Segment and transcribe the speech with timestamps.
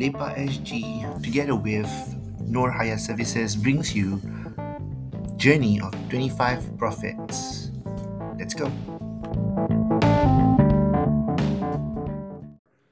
[0.00, 1.84] Lepa SG, together with
[2.48, 4.16] Nur Haya Services, brings you
[5.36, 7.68] Journey of 25 Prophets.
[8.40, 8.72] Let's go.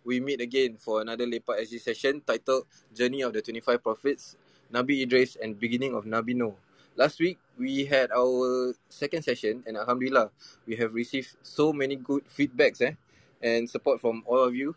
[0.05, 4.37] We meet again for another Lepa SG session titled Journey of the 25 Prophets,
[4.69, 6.61] Nabi Idris and Beginning of Nabi Noah.
[6.93, 10.29] Last week, we had our second session and Alhamdulillah,
[10.69, 12.93] we have received so many good feedbacks eh,
[13.41, 14.77] and support from all of you.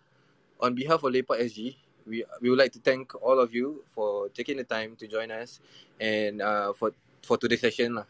[0.64, 1.76] On behalf of Lepak SG,
[2.08, 5.32] we, we would like to thank all of you for taking the time to join
[5.32, 5.60] us
[6.00, 7.96] and uh, for, for today's session.
[7.96, 8.06] Lah.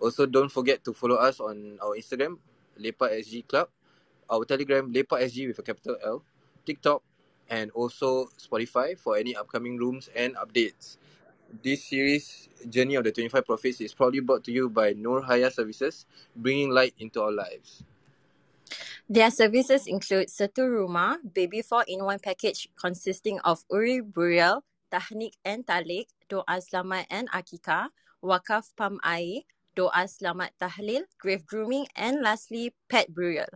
[0.00, 2.38] Also, don't forget to follow us on our Instagram,
[2.78, 3.68] Lepak SG Club,
[4.30, 6.22] our Telegram, Lepak SG with a capital L,
[6.64, 7.02] TikTok,
[7.50, 10.98] and also Spotify for any upcoming rooms and updates
[11.62, 15.50] this series, Journey of the 25 Prophets, is proudly brought to you by Nur Haya
[15.50, 17.82] Services, bringing light into our lives.
[19.08, 24.60] Their services include Setu Rumah, baby 4-in-1 package consisting of Uri Burial,
[24.92, 27.88] Tahnik and Talik, Doa Selamat and Akikah,
[28.20, 33.48] Wakaf Pam Air, Doa Selamat Tahlil, Grave Grooming, and lastly, Pet Burial.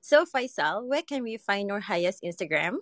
[0.00, 2.80] So Faisal, where can we find Nur Haya's Instagram?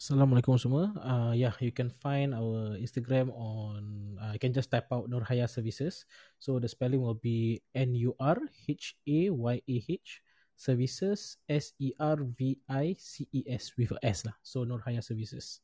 [0.00, 0.96] Assalamualaikum semua.
[0.96, 4.16] Uh, yeah, you can find our Instagram on.
[4.16, 6.08] Uh, you can just type out Nurhaya Services.
[6.40, 10.23] So the spelling will be N U R H A Y A H
[10.56, 14.34] Services S E R V I C E S with a S lah.
[14.42, 15.60] So Nurhaya Services.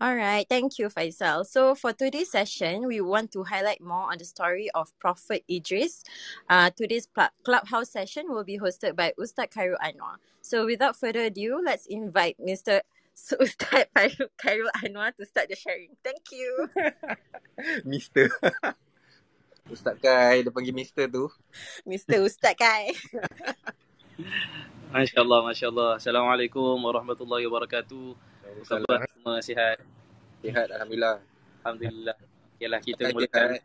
[0.00, 1.44] All right, thank you, Faisal.
[1.44, 6.04] So for today's session, we want to highlight more on the story of Prophet Idris.
[6.48, 10.16] Uh, today's pl- clubhouse session will be hosted by Ustaz Khairul Anwar.
[10.40, 12.80] So without further ado, let's invite Mr.
[13.12, 13.92] So Ustaz
[14.40, 15.92] Khairul Anwar to start the sharing.
[16.00, 16.48] Thank you.
[17.84, 18.32] Mister.
[19.68, 21.28] Ustaz Kai, dia panggil Mister tu.
[21.84, 22.96] Mister Ustaz Kai.
[24.90, 25.90] Masya Allah, Masya Allah.
[25.96, 28.18] Assalamualaikum warahmatullahi wabarakatuh.
[28.66, 29.78] Khabar semua sihat?
[30.42, 31.22] Sihat, Alhamdulillah.
[31.62, 32.16] Alhamdulillah.
[32.58, 33.62] Yalah, kita mulakan.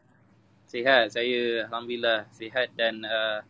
[0.70, 1.12] Sihat.
[1.12, 3.42] Saya Alhamdulillah sihat dan uh,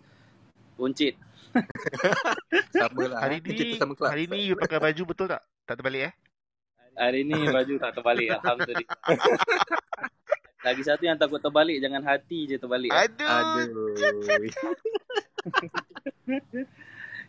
[0.79, 1.19] buncit.
[2.75, 3.19] sama lah.
[3.28, 4.09] Hari ni, kita sama kelas.
[4.12, 5.41] hari ni you pakai baju betul tak?
[5.68, 6.13] Tak terbalik eh?
[6.96, 8.28] Hari ni baju tak terbalik.
[8.40, 8.88] Alhamdulillah.
[10.66, 12.90] Lagi satu yang takut terbalik, jangan hati je terbalik.
[12.90, 13.29] Aduh.
[13.29, 13.94] Aduh.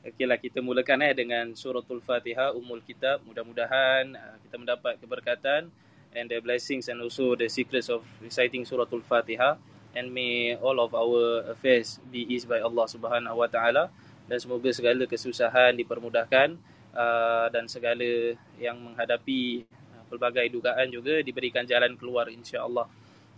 [0.07, 3.27] Okeylah kita mulakan eh dengan suratul Fatihah umul kitab.
[3.27, 5.67] Mudah-mudahan uh, kita mendapat keberkatan
[6.15, 9.59] and the blessings and also the secrets of reciting suratul Fatihah
[9.99, 13.91] and may all of our affairs be eased by Allah Subhanahu wa taala
[14.31, 16.55] dan semoga segala kesusahan dipermudahkan
[16.95, 22.87] uh, dan segala yang menghadapi uh, pelbagai dugaan juga diberikan jalan keluar insya-Allah.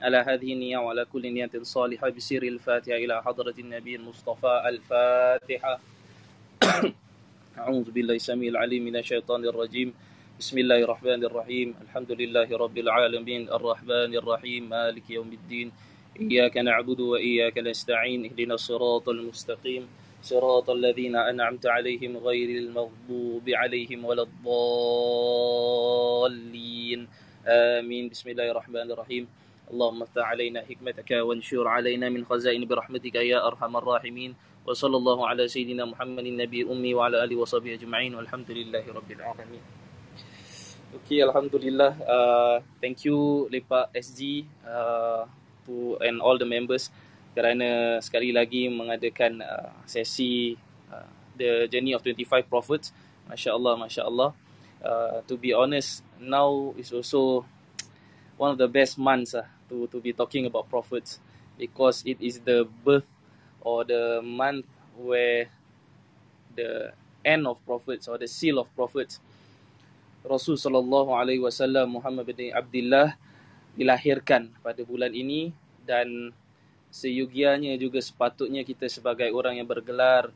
[0.05, 4.69] Ala hadhihi niyyah wa ala kulli niyatin salihah bi sirril Fatihah ila hadratin Nabi Mustafa
[4.69, 5.98] al-Fatihah.
[7.59, 9.95] أعوذ بالله السميع العليم من الشيطان الرجيم.
[10.39, 11.75] بسم الله الرحمن الرحيم.
[11.87, 13.43] الحمد لله رب العالمين.
[13.51, 14.63] الرحمن الرحيم.
[14.69, 15.73] مالك يوم الدين.
[16.21, 18.25] إياك نعبد وإياك نستعين.
[18.27, 19.89] اهدنا الصراط المستقيم.
[20.23, 24.71] صراط الذين أنعمت عليهم غير المغضوب عليهم ولا الضالين.
[27.47, 28.09] آمين.
[28.09, 29.25] بسم الله الرحمن الرحيم.
[29.71, 34.48] اللهم افتح علينا حكمتك وانشر علينا من خزائن برحمتك يا أرحم الراحمين.
[34.64, 39.64] وصلى الله على سيدنا محمد النبي الأمي وعلى آله وصحبه أجمعين والحمد لله رب العالمين
[40.94, 41.98] Okay, Alhamdulillah.
[42.06, 45.26] Uh, thank you Lepak SG uh,
[45.66, 46.94] to and all the members
[47.34, 50.54] kerana sekali lagi mengadakan uh, sesi
[50.94, 52.94] uh, the journey of 25 prophets.
[53.26, 54.38] Masya Allah, Masya Allah.
[54.86, 57.42] Uh, to be honest, now is also
[58.38, 61.18] one of the best months uh, to to be talking about prophets
[61.58, 63.10] because it is the birth
[63.63, 64.67] or the month
[64.99, 65.51] where
[66.55, 66.93] the
[67.25, 69.23] end of prophets or the seal of prophets
[70.27, 73.15] Rasul sallallahu alaihi wasallam Muhammad bin Abdullah
[73.79, 75.55] dilahirkan pada bulan ini
[75.87, 76.35] dan
[76.91, 80.35] seyugianya juga sepatutnya kita sebagai orang yang bergelar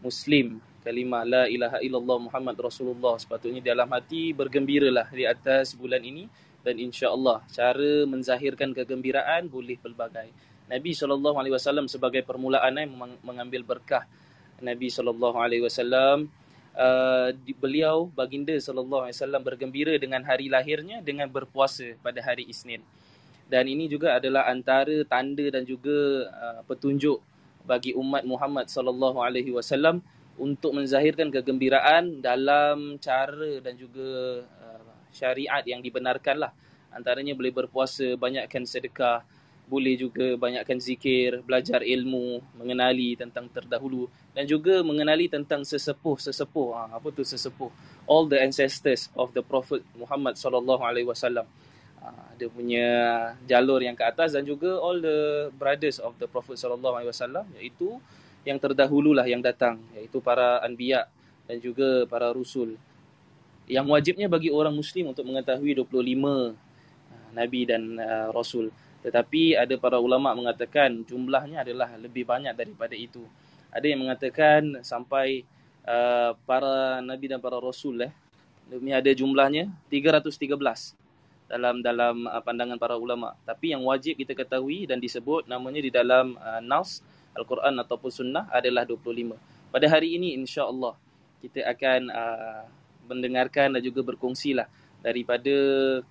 [0.00, 6.24] muslim kalimah la ilaha illallah Muhammad Rasulullah sepatutnya dalam hati bergembiralah di atas bulan ini
[6.64, 10.32] dan insya-Allah cara menzahirkan kegembiraan boleh pelbagai.
[10.70, 12.86] Nabi wasallam sebagai permulaan eh,
[13.26, 14.06] mengambil berkah
[14.62, 14.86] Nabi
[15.66, 16.30] wasallam
[16.70, 22.78] Uh, beliau baginda sallallahu alaihi wasallam bergembira dengan hari lahirnya dengan berpuasa pada hari Isnin.
[23.50, 27.18] Dan ini juga adalah antara tanda dan juga uh, petunjuk
[27.66, 29.98] bagi umat Muhammad sallallahu alaihi wasallam
[30.38, 36.54] untuk menzahirkan kegembiraan dalam cara dan juga uh, syariat yang dibenarkanlah.
[36.94, 39.26] Antaranya boleh berpuasa, banyakkan sedekah
[39.70, 46.68] boleh juga banyakkan zikir, belajar ilmu, mengenali tentang terdahulu dan juga mengenali tentang sesepuh-sesepuh.
[46.74, 47.70] Ha, apa tu sesepuh?
[48.10, 51.46] All the ancestors of the Prophet Muhammad sallallahu alaihi wasallam.
[52.02, 52.88] Ha, dia punya
[53.46, 57.46] jalur yang ke atas dan juga all the brothers of the Prophet sallallahu alaihi wasallam
[57.54, 58.02] iaitu
[58.42, 61.06] yang terdahululah yang datang iaitu para anbiya
[61.46, 62.74] dan juga para rasul.
[63.70, 68.74] Yang wajibnya bagi orang muslim untuk mengetahui 25 ha, nabi dan uh, rasul.
[69.00, 73.24] Tetapi ada para ulama mengatakan jumlahnya adalah lebih banyak daripada itu.
[73.72, 75.46] Ada yang mengatakan sampai
[75.88, 78.12] uh, para nabi dan para rasul eh
[78.68, 80.54] demi ada jumlahnya 313
[81.50, 83.34] dalam dalam uh, pandangan para ulama.
[83.42, 87.00] Tapi yang wajib kita ketahui dan disebut namanya di dalam uh, Nas
[87.34, 89.34] Al-Quran ataupun Sunnah adalah 25.
[89.70, 90.94] Pada hari ini insya-Allah
[91.40, 92.62] kita akan uh,
[93.10, 94.68] mendengarkan dan juga berkongsilah
[95.00, 95.54] daripada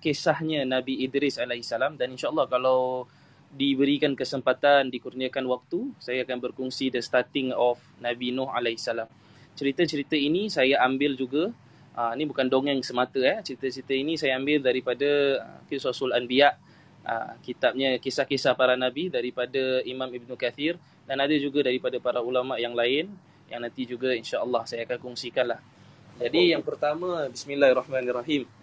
[0.02, 3.06] kisahnya Nabi Idris alaihissalam dan insyaallah kalau
[3.50, 9.10] diberikan kesempatan dikurniakan waktu saya akan berkongsi the starting of Nabi Nuh alaihissalam.
[9.58, 11.50] Cerita-cerita ini saya ambil juga
[11.98, 16.54] uh, ini bukan dongeng semata eh cerita-cerita ini saya ambil daripada uh, Qisasul Anbiya
[17.06, 20.78] uh, kitabnya kisah-kisah para nabi daripada Imam Ibn Kathir
[21.10, 23.10] dan ada juga daripada para ulama yang lain
[23.50, 25.58] yang nanti juga insya-Allah saya akan kongsikanlah.
[26.22, 28.59] Jadi yang pertama bismillahirrahmanirrahim.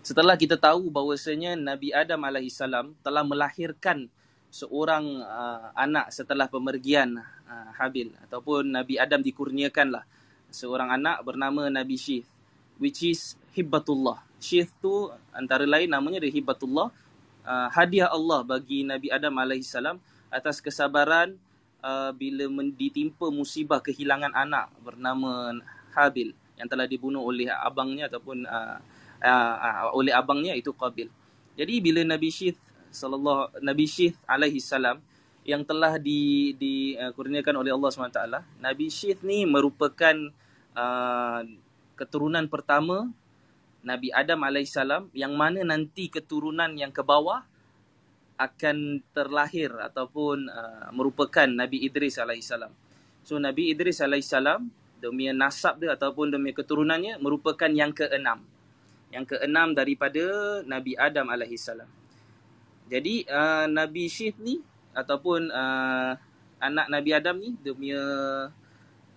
[0.00, 2.56] Setelah kita tahu bahawasanya Nabi Adam AS
[3.04, 4.08] telah melahirkan
[4.48, 10.02] seorang uh, anak setelah pemergian uh, Habil ataupun Nabi Adam dikurniakanlah
[10.48, 12.26] seorang anak bernama Nabi Syith
[12.80, 14.24] which is Hibbatullah.
[14.40, 16.88] Syith tu antara lain namanya dia Hibbatullah
[17.44, 19.76] uh, hadiah Allah bagi Nabi Adam AS
[20.32, 21.36] atas kesabaran
[21.84, 25.60] uh, bila ditimpa musibah kehilangan anak bernama
[25.92, 28.80] Habil yang telah dibunuh oleh abangnya ataupun uh,
[29.22, 31.08] uh, oleh abangnya itu Qabil.
[31.54, 32.58] Jadi bila Nabi Syith
[32.90, 34.98] sallallahu Nabi Syith alaihi salam
[35.44, 38.20] yang telah di dikurniakan uh, oleh Allah SWT,
[38.60, 40.16] Nabi Syith ni merupakan
[40.76, 41.40] uh,
[41.96, 43.08] keturunan pertama
[43.80, 44.76] Nabi Adam AS
[45.16, 47.44] yang mana nanti keturunan yang ke bawah
[48.40, 52.52] akan terlahir ataupun uh, merupakan Nabi Idris AS.
[53.24, 54.32] So Nabi Idris AS
[55.00, 58.44] demi nasab dia ataupun demi keturunannya merupakan yang keenam
[59.10, 60.22] yang keenam daripada
[60.66, 61.88] Nabi Adam alaihissalam.
[62.90, 64.58] Jadi uh, Nabi Syith ni
[64.94, 66.14] ataupun uh,
[66.58, 68.02] anak Nabi Adam ni punya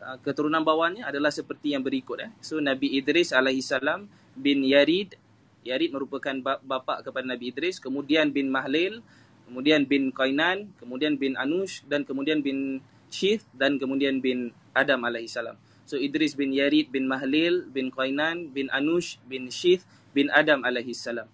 [0.01, 2.31] uh, keturunan bawahnya adalah seperti yang berikut eh.
[2.41, 4.05] So Nabi Idris alaihissalam
[4.37, 5.17] bin Yarid
[5.63, 8.99] Yarid merupakan bapa kepada Nabi Idris, kemudian bin Mahlil,
[9.47, 15.55] kemudian bin Qainan, kemudian bin Anush dan kemudian bin Syith dan kemudian bin Adam alaihissalam.
[15.83, 19.83] So Idris bin Yarid bin Mahlil bin Qainan bin Anush bin Syith
[20.15, 21.27] bin Adam alaihi salam.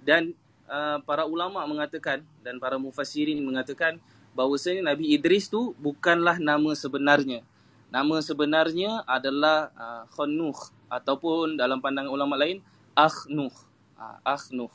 [0.00, 0.32] Dan
[0.66, 4.00] uh, para ulama mengatakan dan para mufassirin mengatakan
[4.32, 7.44] bahawasanya Nabi Idris tu bukanlah nama sebenarnya.
[7.92, 10.56] Nama sebenarnya adalah uh, Khannuh
[10.88, 12.64] ataupun dalam pandangan ulama lain
[12.96, 13.52] Akhnuh.
[14.00, 14.72] Uh, Akhnuh.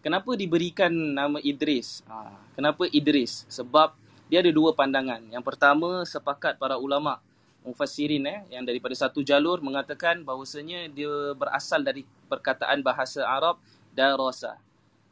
[0.00, 2.00] Kenapa diberikan nama Idris?
[2.08, 3.44] Uh, kenapa Idris?
[3.52, 3.92] Sebab
[4.32, 5.20] dia ada dua pandangan.
[5.28, 7.20] Yang pertama sepakat para ulama
[7.60, 13.60] mufassirin eh yang daripada satu jalur mengatakan bahawasanya dia berasal dari perkataan bahasa Arab
[13.92, 14.56] darasa.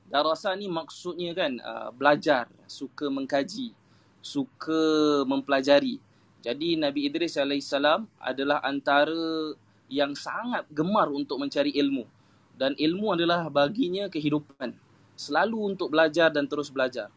[0.08, 3.76] Darasa ni maksudnya kan uh, belajar, suka mengkaji,
[4.24, 4.80] suka
[5.28, 6.00] mempelajari.
[6.40, 7.74] Jadi Nabi Idris AS
[8.16, 9.52] adalah antara
[9.92, 12.08] yang sangat gemar untuk mencari ilmu.
[12.56, 14.72] Dan ilmu adalah baginya kehidupan.
[15.18, 17.12] Selalu untuk belajar dan terus belajar.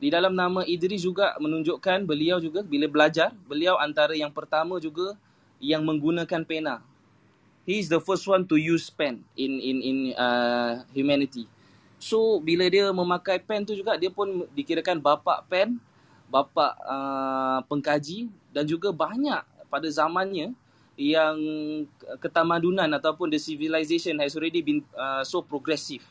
[0.00, 5.12] Di dalam nama Idris juga menunjukkan beliau juga bila belajar, beliau antara yang pertama juga
[5.60, 6.80] yang menggunakan pena.
[7.68, 11.44] He is the first one to use pen in in in uh, humanity.
[12.00, 15.76] So bila dia memakai pen tu juga dia pun dikirakan bapa pen,
[16.32, 20.56] bapa uh, pengkaji dan juga banyak pada zamannya
[20.96, 21.36] yang
[22.24, 26.02] ketamadunan ataupun the civilization has already been uh, so progressive.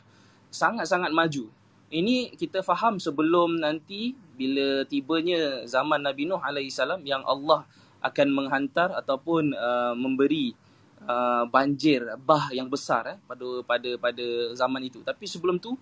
[0.53, 1.49] Sangat-sangat maju
[1.89, 7.65] ini kita faham sebelum nanti bila tibanya zaman Nabi Nuh alaihi salam yang Allah
[7.99, 10.55] akan menghantar ataupun uh, memberi
[11.03, 15.01] uh, banjir bah yang besar eh pada pada pada zaman itu.
[15.01, 15.75] Tapi sebelum tu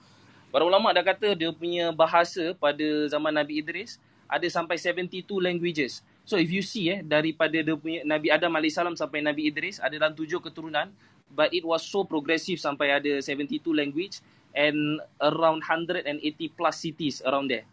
[0.50, 6.02] para ulama dah kata dia punya bahasa pada zaman Nabi Idris ada sampai 72 languages.
[6.28, 9.84] So if you see eh daripada dia punya Nabi Adam alaihi salam sampai Nabi Idris
[9.84, 10.90] ada dalam tujuh keturunan
[11.36, 14.24] but it was so progressive sampai ada 72 language
[14.58, 16.10] and around 180
[16.58, 17.70] plus cities around there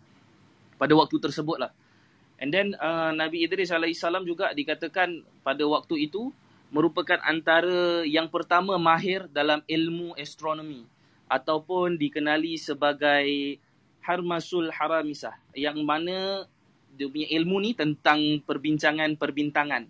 [0.77, 1.73] pada waktu tersebut lah.
[2.37, 6.29] And then uh, Nabi Idris AS juga dikatakan pada waktu itu
[6.69, 10.85] merupakan antara yang pertama mahir dalam ilmu astronomi
[11.31, 13.57] ataupun dikenali sebagai
[14.05, 16.45] Harmasul Haramisah yang mana
[16.95, 19.89] dia punya ilmu ni tentang perbincangan perbintangan.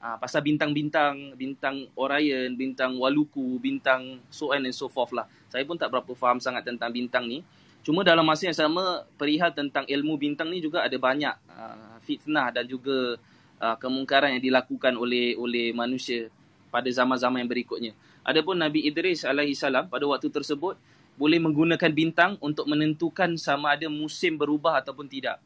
[0.00, 5.28] Ah, pasal bintang-bintang, bintang Orion, bintang Waluku, bintang so on and so forth lah.
[5.52, 7.44] Saya pun tak berapa faham sangat tentang bintang ni.
[7.84, 12.48] Cuma dalam masa yang sama, perihal tentang ilmu bintang ni juga ada banyak uh, fitnah
[12.48, 13.20] dan juga
[13.60, 16.32] uh, kemungkaran yang dilakukan oleh oleh manusia
[16.72, 17.92] pada zaman-zaman yang berikutnya.
[18.24, 20.80] Adapun Nabi Idris alaihi salam pada waktu tersebut
[21.20, 25.44] boleh menggunakan bintang untuk menentukan sama ada musim berubah ataupun tidak.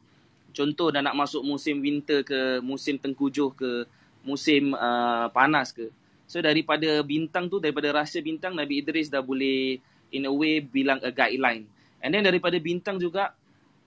[0.55, 3.83] Contoh dah nak masuk musim winter ke, musim tengkujuh ke,
[4.25, 5.93] musim uh, panas ke.
[6.25, 9.77] So daripada bintang tu, daripada rahsia bintang, Nabi Idris dah boleh
[10.09, 11.69] in a way bilang a guideline.
[12.01, 13.37] And then daripada bintang juga,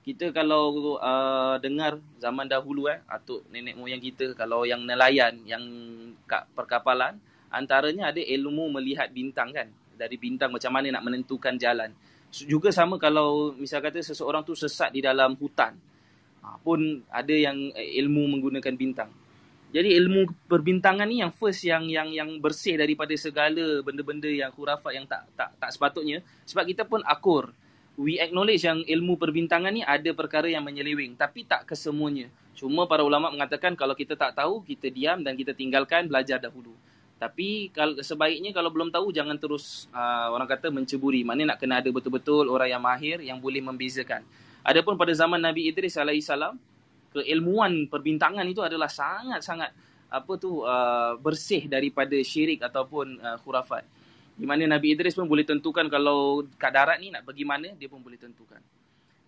[0.06, 5.60] kita kalau uh, dengar zaman dahulu eh, atuk nenek moyang kita, kalau yang nelayan, yang
[6.24, 7.18] kat perkapalan,
[7.50, 9.68] antaranya ada ilmu melihat bintang kan.
[9.98, 11.90] Dari bintang macam mana nak menentukan jalan.
[12.30, 15.74] Juga sama kalau misal kata seseorang tu sesat di dalam hutan.
[16.40, 19.10] Ha, pun ada yang eh, ilmu menggunakan bintang.
[19.68, 24.96] Jadi ilmu perbintangan ni yang first yang yang yang bersih daripada segala benda-benda yang khurafat
[24.96, 27.52] yang tak tak tak sepatutnya sebab kita pun akur.
[27.98, 32.32] We acknowledge yang ilmu perbintangan ni ada perkara yang menyeleweng tapi tak kesemuanya.
[32.56, 36.72] Cuma para ulama mengatakan kalau kita tak tahu kita diam dan kita tinggalkan belajar dahulu.
[37.18, 41.26] Tapi kalau sebaiknya kalau belum tahu jangan terus uh, orang kata menceburi.
[41.28, 44.24] Mana nak kena ada betul-betul orang yang mahir yang boleh membezakan.
[44.64, 46.56] Adapun pada zaman Nabi Idris alaihissalam
[47.12, 49.70] keilmuan perbintangan itu adalah sangat-sangat
[50.08, 53.84] apa tu uh, bersih daripada syirik ataupun uh, khurafat.
[54.38, 57.90] Di mana Nabi Idris pun boleh tentukan kalau kat darat ni nak pergi mana dia
[57.90, 58.62] pun boleh tentukan.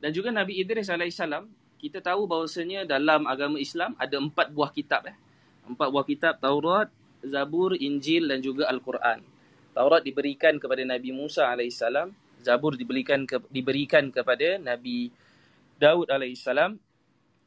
[0.00, 1.44] Dan juga Nabi Idris alaihissalam
[1.80, 5.16] kita tahu bahawasanya dalam agama Islam ada empat buah kitab eh.
[5.68, 6.88] Empat buah kitab Taurat,
[7.20, 9.20] Zabur, Injil dan juga Al-Quran.
[9.76, 15.12] Taurat diberikan kepada Nabi Musa alaihissalam, Zabur diberikan ke, diberikan kepada Nabi
[15.76, 16.76] Daud alaihissalam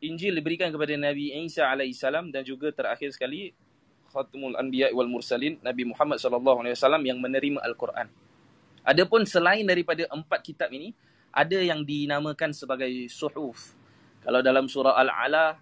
[0.04, 3.56] Injil diberikan kepada Nabi Isa alaihissalam dan juga terakhir sekali
[4.12, 8.12] Khatimul Anbiya wal Mursalin Nabi Muhammad sallallahu alaihi wasallam yang menerima Al-Quran.
[8.84, 10.92] Adapun selain daripada empat kitab ini
[11.32, 13.74] ada yang dinamakan sebagai suhuf.
[14.22, 15.58] Kalau dalam surah Al-Ala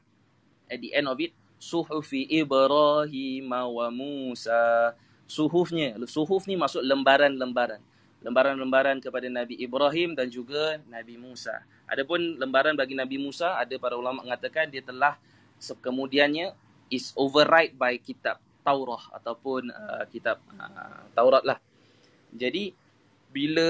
[0.68, 1.32] at the end of it
[1.62, 4.98] suhufi Ibrahim wa Musa.
[5.30, 7.80] Suhufnya, suhuf ni maksud lembaran-lembaran
[8.22, 11.66] lembaran-lembaran kepada Nabi Ibrahim dan juga Nabi Musa.
[11.90, 15.18] Adapun lembaran bagi Nabi Musa, ada para ulama mengatakan dia telah
[15.62, 16.54] kemudiannya
[16.94, 21.58] is override by kitab Taurah ataupun uh, kitab uh, Taurat lah.
[22.30, 22.78] Jadi
[23.34, 23.70] bila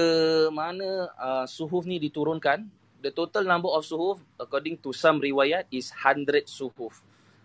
[0.52, 2.68] mana uh, suhuf ni diturunkan,
[3.00, 7.00] the total number of suhuf according to some riwayat is 100 suhuf.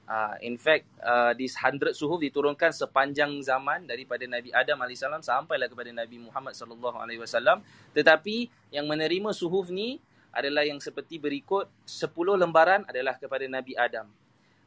[0.08, 5.68] Uh, in fact, uh, this hundred suhuf diturunkan sepanjang zaman daripada Nabi Adam AS sampailah
[5.68, 7.60] kepada Nabi Muhammad SAW.
[7.92, 10.00] Tetapi yang menerima suhuf ni
[10.32, 11.68] adalah yang seperti berikut.
[11.84, 14.08] Sepuluh lembaran adalah kepada Nabi Adam.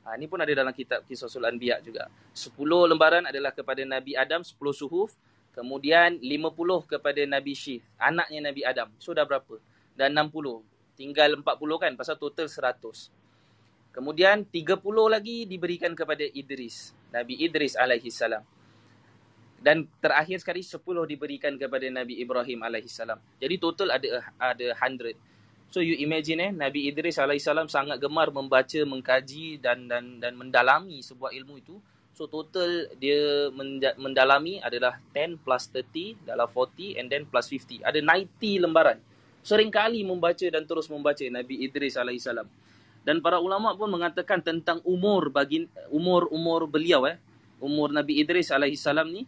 [0.04, 2.12] Uh, ini pun ada dalam kitab Kisah Sul Anbiya juga.
[2.36, 5.16] Sepuluh lembaran adalah kepada Nabi Adam, sepuluh suhuf.
[5.56, 8.92] Kemudian lima puluh kepada Nabi Syith, anaknya Nabi Adam.
[9.00, 9.56] So dah berapa?
[9.96, 10.60] Dan enam puluh.
[11.00, 11.96] Tinggal empat puluh kan?
[11.96, 13.08] Pasal total seratus.
[13.90, 14.78] Kemudian 30
[15.10, 18.46] lagi diberikan kepada Idris, Nabi Idris alaihi salam.
[19.60, 20.78] Dan terakhir sekali 10
[21.10, 23.18] diberikan kepada Nabi Ibrahim alaihi salam.
[23.42, 25.18] Jadi total ada ada 100.
[25.74, 30.38] So you imagine eh Nabi Idris alaihi salam sangat gemar membaca, mengkaji dan dan dan
[30.38, 31.76] mendalami sebuah ilmu itu.
[32.14, 33.50] So total dia
[33.98, 37.82] mendalami adalah 10 plus 30 dalam 40 and then plus 50.
[37.82, 39.02] Ada 90 lembaran.
[39.42, 42.46] Seringkali membaca dan terus membaca Nabi Idris alaihi salam
[43.10, 47.18] dan para ulama pun mengatakan tentang umur bagi umur-umur beliau eh.
[47.58, 49.26] Umur Nabi Idris alaihi salam ni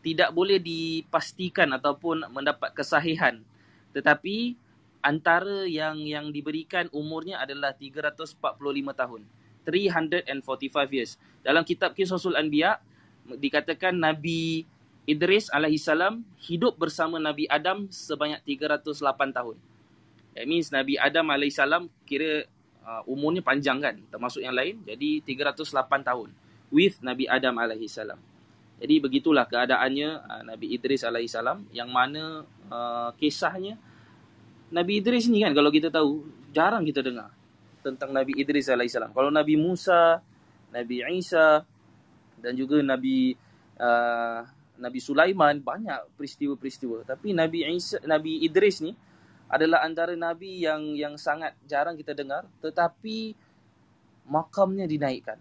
[0.00, 3.44] tidak boleh dipastikan ataupun mendapat kesahihan.
[3.92, 4.56] Tetapi
[5.04, 8.40] antara yang yang diberikan umurnya adalah 345
[8.96, 9.20] tahun.
[9.68, 11.20] 345 years.
[11.44, 12.80] Dalam kitab Qisasul Anbiya
[13.28, 14.64] dikatakan Nabi
[15.04, 19.04] Idris alaihi salam hidup bersama Nabi Adam sebanyak 308
[19.36, 19.60] tahun.
[20.32, 22.48] That means Nabi Adam alaihi salam kira
[22.84, 25.64] uh, umurnya panjang kan termasuk yang lain jadi 308
[26.02, 26.28] tahun
[26.68, 28.20] with Nabi Adam alaihi salam.
[28.78, 33.74] Jadi begitulah keadaannya uh, Nabi Idris alaihi salam yang mana uh, kisahnya
[34.68, 37.32] Nabi Idris ni kan kalau kita tahu jarang kita dengar
[37.82, 39.10] tentang Nabi Idris alaihi salam.
[39.16, 40.20] Kalau Nabi Musa,
[40.70, 41.64] Nabi Isa
[42.38, 43.34] dan juga Nabi
[43.80, 44.40] uh,
[44.78, 48.94] Nabi Sulaiman banyak peristiwa-peristiwa tapi Nabi Isa Nabi Idris ni
[49.48, 53.32] adalah antara nabi yang yang sangat jarang kita dengar tetapi
[54.28, 55.40] makamnya dinaikkan.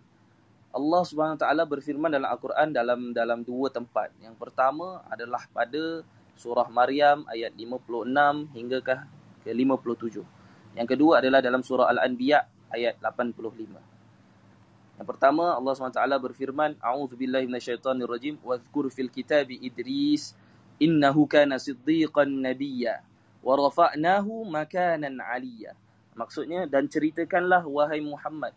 [0.71, 4.15] Allah Subhanahu Wa Taala berfirman dalam Al-Quran dalam dalam dua tempat.
[4.23, 6.03] Yang pertama adalah pada
[6.37, 8.95] surah Maryam ayat 56 hingga ke
[9.51, 10.23] 57.
[10.77, 13.97] Yang kedua adalah dalam surah Al-Anbiya ayat 85.
[14.97, 20.33] Yang pertama Allah SWT berfirman, A'udzubillahi minasyaitonirrajim, wadhkur fil kitabi Idris
[20.77, 23.01] innahu kana siddiqan nabiyya
[23.41, 25.73] wa rafa'nahu makanan 'aliyya.
[26.17, 28.53] Maksudnya dan ceritakanlah wahai Muhammad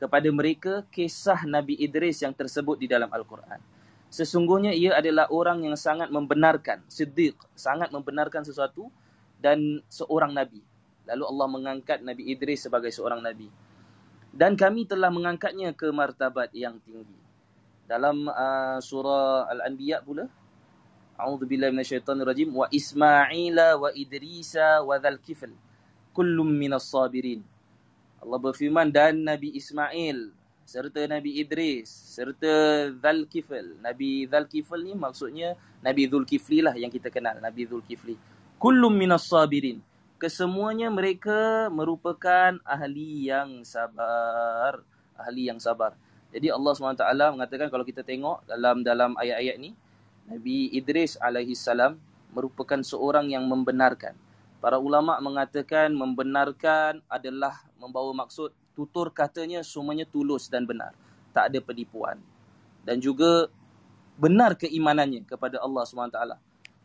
[0.00, 3.60] kepada mereka kisah Nabi Idris yang tersebut di dalam Al-Quran.
[4.08, 8.88] Sesungguhnya ia adalah orang yang sangat membenarkan, siddiq, sangat membenarkan sesuatu
[9.42, 10.62] dan seorang nabi.
[11.04, 13.52] Lalu Allah mengangkat Nabi Idris sebagai seorang nabi
[14.34, 17.14] dan kami telah mengangkatnya ke martabat yang tinggi.
[17.86, 20.26] Dalam uh, surah Al-Anbiya pula,
[21.14, 25.52] A'udzubillahi minasyaitonirrajim wa Ismaila wa Idrisa wa Dzalkifl
[26.14, 27.42] kullum minas sabirin.
[28.22, 30.30] Allah berfirman dan Nabi Ismail
[30.64, 33.82] serta Nabi Idris serta Dzalkifl.
[33.82, 35.54] Nabi Dzalkifl ni maksudnya
[35.84, 38.16] Nabi Dzulkifli lah yang kita kenal, Nabi Dzulkifli.
[38.58, 39.82] Kullum minas sabirin
[40.24, 44.80] kesemuanya mereka merupakan ahli yang sabar
[45.18, 45.92] ahli yang sabar
[46.32, 47.04] jadi Allah SWT
[47.36, 49.76] mengatakan kalau kita tengok dalam dalam ayat-ayat ni
[50.28, 52.00] Nabi Idris alaihi salam
[52.32, 54.16] merupakan seorang yang membenarkan
[54.58, 60.96] para ulama mengatakan membenarkan adalah membawa maksud tutur katanya semuanya tulus dan benar
[61.36, 62.18] tak ada penipuan
[62.82, 63.46] dan juga
[64.16, 66.18] benar keimanannya kepada Allah SWT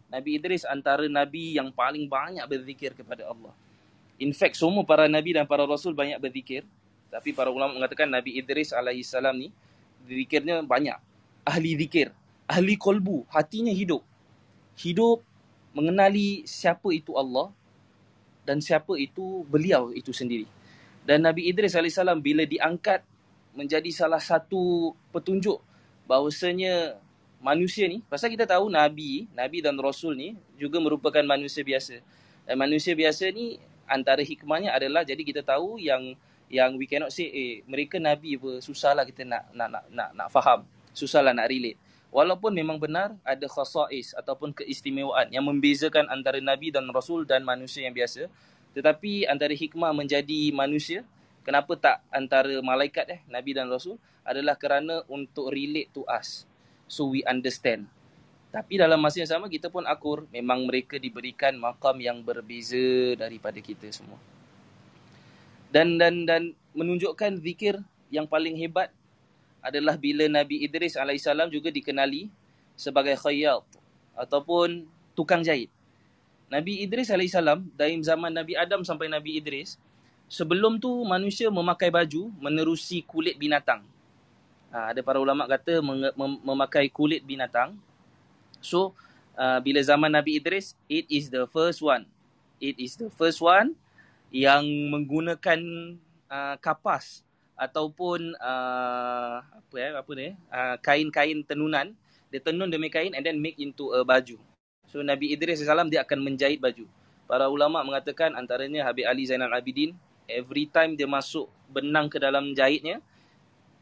[0.10, 3.54] Nabi Idris antara Nabi yang paling banyak berzikir kepada Allah.
[4.18, 6.66] In fact, semua para Nabi dan para Rasul banyak berzikir.
[7.14, 9.54] Tapi para ulama mengatakan Nabi Idris AS ni,
[10.10, 10.98] zikirnya banyak.
[11.46, 12.10] Ahli zikir.
[12.50, 13.30] Ahli kolbu.
[13.30, 14.02] Hatinya hidup.
[14.82, 15.22] Hidup
[15.78, 17.54] mengenali siapa itu Allah
[18.42, 20.50] dan siapa itu beliau itu sendiri.
[21.06, 23.06] Dan Nabi Idris AS bila diangkat
[23.54, 25.62] menjadi salah satu petunjuk
[26.10, 26.98] bahawasanya
[27.40, 32.04] manusia ni pasal kita tahu nabi nabi dan rasul ni juga merupakan manusia biasa
[32.44, 36.14] dan manusia biasa ni antara hikmahnya adalah jadi kita tahu yang
[36.52, 40.28] yang we cannot say eh mereka nabi apa susahlah kita nak nak nak nak, nak
[40.30, 41.80] faham susahlah nak relate
[42.10, 47.86] walaupun memang benar ada khasais ataupun keistimewaan yang membezakan antara nabi dan rasul dan manusia
[47.86, 48.30] yang biasa
[48.74, 51.06] tetapi antara hikmah menjadi manusia
[51.46, 53.98] kenapa tak antara malaikat eh nabi dan rasul
[54.30, 56.50] adalah kerana untuk relate to us
[56.90, 57.86] so we understand.
[58.50, 63.62] Tapi dalam masa yang sama kita pun akur memang mereka diberikan makam yang berbeza daripada
[63.62, 64.18] kita semua.
[65.70, 67.78] Dan dan dan menunjukkan zikir
[68.10, 68.90] yang paling hebat
[69.60, 72.32] adalah bila Nabi Idris alaihissalam juga dikenali
[72.80, 73.64] sebagai khayyat
[74.16, 75.68] ataupun tukang jahit.
[76.50, 79.78] Nabi Idris alaihissalam dari zaman Nabi Adam sampai Nabi Idris
[80.32, 83.86] sebelum tu manusia memakai baju menerusi kulit binatang
[84.74, 87.76] uh, ada para ulama kata mem- memakai kulit binatang.
[88.62, 88.94] So
[89.38, 92.06] uh, bila zaman Nabi Idris, it is the first one.
[92.60, 93.74] It is the first one
[94.30, 95.60] yang menggunakan
[96.30, 97.26] uh, kapas
[97.60, 101.92] ataupun uh, apa ya apa ni uh, kain-kain tenunan
[102.32, 104.40] dia tenun demi kain and then make into a baju.
[104.88, 106.88] So Nabi Idris SAW dia akan menjahit baju.
[107.28, 109.94] Para ulama mengatakan antaranya Habib Ali Zainal Abidin
[110.30, 113.02] every time dia masuk benang ke dalam jahitnya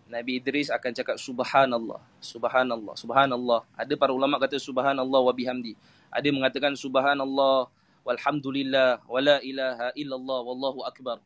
[0.07, 3.59] Nabi Idris akan cakap subhanallah, subhanallah, subhanallah.
[3.75, 5.75] Ada para ulama kata subhanallah wa bihamdi.
[6.07, 7.67] Ada mengatakan subhanallah
[8.07, 11.19] walhamdulillah wala ilaha illallah wallahu akbar.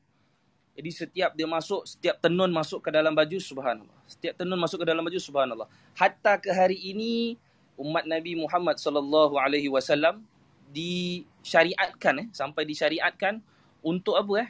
[0.81, 4.01] Jadi setiap dia masuk, setiap tenun masuk ke dalam baju subhanallah.
[4.09, 5.69] Setiap tenun masuk ke dalam baju subhanallah.
[5.93, 7.37] Hatta ke hari ini
[7.77, 10.25] umat Nabi Muhammad sallallahu alaihi wasallam
[10.73, 13.45] disyariatkan eh sampai disyariatkan
[13.85, 14.49] untuk apa eh?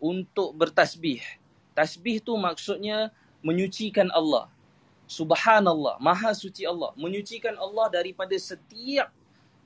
[0.00, 1.20] Untuk bertasbih.
[1.76, 3.12] Tasbih tu maksudnya
[3.44, 4.48] menyucikan Allah.
[5.04, 6.96] Subhanallah, maha suci Allah.
[6.96, 9.12] Menyucikan Allah daripada setiap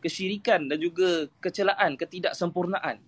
[0.03, 2.99] kesyirikan dan juga kecelaan, ketidaksempurnaan.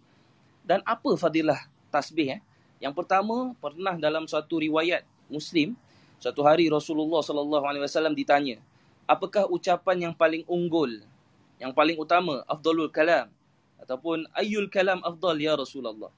[0.62, 2.38] Dan apa fadilah tasbih?
[2.38, 2.51] Eh?
[2.82, 5.78] Yang pertama, pernah dalam suatu riwayat Muslim,
[6.18, 8.58] suatu hari Rasulullah sallallahu alaihi wasallam ditanya,
[9.06, 10.90] apakah ucapan yang paling unggul,
[11.62, 13.30] yang paling utama, afdalul kalam
[13.78, 16.10] ataupun ayyul kalam afdal ya Rasulullah?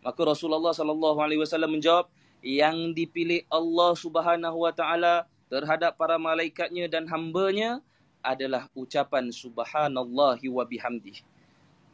[0.00, 2.08] Maka Rasulullah sallallahu alaihi wasallam menjawab,
[2.40, 7.82] yang dipilih Allah Subhanahu Wa Taala terhadap para malaikatnya dan hambanya
[8.22, 11.22] adalah ucapan subhanallahi wa bihamdi.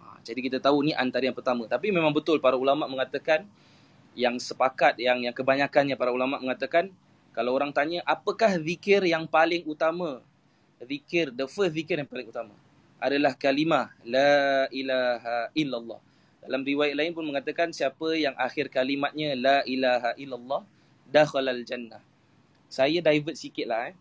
[0.00, 1.68] Ha, jadi kita tahu ni antara yang pertama.
[1.68, 3.44] Tapi memang betul para ulama mengatakan
[4.12, 6.92] yang sepakat yang yang kebanyakannya para ulama mengatakan
[7.32, 10.20] kalau orang tanya apakah zikir yang paling utama?
[10.82, 12.52] Zikir the first zikir yang paling utama
[12.98, 16.00] adalah kalimah la ilaha illallah.
[16.42, 20.66] Dalam riwayat lain pun mengatakan siapa yang akhir kalimatnya la ilaha illallah
[21.06, 22.02] dakhalal jannah.
[22.72, 23.96] Saya divert sikit lah eh.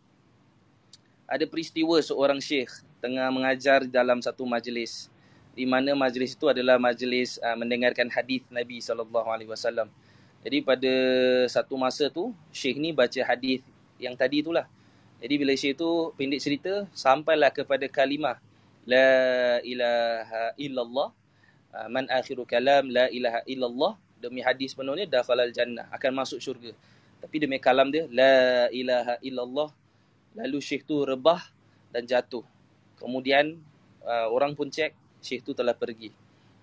[1.28, 2.72] Ada peristiwa seorang syekh
[3.04, 5.11] tengah mengajar dalam satu majlis.
[5.52, 9.92] Di mana majlis itu adalah majlis uh, mendengarkan hadis Nabi sallallahu alaihi wasallam.
[10.42, 10.94] Jadi pada
[11.52, 13.62] satu masa tu Syekh ni baca hadis
[14.02, 14.66] yang tadi itulah.
[15.22, 18.42] Jadi bila Syekh tu pendek cerita sampailah kepada kalimah
[18.90, 21.10] la ilaha illallah
[21.76, 26.74] uh, man akhiru kalam la ilaha illallah demi hadis penuhnya dakhalal jannah akan masuk syurga.
[27.22, 29.70] Tapi demi kalam dia la ilaha illallah
[30.34, 31.44] lalu Syekh tu rebah
[31.92, 32.48] dan jatuh.
[32.98, 33.60] Kemudian
[34.08, 36.12] uh, orang pun cek Syekh tu telah pergi.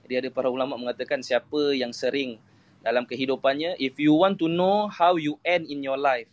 [0.05, 2.37] Jadi ada para ulama mengatakan siapa yang sering
[2.83, 6.31] dalam kehidupannya, if you want to know how you end in your life,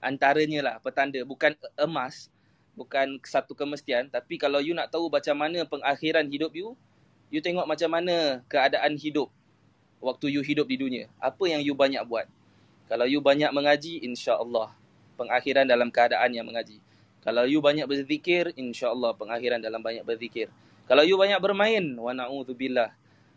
[0.00, 2.28] antaranya lah petanda, bukan emas,
[2.72, 6.74] bukan satu kemestian, tapi kalau you nak tahu macam mana pengakhiran hidup you,
[7.32, 9.32] you tengok macam mana keadaan hidup
[10.02, 11.06] waktu you hidup di dunia.
[11.22, 12.28] Apa yang you banyak buat.
[12.90, 14.74] Kalau you banyak mengaji, insya Allah
[15.16, 16.82] pengakhiran dalam keadaan yang mengaji.
[17.22, 20.50] Kalau you banyak berzikir, insya Allah pengakhiran dalam banyak berzikir.
[20.86, 22.90] Kalau you banyak bermain, wa na'udzubillah.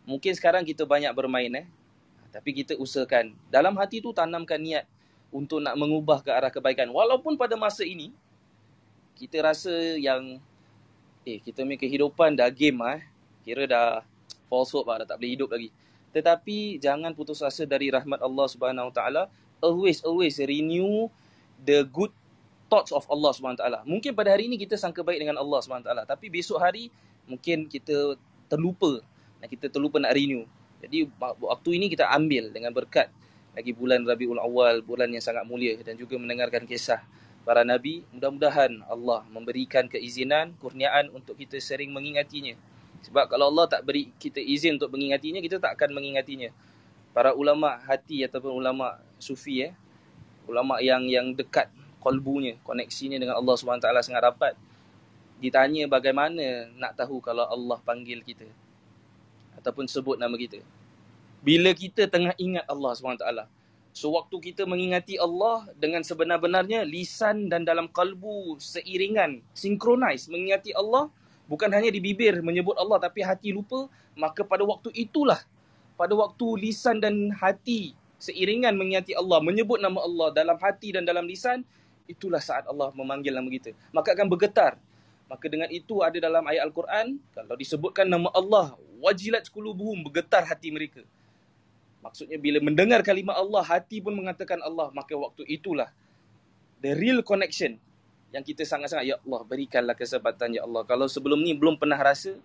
[0.06, 1.68] Mungkin sekarang kita banyak bermain eh.
[2.34, 3.32] Tapi kita usahakan.
[3.48, 4.84] Dalam hati tu tanamkan niat
[5.32, 6.92] untuk nak mengubah ke arah kebaikan.
[6.92, 8.12] Walaupun pada masa ini,
[9.16, 10.38] kita rasa yang,
[11.24, 13.04] eh kita punya kehidupan dah game lah eh.
[13.46, 14.04] Kira dah
[14.52, 15.70] false hope lah, dah tak boleh hidup lagi.
[16.16, 19.28] Tetapi jangan putus asa dari rahmat Allah Subhanahu Taala.
[19.60, 21.08] Always, always renew
[21.60, 22.12] the good
[22.72, 23.80] thoughts of Allah Subhanahu Taala.
[23.88, 26.04] Mungkin pada hari ini kita sangka baik dengan Allah Subhanahu Taala.
[26.04, 26.92] Tapi besok hari
[27.26, 28.18] mungkin kita
[28.50, 29.02] terlupa
[29.42, 30.46] dan kita terlupa nak renew.
[30.82, 33.10] Jadi waktu ini kita ambil dengan berkat
[33.56, 37.02] lagi bulan Rabiul Awal, bulan yang sangat mulia dan juga mendengarkan kisah
[37.48, 38.04] para nabi.
[38.12, 42.54] Mudah-mudahan Allah memberikan keizinan, kurniaan untuk kita sering mengingatinya.
[43.06, 46.50] Sebab kalau Allah tak beri kita izin untuk mengingatinya, kita tak akan mengingatinya.
[47.16, 49.74] Para ulama hati ataupun ulama sufi eh,
[50.52, 51.72] ulama yang yang dekat
[52.04, 54.54] kolbunya, koneksinya dengan Allah SWT sangat rapat
[55.40, 58.48] ditanya bagaimana nak tahu kalau Allah panggil kita
[59.60, 60.62] ataupun sebut nama kita.
[61.46, 63.28] Bila kita tengah ingat Allah SWT.
[63.96, 71.08] So waktu kita mengingati Allah dengan sebenar-benarnya lisan dan dalam kalbu seiringan, sinkronize mengingati Allah
[71.48, 73.88] bukan hanya di bibir menyebut Allah tapi hati lupa,
[74.20, 75.40] maka pada waktu itulah
[75.96, 81.24] pada waktu lisan dan hati seiringan mengingati Allah, menyebut nama Allah dalam hati dan dalam
[81.24, 81.64] lisan,
[82.06, 83.72] itulah saat Allah memanggil nama kita.
[83.96, 84.76] Maka akan bergetar
[85.36, 90.72] Maka dengan itu ada dalam ayat Al-Quran, kalau disebutkan nama Allah, wajilat qulubuhum bergetar hati
[90.72, 91.04] mereka.
[92.00, 95.92] Maksudnya bila mendengar kalimah Allah, hati pun mengatakan Allah, maka waktu itulah
[96.80, 97.76] the real connection
[98.32, 100.88] yang kita sangat-sangat, Ya Allah, berikanlah kesempatan, Ya Allah.
[100.88, 102.40] Kalau sebelum ni belum pernah rasa,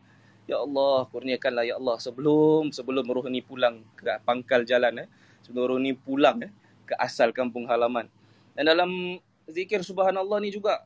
[0.50, 5.08] Ya Allah, kurniakanlah, Ya Allah, sebelum sebelum roh ni pulang ke pangkal jalan, eh,
[5.46, 6.50] sebelum roh ni pulang eh,
[6.90, 8.10] ke asal kampung halaman.
[8.58, 8.90] Dan dalam
[9.46, 10.82] zikir subhanallah ni juga,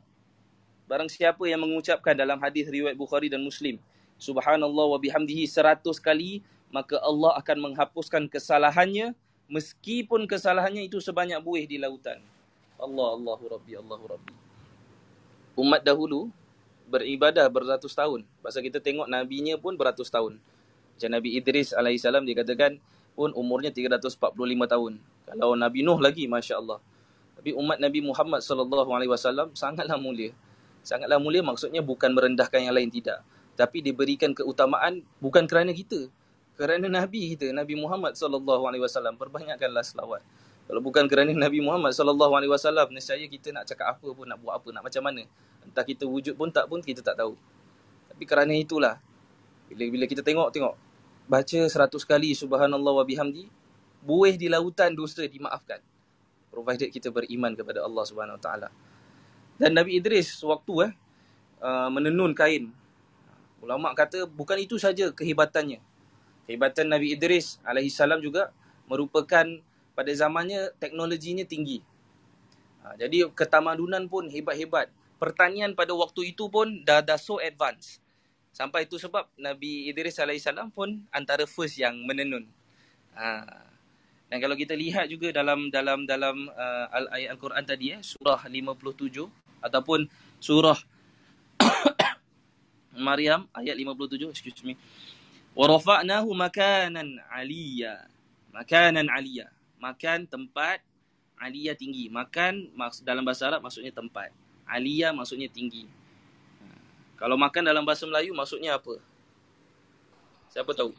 [0.84, 3.80] Barang siapa yang mengucapkan dalam hadis riwayat Bukhari dan Muslim,
[4.20, 9.16] Subhanallah wa bihamdihi seratus kali, maka Allah akan menghapuskan kesalahannya
[9.48, 12.20] meskipun kesalahannya itu sebanyak buih di lautan.
[12.76, 14.34] Allah, Allahu Rabbi, Allahu Rabbi.
[15.56, 16.28] Umat dahulu
[16.90, 18.26] beribadah beratus tahun.
[18.44, 20.36] Pasal kita tengok nabinya pun beratus tahun.
[20.94, 22.76] Macam Nabi Idris AS dia katakan
[23.16, 24.18] pun umurnya 345
[24.68, 24.92] tahun.
[25.24, 26.78] Kalau Nabi Nuh lagi, Masya Allah.
[27.38, 30.34] Tapi umat Nabi Muhammad SAW sangatlah mulia
[30.84, 33.24] sangatlah mulia maksudnya bukan merendahkan yang lain tidak.
[33.56, 36.12] Tapi diberikan keutamaan bukan kerana kita
[36.54, 39.18] kerana nabi kita Nabi Muhammad sallallahu alaihi wasallam.
[39.18, 40.22] Perbanyakkanlah selawat.
[40.64, 44.38] Kalau bukan kerana Nabi Muhammad sallallahu alaihi wasallam nescaya kita nak cakap apa pun nak
[44.38, 45.26] buat apa nak macam mana.
[45.66, 47.34] Entah kita wujud pun tak pun kita tak tahu.
[48.08, 49.00] Tapi kerana itulah
[49.66, 50.74] bila bila kita tengok tengok.
[51.24, 53.48] Baca seratus kali subhanallah wa bihamdi
[54.04, 55.80] buih di lautan dosa dimaafkan.
[56.52, 58.68] Provided kita beriman kepada Allah Subhanahu wa taala
[59.58, 60.92] dan Nabi Idris waktu eh
[61.62, 62.70] uh, menenun kain.
[63.64, 65.80] Ulama kata bukan itu saja kehebatannya.
[66.44, 68.52] Kehebatan Nabi Idris alaihi salam juga
[68.84, 69.48] merupakan
[69.96, 71.80] pada zamannya teknologinya tinggi.
[72.84, 74.92] Ha, jadi ketamadunan pun hebat-hebat.
[75.16, 78.04] Pertanian pada waktu itu pun dah dah so advance.
[78.52, 82.44] Sampai itu sebab Nabi Idris salam pun antara first yang menenun.
[83.16, 83.64] Ha,
[84.28, 89.43] dan kalau kita lihat juga dalam dalam dalam uh, ayat Al-Quran tadi eh surah 57
[89.64, 90.04] ataupun
[90.36, 90.76] surah
[93.08, 94.76] Maryam ayat 57 excuse me.
[95.56, 98.04] Wa rafa'nahu makanan 'aliyya.
[98.52, 99.48] Makanan 'aliyya.
[99.80, 100.84] Makan tempat
[101.40, 102.12] 'aliyya tinggi.
[102.12, 104.30] Makan dalam bahasa Arab maksudnya tempat.
[104.68, 105.88] 'aliyya maksudnya tinggi.
[106.60, 106.66] Ha.
[107.16, 109.00] kalau makan dalam bahasa Melayu maksudnya apa?
[110.52, 110.94] Siapa tahu?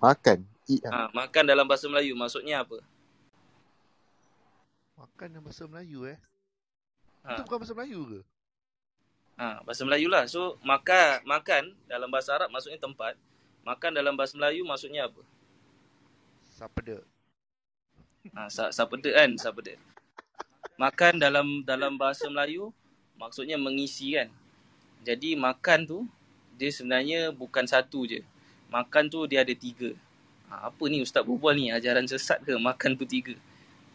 [0.00, 0.46] Makan.
[0.86, 2.78] Ha, makan dalam bahasa Melayu maksudnya apa
[5.00, 6.18] Makan dalam bahasa Melayu eh.
[7.24, 7.32] Ha.
[7.32, 8.20] Itu bukan bahasa Melayu ke?
[9.40, 10.24] Ha, bahasa Melayu lah.
[10.28, 13.16] So makan makan dalam bahasa Arab maksudnya tempat.
[13.64, 15.24] Makan dalam bahasa Melayu maksudnya apa?
[16.52, 17.00] Sapeda.
[18.36, 19.72] Ha, sa sapeda kan, sapeda.
[20.76, 22.68] Makan dalam dalam bahasa Melayu
[23.16, 24.28] maksudnya mengisi kan.
[25.00, 25.98] Jadi makan tu
[26.60, 28.20] dia sebenarnya bukan satu je.
[28.68, 29.96] Makan tu dia ada tiga.
[30.52, 33.32] Ha, apa ni ustaz berbual ni ajaran sesat ke makan tu tiga.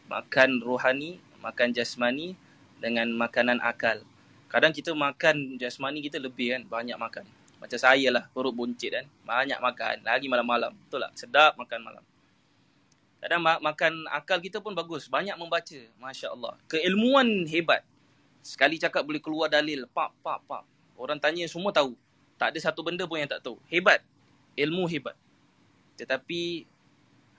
[0.06, 2.38] Makan rohani, makan jasmani
[2.78, 4.06] dengan makanan akal.
[4.46, 7.26] Kadang kita makan jasmani kita lebih kan banyak makan.
[7.58, 10.06] Macam saya lah perut buncit kan banyak makan.
[10.06, 11.12] Lagi malam-malam betul tak?
[11.18, 12.04] Sedap makan malam.
[13.18, 16.54] Kadang ma- makan akal kita pun bagus banyak membaca masya-Allah.
[16.70, 17.82] Keilmuan hebat.
[18.46, 20.62] Sekali cakap boleh keluar dalil pak pak pak
[21.02, 21.98] orang tanya semua tahu.
[22.38, 23.58] Tak ada satu benda pun yang tak tahu.
[23.66, 24.06] Hebat.
[24.54, 25.18] Ilmu hebat.
[25.98, 26.70] Tetapi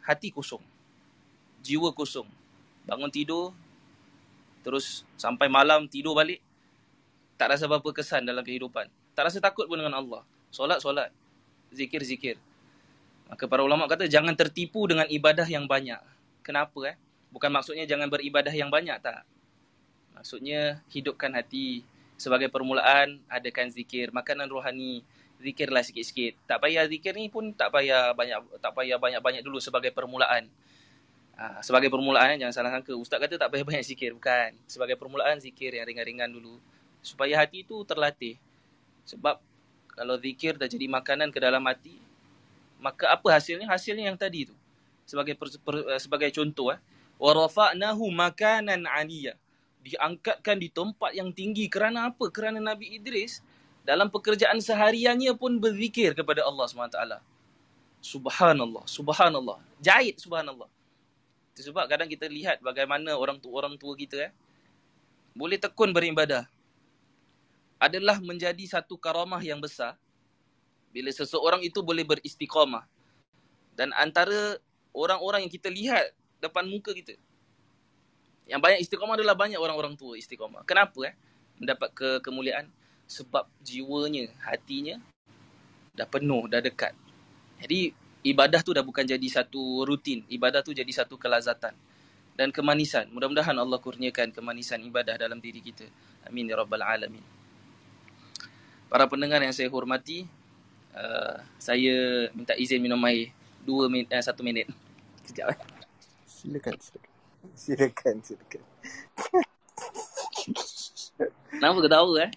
[0.03, 0.65] hati kosong.
[1.63, 2.27] Jiwa kosong
[2.87, 3.53] bangun tidur
[4.63, 6.43] terus sampai malam tidur balik
[7.37, 8.89] tak rasa apa-apa kesan dalam kehidupan.
[9.13, 10.25] Tak rasa takut pun dengan Allah.
[10.49, 11.13] Solat, solat.
[11.69, 12.37] Zikir, zikir.
[13.29, 16.01] Maka para ulama kata jangan tertipu dengan ibadah yang banyak.
[16.41, 16.97] Kenapa eh?
[17.29, 19.29] Bukan maksudnya jangan beribadah yang banyak tak.
[20.17, 21.85] Maksudnya hidupkan hati
[22.17, 25.05] sebagai permulaan adakan zikir, makanan rohani,
[25.45, 26.41] zikirlah sikit-sikit.
[26.49, 30.49] Tak payah zikir ni pun tak payah banyak tak payah banyak-banyak dulu sebagai permulaan.
[31.37, 34.57] Ha, sebagai permulaan jangan salah sangka ustaz kata tak payah banyak zikir bukan.
[34.65, 36.57] Sebagai permulaan zikir yang ringan-ringan dulu
[37.05, 38.41] supaya hati itu terlatih.
[39.05, 39.37] Sebab
[39.93, 42.01] kalau zikir dah jadi makanan ke dalam hati,
[42.81, 43.69] maka apa hasilnya?
[43.69, 44.57] Hasilnya yang tadi tu.
[45.05, 46.81] Sebagai per, per, eh, sebagai contoh eh,
[47.21, 49.37] wa rafa'nahu makanan 'aliyya.
[49.87, 52.27] Diangkatkan di tempat yang tinggi kerana apa?
[52.33, 53.45] Kerana Nabi Idris
[53.87, 56.99] dalam pekerjaan sehariannya pun berzikir kepada Allah SWT.
[58.03, 59.63] Subhanallah, subhanallah.
[59.79, 60.67] Jahit subhanallah.
[61.57, 64.33] Sebab kadang kita lihat bagaimana orang tua orang tua kita eh
[65.37, 66.49] boleh tekun beribadah
[67.77, 69.97] adalah menjadi satu karamah yang besar
[70.93, 72.89] bila seseorang itu boleh beristiqamah.
[73.77, 74.57] Dan antara
[74.97, 77.17] orang-orang yang kita lihat depan muka kita
[78.47, 80.63] yang banyak istiqamah adalah banyak orang-orang tua istiqamah.
[80.63, 81.15] Kenapa eh?
[81.59, 82.71] Mendapat ke kemuliaan
[83.11, 85.03] sebab jiwanya, hatinya
[85.99, 86.95] dah penuh, dah dekat.
[87.59, 87.91] Jadi
[88.27, 91.73] ibadah tu dah bukan jadi satu rutin, ibadah tu jadi satu kelazatan
[92.35, 93.07] dan kemanisan.
[93.15, 95.87] Mudah-mudahan Allah kurniakan kemanisan ibadah dalam diri kita.
[96.27, 97.37] Amin ya rabbal alamin
[98.87, 100.27] para pendengar yang saya hormati,
[100.95, 103.35] uh, saya minta izin minum air
[103.67, 104.71] dua minit, uh, satu minit.
[105.27, 105.59] Sekejap eh.
[106.27, 107.13] Silakan, silakan.
[107.55, 108.63] Silakan, silakan.
[111.57, 112.31] Kenapa ketawa eh?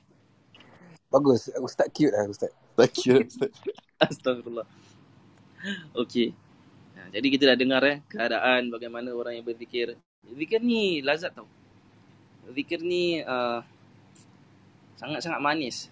[1.09, 2.49] Bagus, Ustaz cute lah Ustaz.
[2.77, 3.51] Ustaz cute, Ustaz.
[3.99, 4.65] Astagfirullah.
[6.01, 6.31] Okey.
[7.09, 9.97] jadi kita dah dengar eh keadaan bagaimana orang yang berzikir.
[10.23, 11.47] Zikir ni lazat tau.
[12.51, 13.63] Zikir ni uh,
[14.99, 15.87] sangat-sangat manis.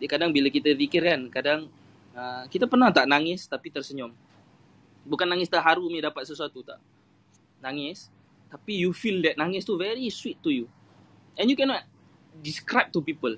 [0.00, 1.60] Dia kadang bila kita zikir kan, kadang
[2.16, 4.12] uh, kita pernah tak nangis tapi tersenyum.
[5.04, 6.80] Bukan nangis terharu ni dapat sesuatu tak.
[7.60, 8.08] Nangis,
[8.48, 10.66] tapi you feel that nangis tu very sweet to you.
[11.36, 11.84] And you cannot
[12.40, 13.36] describe to people.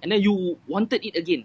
[0.00, 1.44] And then you wanted it again.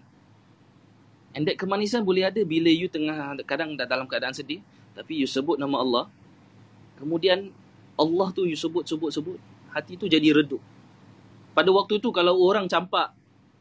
[1.33, 4.61] And that kemanisan boleh ada bila you tengah kadang dalam keadaan sedih.
[4.93, 6.05] Tapi you sebut nama Allah.
[7.01, 7.49] Kemudian
[7.97, 9.37] Allah tu you sebut, sebut, sebut.
[9.73, 10.61] Hati tu jadi redup.
[11.57, 13.13] Pada waktu tu kalau orang campak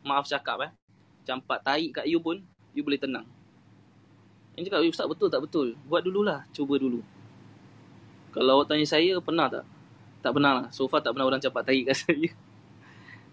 [0.04, 0.72] maaf cakap eh.
[1.24, 2.44] Campak tahi kat you pun,
[2.76, 3.24] you boleh tenang.
[4.56, 5.66] Yang cakap, Ustaz betul tak betul?
[5.88, 7.00] Buat dululah, cuba dulu.
[8.32, 9.64] Kalau awak tanya saya, pernah tak?
[10.20, 10.66] Tak pernah lah.
[10.72, 12.28] So far tak pernah orang campak tahi kat saya.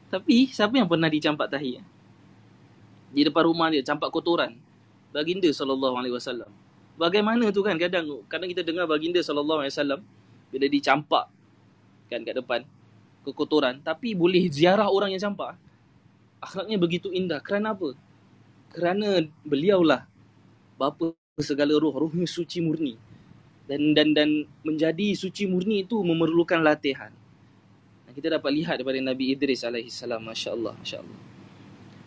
[0.09, 1.79] Tapi, siapa yang pernah dicampak tahi?
[3.09, 4.55] Di depan rumah dia, campak kotoran.
[5.13, 6.49] Baginda SAW.
[6.99, 10.03] Bagaimana tu kan kadang kadang kita dengar baginda SAW
[10.51, 11.31] bila dicampak
[12.11, 12.61] kan kat depan
[13.23, 15.55] kekotoran tapi boleh ziarah orang yang campak
[16.43, 17.39] akhlaknya begitu indah.
[17.43, 17.93] Kerana apa?
[18.71, 20.07] Kerana beliaulah
[20.79, 22.95] bapa segala roh, rohnya suci murni.
[23.69, 24.29] Dan dan dan
[24.65, 27.13] menjadi suci murni itu memerlukan latihan.
[28.11, 31.19] Kita dapat lihat daripada Nabi Idris alaihi salam, masya-Allah, masya-Allah.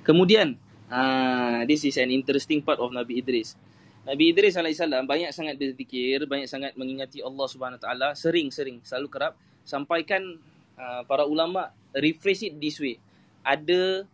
[0.05, 0.59] Kemudian,
[0.93, 3.57] ah this is an interesting part of Nabi Idris.
[4.03, 9.33] Nabi Idris salam banyak sangat berzikir, banyak sangat mengingati Allah Subhanahu taala, sering-sering, selalu kerap
[9.63, 10.37] sampaikan
[10.77, 12.99] uh, para ulama rephrase it this way.
[13.47, 14.05] Ada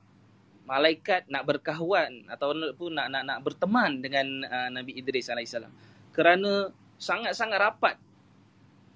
[0.68, 5.72] malaikat nak berkawan atau pun nak nak nak berteman dengan uh, Nabi Idris alaihissalam.
[6.12, 6.68] Kerana
[7.00, 7.96] sangat-sangat rapat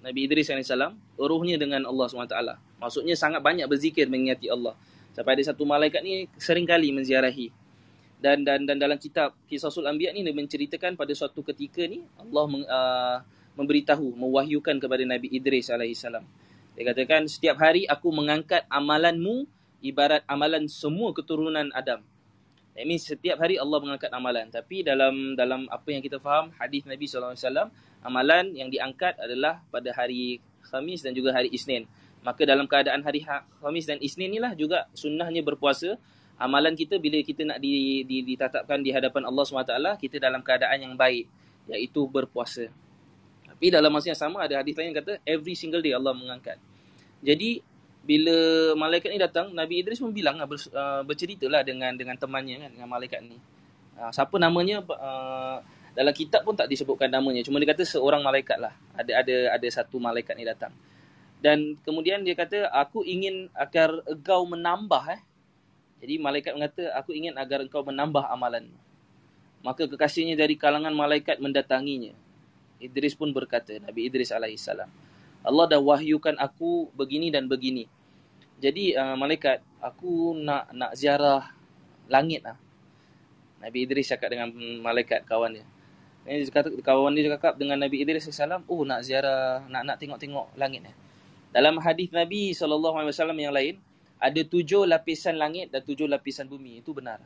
[0.05, 2.37] Nabi Idris alaihissalam rohnya dengan Allah SWT.
[2.77, 4.77] Maksudnya sangat banyak berzikir mengingati Allah.
[5.17, 7.62] Sampai ada satu malaikat ni sering kali menziarahi.
[8.23, 12.45] Dan dan dan dalam kitab Qisasul Anbiya ni dia menceritakan pada suatu ketika ni Allah
[12.47, 13.19] meng, uh,
[13.59, 16.23] memberitahu, mewahyukan kepada Nabi Idris alaihissalam.
[16.79, 19.43] Dia katakan setiap hari aku mengangkat amalanmu
[19.83, 21.99] ibarat amalan semua keturunan Adam.
[22.73, 24.49] That means setiap hari Allah mengangkat amalan.
[24.49, 27.69] Tapi dalam dalam apa yang kita faham, hadis Nabi SAW,
[28.01, 31.85] amalan yang diangkat adalah pada hari Khamis dan juga hari Isnin.
[32.23, 35.99] Maka dalam keadaan hari ha-, Khamis dan Isnin inilah juga sunnahnya berpuasa.
[36.37, 40.77] Amalan kita bila kita nak di, di, ditatapkan di hadapan Allah SWT, kita dalam keadaan
[40.81, 41.29] yang baik.
[41.69, 42.67] Iaitu berpuasa.
[43.47, 46.59] Tapi dalam masa yang sama ada hadis lain yang kata, every single day Allah mengangkat.
[47.23, 47.63] Jadi
[48.03, 48.35] bila
[48.75, 52.89] malaikat ni datang, Nabi Idris pun bilang uh, bercerita lah dengan dengan temannya kan, dengan
[52.91, 53.39] malaikat ni.
[53.95, 55.63] Uh, siapa namanya uh,
[55.95, 57.39] dalam kitab pun tak disebutkan namanya.
[57.47, 58.75] Cuma dia kata seorang malaikat lah.
[58.97, 60.75] Ada ada ada satu malaikat ni datang.
[61.43, 65.21] Dan kemudian dia kata, aku ingin agar engkau menambah eh.
[66.03, 68.67] Jadi malaikat mengata, aku ingin agar engkau menambah amalan.
[69.63, 72.11] Maka kekasihnya dari kalangan malaikat mendatanginya.
[72.83, 74.91] Idris pun berkata, Nabi Idris alaihissalam.
[75.47, 77.87] Allah dah wahyukan aku begini dan begini.
[78.59, 81.55] Jadi uh, malaikat, aku nak nak ziarah
[82.11, 82.59] langit lah.
[83.63, 84.51] Nabi Idris cakap dengan
[84.83, 85.63] malaikat kawan dia.
[86.27, 90.59] Ini kata kawan dia cakap dengan Nabi Idris SAW, oh nak ziarah, nak nak tengok-tengok
[90.59, 90.95] langit eh.
[91.55, 93.07] Dalam hadis Nabi SAW
[93.39, 93.79] yang lain,
[94.23, 96.79] ada tujuh lapisan langit dan tujuh lapisan bumi.
[96.79, 97.19] Itu benar.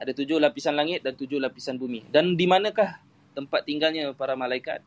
[0.00, 2.08] Ada tujuh lapisan langit dan tujuh lapisan bumi.
[2.08, 3.04] Dan di manakah
[3.36, 4.80] tempat tinggalnya para malaikat?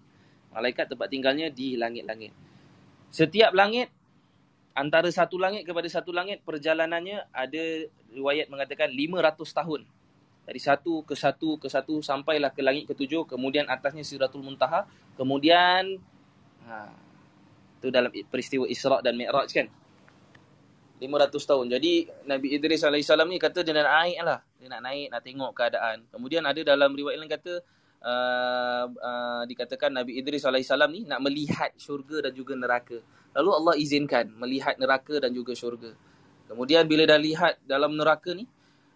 [0.50, 2.34] Malaikat tempat tinggalnya di langit-langit.
[3.14, 3.94] Setiap langit
[4.74, 7.64] antara satu langit kepada satu langit perjalanannya ada
[8.10, 9.82] riwayat mengatakan 500 tahun.
[10.46, 16.02] Dari satu ke satu ke satu sampailah ke langit ketujuh, kemudian atasnya Siratul Muntaha, kemudian
[16.66, 16.90] ha
[17.86, 19.70] itu dalam peristiwa Isra dan Mi'raj kan.
[21.00, 21.66] 500 tahun.
[21.76, 24.40] Jadi Nabi Idris alaihissalam ni kata dia nak naik lah.
[24.60, 25.98] Dia nak naik, nak tengok keadaan.
[26.08, 27.54] Kemudian ada dalam riwayat lain kata
[28.06, 32.98] uh, uh, dikatakan Nabi Idris AS ni nak melihat syurga dan juga neraka.
[33.36, 35.92] Lalu Allah izinkan melihat neraka dan juga syurga.
[36.46, 38.48] Kemudian bila dah lihat dalam neraka ni,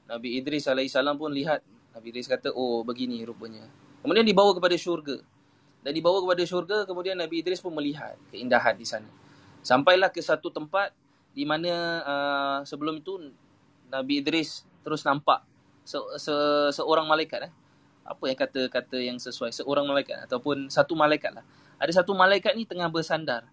[0.07, 1.65] Nabi Idris AS pun lihat.
[1.89, 3.65] Nabi Idris kata, oh begini rupanya.
[3.99, 5.19] Kemudian dibawa kepada syurga.
[5.83, 9.09] Dan dibawa kepada syurga, kemudian Nabi Idris pun melihat keindahan di sana.
[9.59, 10.95] Sampailah ke satu tempat
[11.33, 13.31] di mana uh, sebelum itu
[13.89, 15.45] Nabi Idris terus nampak
[15.85, 17.53] se- se- seorang malaikat eh
[18.09, 21.45] apa yang kata-kata yang sesuai seorang malaikat ataupun satu malaikat lah.
[21.77, 23.45] Ada satu malaikat ni tengah bersandar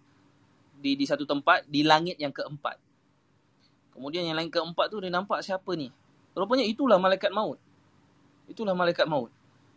[0.81, 2.81] di di satu tempat di langit yang keempat.
[3.93, 5.93] Kemudian yang lain keempat tu dia nampak siapa ni?
[6.33, 7.61] Rupanya itulah malaikat maut.
[8.49, 9.29] Itulah malaikat maut.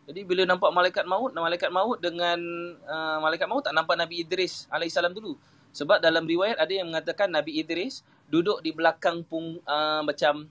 [0.08, 2.40] Jadi bila nampak malaikat maut, malaikat maut dengan
[2.88, 5.36] uh, malaikat maut tak nampak Nabi Idris alaihissalam dulu.
[5.70, 10.46] Sebab dalam riwayat ada yang mengatakan Nabi Idris duduk di belakang pung uh, macam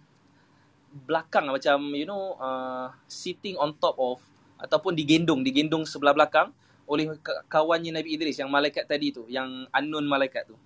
[1.05, 4.23] belakang lah, macam you know uh, sitting on top of
[4.60, 6.51] ataupun digendong digendong sebelah belakang
[6.89, 7.05] oleh
[7.47, 10.58] kawannya Nabi Idris yang malaikat tadi tu yang unknown malaikat tu.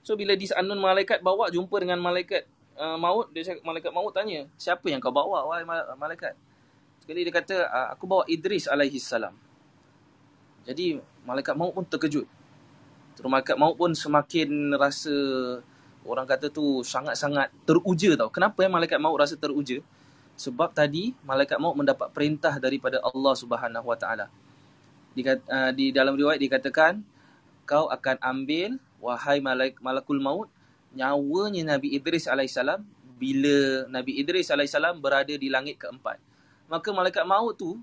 [0.00, 2.48] So bila this unknown malaikat bawa jumpa dengan malaikat
[2.80, 5.66] uh, maut dia malaikat maut tanya siapa yang kau bawa wahai
[5.98, 6.32] malaikat?
[7.04, 7.56] Sekali dia kata
[7.92, 9.36] aku bawa Idris alaihi salam
[10.64, 12.24] jadi malaikat maut pun terkejut
[13.14, 15.14] Terus malaikat maut pun semakin rasa
[16.04, 18.28] orang kata tu sangat-sangat teruja tau.
[18.28, 19.80] Kenapa ya malaikat maut rasa teruja?
[20.34, 24.26] Sebab tadi malaikat maut mendapat perintah daripada Allah Subhanahu Wa Taala.
[25.14, 26.98] Di, uh, di dalam riwayat dikatakan
[27.64, 30.50] kau akan ambil wahai malaik malakul maut
[30.90, 32.82] nyawanya Nabi Idris alaihissalam
[33.14, 36.18] bila Nabi Idris alaihissalam berada di langit keempat.
[36.66, 37.78] Maka malaikat maut tu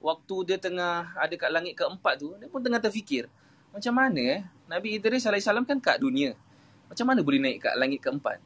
[0.00, 3.28] waktu dia tengah ada kat langit keempat tu dia pun tengah terfikir
[3.70, 6.38] macam mana eh Nabi Idris alaihissalam kan kat dunia
[6.90, 8.42] macam mana boleh naik kat langit keempat?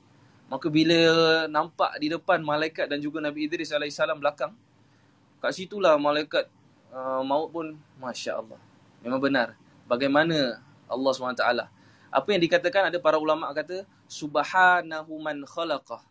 [0.53, 1.01] Maka bila
[1.49, 4.53] nampak di depan malaikat dan juga Nabi Idris AS belakang,
[5.41, 6.45] kat situlah malaikat
[6.93, 8.61] uh, maut pun, Masya Allah.
[9.01, 9.57] Memang benar.
[9.89, 11.45] Bagaimana Allah SWT.
[12.13, 16.05] Apa yang dikatakan ada para ulama kata, Subhanahu man khalaqah.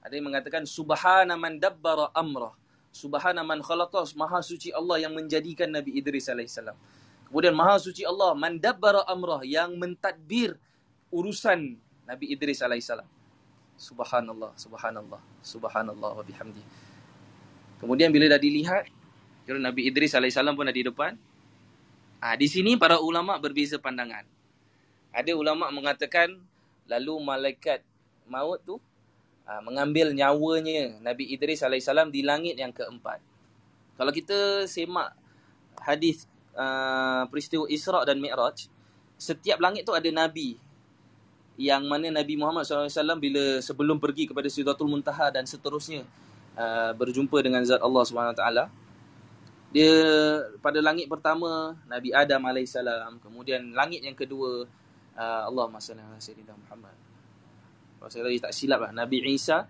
[0.00, 2.56] Ada yang mengatakan, Subhana man dabbara amrah.
[2.96, 4.08] Subhana man khalaqah.
[4.16, 6.56] Maha suci Allah yang menjadikan Nabi Idris AS.
[7.34, 9.42] Kemudian Maha suci Allah man dabbara amrah.
[9.42, 10.54] Yang mentadbir
[11.10, 11.74] urusan
[12.06, 13.10] Nabi Idris alaihissalam.
[13.74, 16.62] Subhanallah, subhanallah, subhanallah wa bihamdi.
[17.82, 18.86] Kemudian bila dah dilihat,
[19.42, 21.18] kira Nabi Idris alaihissalam pun ada di depan.
[22.22, 24.22] Ah, di sini para ulama berbeza pandangan.
[25.10, 26.38] Ada ulama mengatakan
[26.86, 27.82] lalu malaikat
[28.30, 28.78] maut tu
[29.42, 33.18] ah, mengambil nyawanya Nabi Idris alaihissalam di langit yang keempat.
[33.98, 35.18] Kalau kita semak
[35.82, 38.66] hadis uh, peristiwa Isra dan Mi'raj,
[39.18, 40.58] setiap langit tu ada nabi
[41.54, 46.02] yang mana Nabi Muhammad SAW bila sebelum pergi kepada Sidratul Muntaha dan seterusnya
[46.58, 48.42] uh, berjumpa dengan zat Allah SWT
[49.74, 49.94] dia
[50.58, 52.74] pada langit pertama Nabi Adam AS
[53.22, 54.66] kemudian langit yang kedua
[55.14, 56.94] uh, Allah SWT Muhammad
[57.98, 58.92] Kalau saya tak silap lah.
[58.92, 59.64] Nabi Isa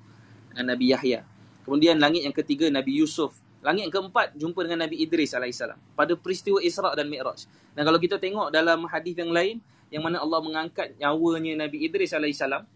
[0.50, 1.22] dan Nabi Yahya.
[1.62, 3.43] Kemudian langit yang ketiga Nabi Yusuf.
[3.64, 7.48] Langit keempat jumpa dengan Nabi Idris alaihissalam pada peristiwa Isra dan Mi'raj.
[7.72, 9.56] Dan kalau kita tengok dalam hadis yang lain
[9.88, 12.68] yang mana Allah mengangkat nyawanya Nabi Idris alaihissalam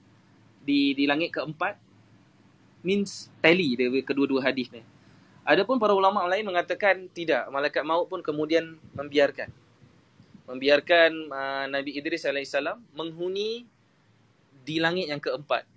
[0.64, 1.76] di di langit keempat
[2.80, 4.80] means tally dia kedua-dua hadis ni.
[5.44, 9.52] Adapun para ulama lain mengatakan tidak, malaikat maut pun kemudian membiarkan
[10.48, 13.68] membiarkan uh, Nabi Idris alaihissalam menghuni
[14.64, 15.68] di langit yang keempat.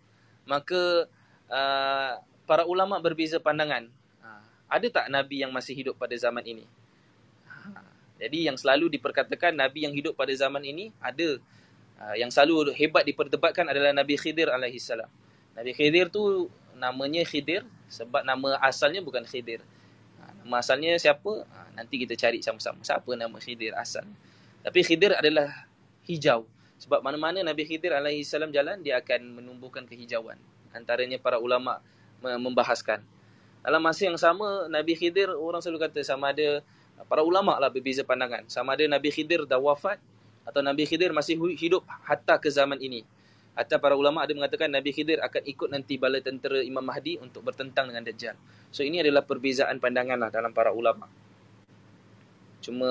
[0.48, 1.12] Maka
[1.52, 2.12] uh,
[2.48, 3.92] para ulama berbeza pandangan
[4.72, 6.64] ada tak Nabi yang masih hidup pada zaman ini?
[7.44, 7.84] Ha,
[8.24, 11.36] jadi yang selalu diperkatakan Nabi yang hidup pada zaman ini ada.
[12.00, 15.12] Ha, yang selalu hebat diperdebatkan adalah Nabi Khidir alaihissalam.
[15.60, 16.48] Nabi Khidir tu
[16.80, 19.60] namanya Khidir sebab nama asalnya bukan Khidir.
[20.24, 21.44] Ha, nama asalnya siapa?
[21.76, 22.80] Nanti kita cari sama-sama.
[22.80, 24.08] Siapa nama Khidir asal?
[24.64, 25.68] Tapi Khidir adalah
[26.08, 26.48] hijau.
[26.82, 30.40] Sebab mana-mana Nabi Khidir alaihissalam jalan, dia akan menumbuhkan kehijauan.
[30.74, 31.78] Antaranya para ulama
[32.24, 33.04] membahaskan.
[33.62, 36.66] Dalam masa yang sama Nabi Khidir orang selalu kata sama ada
[37.06, 38.46] para ulama lah berbeza pandangan.
[38.50, 40.02] Sama ada Nabi Khidir dah wafat
[40.42, 43.06] atau Nabi Khidir masih hidup hatta ke zaman ini.
[43.54, 47.46] Hatta para ulama ada mengatakan Nabi Khidir akan ikut nanti bala tentera Imam Mahdi untuk
[47.46, 48.34] bertentang dengan Dajjal.
[48.74, 51.06] So ini adalah perbezaan pandangan lah dalam para ulama.
[52.66, 52.90] Cuma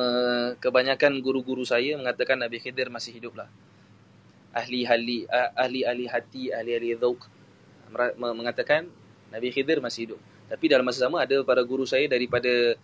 [0.63, 3.51] kebanyakan guru-guru saya mengatakan Nabi Khidir masih hidup lah.
[4.55, 5.27] Ahli-ahli
[5.59, 7.27] ahli-ahli hati, ahli-ahli dhauk
[8.19, 8.87] mengatakan
[9.35, 10.21] Nabi Khidir masih hidup.
[10.51, 12.75] Tapi dalam masa sama ada para guru saya daripada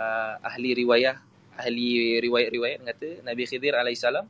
[0.00, 1.20] uh, ahli riwayah,
[1.60, 4.24] ahli riwayat-riwayat kata Nabi Khidir alaihissalam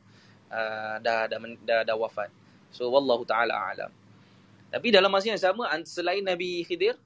[0.51, 2.27] uh, dah, dah, dah, dah wafat.
[2.75, 3.91] So wallahu taala alam.
[4.71, 6.99] Tapi dalam masa yang sama selain Nabi Khidir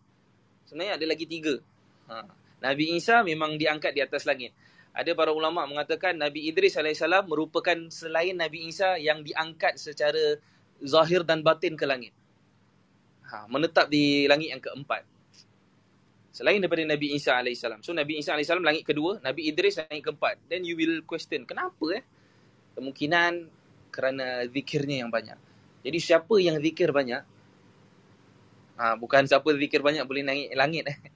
[0.66, 1.62] sebenarnya ada lagi tiga.
[2.10, 2.26] Ha.
[2.66, 4.54] Nabi Isa memang diangkat di atas langit.
[4.96, 10.40] Ada para ulama mengatakan Nabi Idris alaihissalam merupakan selain Nabi Isa yang diangkat secara
[10.82, 12.14] zahir dan batin ke langit.
[13.30, 15.15] Ha, menetap di langit yang keempat.
[16.36, 17.64] Selain daripada Nabi Isa AS.
[17.80, 20.36] So Nabi Isa AS langit kedua, Nabi Idris langit keempat.
[20.52, 22.04] Then you will question, kenapa eh?
[22.76, 23.48] Kemungkinan
[23.88, 25.40] kerana zikirnya yang banyak.
[25.80, 27.24] Jadi siapa yang zikir banyak,
[28.76, 31.00] ha, bukan siapa zikir banyak boleh naik langit eh.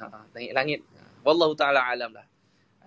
[0.00, 0.80] Ha, naik langit.
[1.20, 2.24] Wallahu ta'ala alam lah.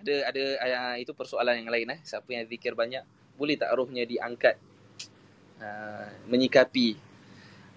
[0.02, 2.00] Ada ada uh, itu persoalan yang lain eh.
[2.02, 3.06] Siapa yang zikir banyak,
[3.38, 4.58] boleh tak rohnya diangkat
[5.62, 6.98] uh, menyikapi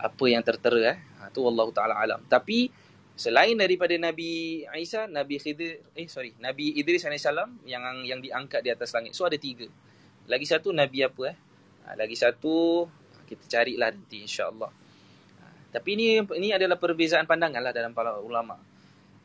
[0.02, 0.98] apa yang tertera eh.
[1.22, 2.26] Ha, tu wallahu ta'ala alam.
[2.26, 2.87] Tapi
[3.18, 7.26] Selain daripada Nabi Isa, Nabi Khidir, eh sorry, Nabi Idris AS
[7.66, 9.18] yang yang diangkat di atas langit.
[9.18, 9.66] So ada tiga.
[10.30, 11.38] Lagi satu Nabi apa eh?
[11.90, 12.86] Ha, lagi satu
[13.26, 14.70] kita carilah nanti insya-Allah.
[14.70, 18.54] Ha, tapi ini ini adalah perbezaan pandangan lah dalam para ulama.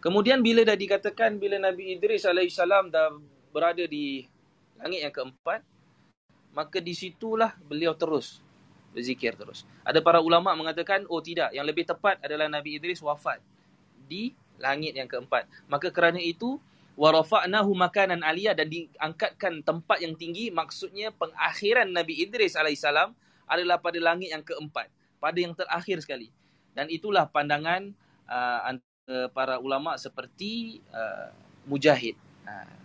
[0.01, 3.13] Kemudian bila dah dikatakan bila Nabi Idris AS dah
[3.53, 4.25] berada di
[4.81, 5.61] langit yang keempat,
[6.57, 8.41] maka di situlah beliau terus
[8.97, 9.69] berzikir terus.
[9.85, 13.52] Ada para ulama mengatakan, oh tidak, yang lebih tepat adalah Nabi Idris wafat
[14.13, 15.49] di langit yang keempat.
[15.73, 16.61] Maka kerana itu
[17.01, 23.17] warafa'nahu makanan aliyah dan diangkatkan tempat yang tinggi maksudnya pengakhiran Nabi Idris alaihissalam
[23.49, 26.29] adalah pada langit yang keempat, pada yang terakhir sekali.
[26.77, 27.93] Dan itulah pandangan
[28.29, 28.77] uh,
[29.33, 31.33] para ulama seperti uh,
[31.69, 32.17] Mujahid.
[32.45, 32.81] Uh,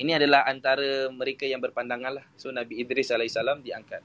[0.00, 2.26] ini adalah antara mereka yang berpandangan lah.
[2.40, 4.00] So Nabi Idris alaihissalam diangkat.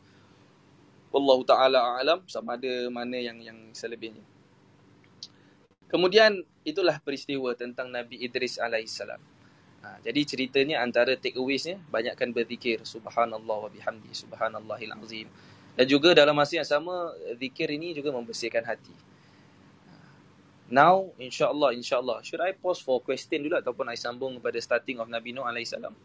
[1.15, 4.34] Wallahu taala alam sama ada mana yang yang selebihnya.
[5.95, 9.15] Kemudian itulah peristiwa tentang Nabi Idris alaihissalam.
[9.79, 15.31] Ha, jadi ceritanya antara takeaways-nya banyakkan berzikir subhanallah wa bihamdi subhanallahil azim.
[15.79, 18.91] Dan juga dalam masa yang sama zikir ini juga membersihkan hati.
[19.87, 19.95] Ha,
[20.67, 25.07] now insya-Allah insya-Allah should I pause for question dulu ataupun I sambung kepada starting of
[25.07, 25.95] Nabi Nuh alaihissalam?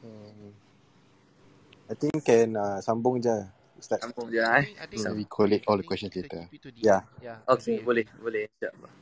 [0.00, 0.48] Hmm.
[1.92, 3.61] I think can uh, sambung je.
[3.82, 3.98] Ustaz.
[3.98, 4.64] Sambung je eh.
[4.94, 6.46] So we collect all the questions later.
[6.78, 7.02] Ya.
[7.18, 7.42] Yeah.
[7.50, 8.06] Okay, boleh.
[8.22, 8.46] Boleh.
[8.46, 8.92] InsyaAllah.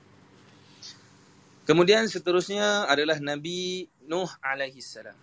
[1.69, 5.15] Kemudian seterusnya adalah Nabi Nuh alaihi salam.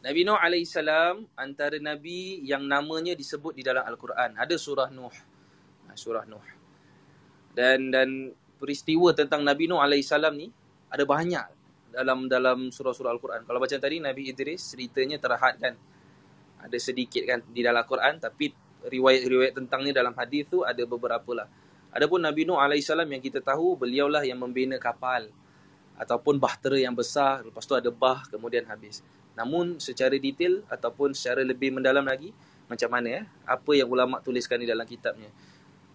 [0.00, 4.38] Nabi Nuh alaihi salam antara nabi yang namanya disebut di dalam Al-Quran.
[4.38, 5.12] Ada surah Nuh.
[5.90, 6.46] Ha, surah Nuh.
[7.52, 10.48] Dan dan peristiwa tentang Nabi Nuh alaihi salam ni
[10.88, 11.46] ada banyak
[11.92, 13.42] dalam dalam surah-surah Al-Quran.
[13.44, 15.74] Kalau baca tadi Nabi Idris ceritanya terhad kan.
[16.64, 21.30] Ada sedikit kan di dalam Al-Quran tapi riwayat-riwayat tentang ni dalam hadis tu ada beberapa
[21.32, 21.48] lah.
[21.94, 25.30] Adapun Nabi Nuh AS yang kita tahu, beliaulah yang membina kapal
[25.94, 28.98] ataupun bahtera yang besar, lepas tu ada bah, kemudian habis.
[29.38, 32.34] Namun secara detail ataupun secara lebih mendalam lagi,
[32.66, 33.22] macam mana ya?
[33.46, 35.30] Apa yang ulama tuliskan di dalam kitabnya.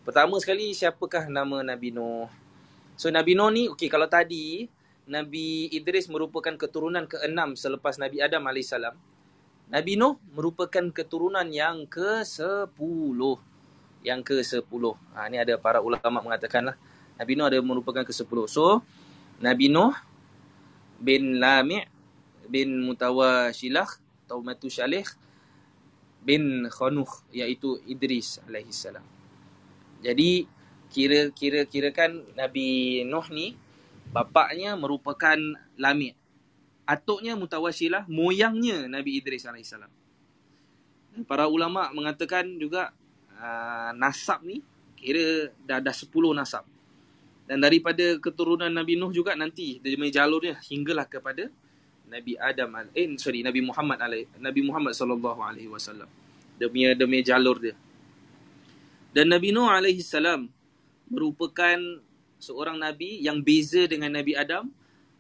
[0.07, 2.31] Pertama sekali, siapakah nama Nabi Nuh?
[2.95, 4.71] So Nabi Nuh ni, okey kalau tadi
[5.09, 8.71] Nabi Idris merupakan keturunan keenam selepas Nabi Adam AS.
[9.69, 13.21] Nabi Nuh merupakan keturunan yang ke-10.
[14.01, 14.83] Yang ke-10.
[15.13, 16.75] Ha, ini ada para ulama mengatakan lah.
[17.21, 18.37] Nabi Nuh ada merupakan ke-10.
[18.49, 18.81] So,
[19.37, 19.93] Nabi Nuh
[20.97, 21.85] bin Lami'
[22.49, 23.87] bin Mutawashilah
[24.25, 25.05] atau Matushalih
[26.25, 29.05] bin Khanuh iaitu Idris alaihi salam.
[30.01, 30.49] Jadi
[30.89, 33.53] kira-kira kirakan Nabi Nuh ni
[34.09, 35.37] bapaknya merupakan
[35.77, 36.18] Lami'.
[36.89, 39.77] Atuknya Mutawashilah, moyangnya Nabi Idris AS.
[41.29, 42.89] Para ulama mengatakan juga
[43.37, 44.65] uh, nasab ni
[44.97, 46.65] kira dah dah 10 nasab.
[47.45, 51.49] Dan daripada keturunan Nabi Nuh juga nanti dia punya jalurnya hinggalah kepada
[52.09, 56.09] Nabi Adam eh sorry Nabi Muhammad alaih Nabi Muhammad sallallahu alaihi wasallam.
[56.57, 57.77] Dia punya dia punya jalur dia.
[59.13, 60.49] Dan Nabi Nuh alaihi salam
[61.09, 61.77] merupakan
[62.37, 64.69] seorang nabi yang beza dengan Nabi Adam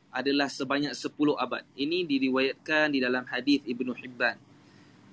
[0.09, 1.63] adalah sebanyak 10 abad.
[1.77, 4.37] Ini diriwayatkan di dalam hadis Ibnu Hibban.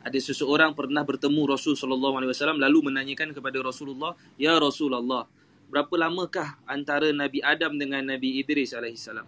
[0.07, 5.27] Ada seseorang pernah bertemu Rasul sallallahu alaihi wasallam lalu menanyakan kepada Rasulullah, "Ya Rasulullah,
[5.67, 9.27] berapa lamakah antara Nabi Adam dengan Nabi Idris alaihi salam?"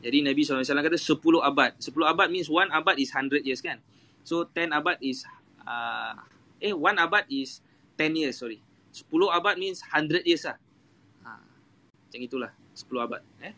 [0.00, 1.76] Jadi Nabi SAW kata 10 abad.
[1.76, 3.80] 10 abad means one abad is 100 years kan?
[4.24, 5.28] So 10 abad is
[5.64, 6.16] uh,
[6.56, 7.60] eh one abad is
[8.00, 8.64] 10 years sorry.
[8.92, 10.56] 10 abad means 100 years lah.
[11.24, 13.52] Ha, macam itulah 10 abad eh.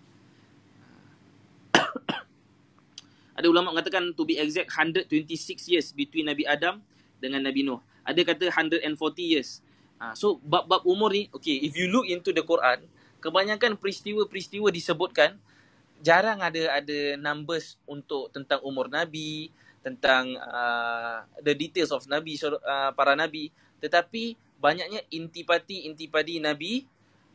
[3.33, 6.85] Ada ulama mengatakan to be exact 126 years between Nabi Adam
[7.17, 7.81] dengan Nabi Nuh.
[8.05, 9.65] Ada kata 140 years.
[10.03, 12.85] Ha, so bab-bab umur ni, okay, if you look into the Quran,
[13.23, 15.39] kebanyakan peristiwa-peristiwa disebutkan
[16.03, 19.55] jarang ada ada numbers untuk tentang umur Nabi,
[19.87, 26.87] tentang uh, the details of Nabi uh, para Nabi, tetapi banyaknya intipati-intipati Nabi,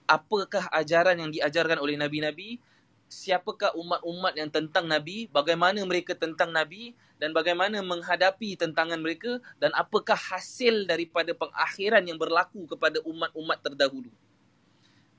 [0.07, 2.59] apakah ajaran yang diajarkan oleh Nabi-Nabi
[3.07, 9.71] siapakah umat-umat yang tentang Nabi, bagaimana mereka tentang Nabi dan bagaimana menghadapi tentangan mereka dan
[9.73, 14.11] apakah hasil daripada pengakhiran yang berlaku kepada umat-umat terdahulu.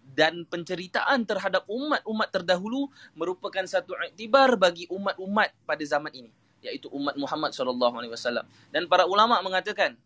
[0.09, 6.31] Dan penceritaan terhadap umat-umat terdahulu merupakan satu iktibar bagi umat-umat pada zaman ini,
[6.65, 8.45] iaitu umat Muhammad SAW.
[8.73, 9.97] Dan para ulama mengatakan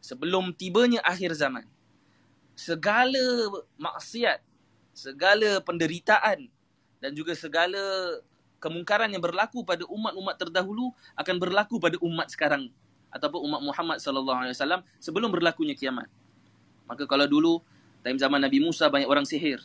[0.00, 1.68] sebelum tibanya akhir zaman
[2.56, 4.40] segala maksiat,
[4.92, 6.48] segala penderitaan
[7.00, 7.80] dan juga segala
[8.60, 12.68] kemungkaran yang berlaku pada umat-umat terdahulu akan berlaku pada umat sekarang
[13.10, 16.06] ataupun umat Muhammad sallallahu alaihi wasallam sebelum berlakunya kiamat.
[16.86, 17.58] Maka kalau dulu
[18.04, 19.64] time zaman Nabi Musa banyak orang sihir.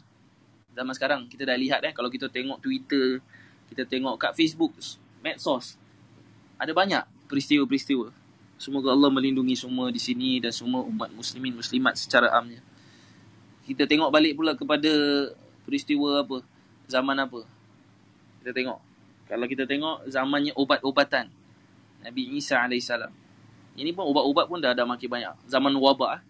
[0.73, 3.19] Zaman sekarang kita dah lihat eh kalau kita tengok Twitter,
[3.69, 4.73] kita tengok kat Facebook,
[5.19, 5.77] medsos.
[6.55, 8.11] Ada banyak peristiwa-peristiwa.
[8.55, 12.63] Semoga Allah melindungi semua di sini dan semua umat muslimin muslimat secara amnya.
[13.67, 14.91] Kita tengok balik pula kepada
[15.67, 16.54] peristiwa apa?
[16.87, 17.43] Zaman apa?
[18.41, 18.79] Kita tengok.
[19.25, 21.29] Kalau kita tengok zamannya obat-obatan.
[22.05, 22.89] Nabi Isa AS.
[23.75, 25.33] Ini pun ubat-ubat pun dah ada makin banyak.
[25.49, 26.21] Zaman wabak.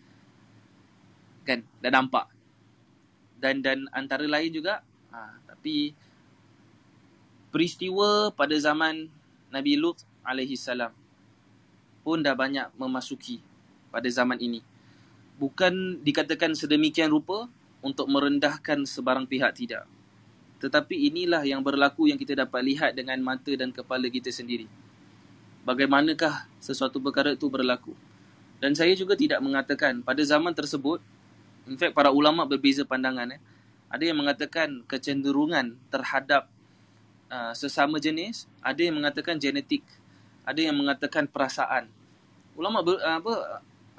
[1.44, 1.68] Kan?
[1.84, 2.32] Dah nampak.
[3.38, 4.82] Dan dan antara lain juga.
[5.12, 5.92] Ha, tapi
[7.52, 9.12] peristiwa pada zaman
[9.52, 10.68] Nabi Lut AS
[12.02, 13.40] pun dah banyak memasuki
[13.90, 14.60] pada zaman ini.
[15.36, 17.48] Bukan dikatakan sedemikian rupa
[17.86, 19.84] untuk merendahkan sebarang pihak tidak.
[20.60, 24.66] Tetapi inilah yang berlaku yang kita dapat lihat dengan mata dan kepala kita sendiri.
[25.68, 27.92] Bagaimanakah sesuatu perkara itu berlaku?
[28.64, 31.04] Dan saya juga tidak mengatakan pada zaman tersebut,
[31.68, 33.36] in fact para ulama berbeza pandangan.
[33.36, 33.42] Eh.
[33.92, 36.48] Ada yang mengatakan kecenderungan terhadap
[37.28, 39.84] uh, sesama jenis, ada yang mengatakan genetik,
[40.48, 41.92] ada yang mengatakan perasaan.
[42.56, 43.34] Ulama ber, uh, apa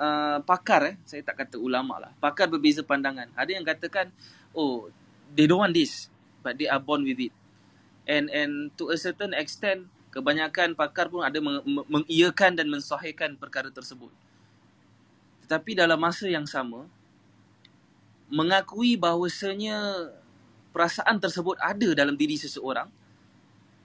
[0.01, 2.13] uh, pakar eh, saya tak kata ulama lah.
[2.17, 3.29] Pakar berbeza pandangan.
[3.37, 4.09] Ada yang katakan,
[4.57, 4.89] oh,
[5.37, 6.09] they don't want this
[6.47, 7.35] but they are born with it.
[8.07, 13.71] And and to a certain extent, kebanyakan pakar pun ada meng- mengiyakan dan mensahihkan perkara
[13.75, 14.11] tersebut.
[15.47, 16.87] Tetapi dalam masa yang sama,
[18.31, 20.11] mengakui bahawasanya
[20.75, 22.91] perasaan tersebut ada dalam diri seseorang,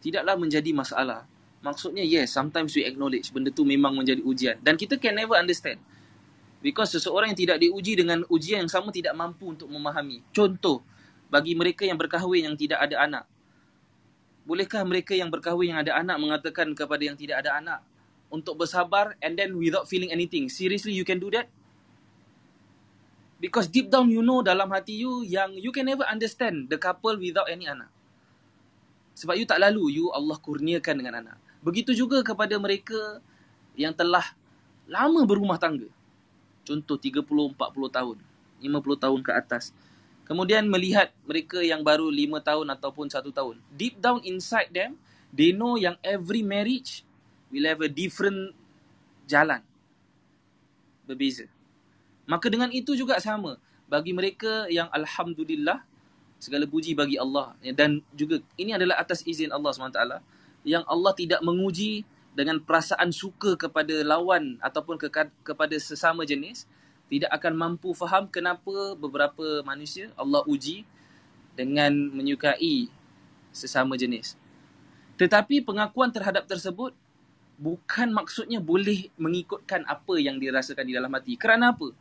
[0.01, 1.25] tidaklah menjadi masalah.
[1.61, 4.57] Maksudnya, yes, sometimes we acknowledge benda tu memang menjadi ujian.
[4.61, 5.77] Dan kita can never understand.
[6.61, 10.21] Because seseorang yang tidak diuji dengan ujian yang sama tidak mampu untuk memahami.
[10.35, 10.83] Contoh,
[11.31, 13.23] bagi mereka yang berkahwin yang tidak ada anak.
[14.43, 17.79] Bolehkah mereka yang berkahwin yang ada anak mengatakan kepada yang tidak ada anak
[18.27, 20.51] untuk bersabar and then without feeling anything?
[20.51, 21.47] Seriously you can do that?
[23.39, 27.15] Because deep down you know dalam hati you yang you can never understand the couple
[27.15, 27.89] without any anak.
[29.15, 31.37] Sebab you tak lalu you Allah kurniakan dengan anak.
[31.63, 33.23] Begitu juga kepada mereka
[33.73, 34.25] yang telah
[34.89, 35.87] lama berumah tangga.
[36.61, 37.57] Contoh 30, 40
[37.89, 38.17] tahun,
[38.61, 39.73] 50 tahun ke atas.
[40.31, 43.59] Kemudian melihat mereka yang baru 5 tahun ataupun 1 tahun.
[43.75, 44.95] Deep down inside them,
[45.35, 47.03] they know yang every marriage
[47.51, 48.55] will have a different
[49.27, 49.59] jalan.
[51.03, 51.51] Berbeza.
[52.23, 53.59] Maka dengan itu juga sama.
[53.91, 55.83] Bagi mereka yang Alhamdulillah,
[56.39, 57.51] segala puji bagi Allah.
[57.75, 60.23] Dan juga ini adalah atas izin Allah SWT.
[60.63, 65.11] Yang Allah tidak menguji dengan perasaan suka kepada lawan ataupun ke,
[65.43, 66.63] kepada sesama jenis.
[67.11, 70.87] Tidak akan mampu faham kenapa beberapa manusia Allah uji
[71.59, 72.87] dengan menyukai
[73.51, 74.39] sesama jenis.
[75.19, 76.95] Tetapi pengakuan terhadap tersebut
[77.59, 81.35] bukan maksudnya boleh mengikutkan apa yang dirasakan di dalam hati.
[81.35, 81.91] Kerana apa?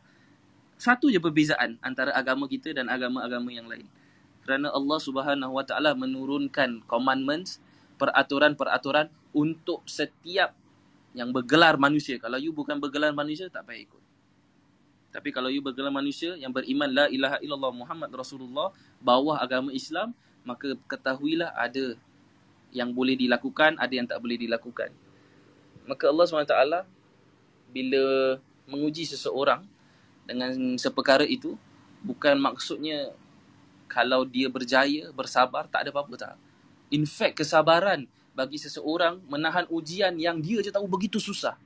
[0.81, 3.85] Satu je perbezaan antara agama kita dan agama-agama yang lain.
[4.41, 7.61] Kerana Allah Subhanahu Wa Taala menurunkan commandments,
[8.01, 10.57] peraturan-peraturan untuk setiap
[11.13, 12.17] yang bergelar manusia.
[12.17, 14.00] Kalau you bukan bergelar manusia, tak payah ikut.
[15.11, 18.71] Tapi kalau you bergelar manusia yang beriman la ilaha illallah Muhammad Rasulullah
[19.03, 20.15] bawah agama Islam,
[20.47, 21.99] maka ketahuilah ada
[22.71, 24.89] yang boleh dilakukan, ada yang tak boleh dilakukan.
[25.83, 26.87] Maka Allah SWT
[27.75, 28.03] bila
[28.71, 29.67] menguji seseorang
[30.23, 31.59] dengan seperkara itu,
[31.99, 33.11] bukan maksudnya
[33.91, 36.35] kalau dia berjaya, bersabar, tak ada apa-apa tak.
[36.87, 41.59] In fact, kesabaran bagi seseorang menahan ujian yang dia je tahu begitu susah.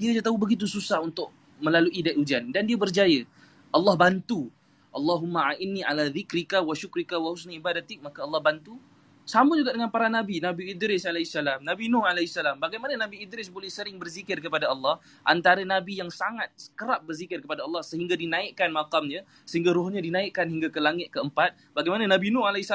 [0.00, 1.28] Dia je tahu begitu susah untuk
[1.60, 2.50] melalui dat ujian.
[2.52, 3.24] Dan dia berjaya.
[3.72, 4.48] Allah bantu.
[4.96, 8.00] Allahumma a'inni ala dhikrika wa syukrika wa husni ibadatik.
[8.00, 8.80] Maka Allah bantu
[9.26, 10.38] sama juga dengan para Nabi.
[10.38, 12.38] Nabi Idris AS, Nabi Nuh AS.
[12.62, 15.02] Bagaimana Nabi Idris boleh sering berzikir kepada Allah.
[15.26, 19.26] Antara Nabi yang sangat kerap berzikir kepada Allah sehingga dinaikkan makamnya.
[19.42, 21.58] Sehingga rohnya dinaikkan hingga ke langit keempat.
[21.74, 22.70] Bagaimana Nabi Nuh AS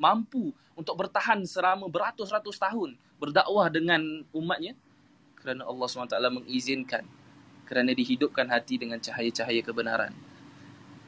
[0.00, 2.96] mampu untuk bertahan selama beratus-ratus tahun.
[3.20, 4.72] Berdakwah dengan umatnya.
[5.36, 7.04] Kerana Allah SWT mengizinkan.
[7.72, 10.12] Kerana dihidupkan hati dengan cahaya-cahaya kebenaran.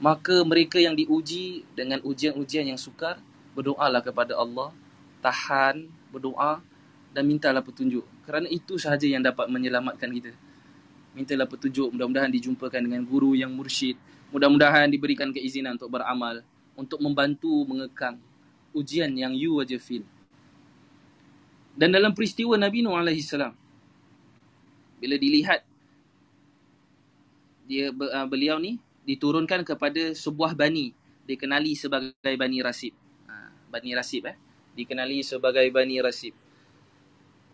[0.00, 3.20] Maka mereka yang diuji dengan ujian-ujian yang sukar
[3.52, 4.72] berdoalah kepada Allah,
[5.20, 6.64] tahan, berdoa
[7.12, 8.00] dan mintalah petunjuk.
[8.24, 10.32] Kerana itu sahaja yang dapat menyelamatkan kita.
[11.12, 14.00] Mintalah petunjuk, mudah-mudahan dijumpakan dengan guru yang mursyid.
[14.32, 16.40] Mudah-mudahan diberikan keizinan untuk beramal,
[16.80, 18.16] untuk membantu mengekang
[18.72, 20.02] ujian yang you aja feel.
[21.76, 23.36] Dan dalam peristiwa Nabi Nuh AS,
[24.96, 25.60] bila dilihat
[27.64, 30.92] dia uh, beliau ni diturunkan kepada sebuah bani
[31.24, 32.92] dikenali sebagai Bani Rasib.
[33.74, 34.36] Bani Rasib eh
[34.78, 36.36] dikenali sebagai Bani Rasib.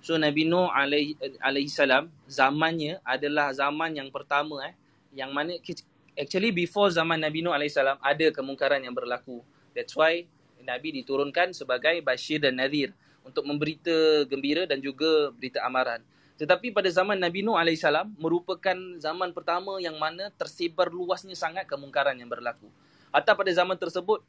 [0.04, 4.74] So Nabi Nuh alaihi, alaihi salam zamannya adalah zaman yang pertama eh
[5.16, 5.56] yang mana
[6.16, 9.40] actually before zaman Nabi Nuh alaihi salam ada kemungkaran yang berlaku.
[9.72, 10.28] That's why
[10.60, 12.92] Nabi diturunkan sebagai Bashir dan Nadir
[13.24, 16.04] untuk memberita gembira dan juga berita amaran.
[16.40, 17.84] Tetapi pada zaman Nabi Nuh AS
[18.16, 22.72] merupakan zaman pertama yang mana tersebar luasnya sangat kemungkaran yang berlaku.
[23.12, 24.24] Atau pada zaman tersebut,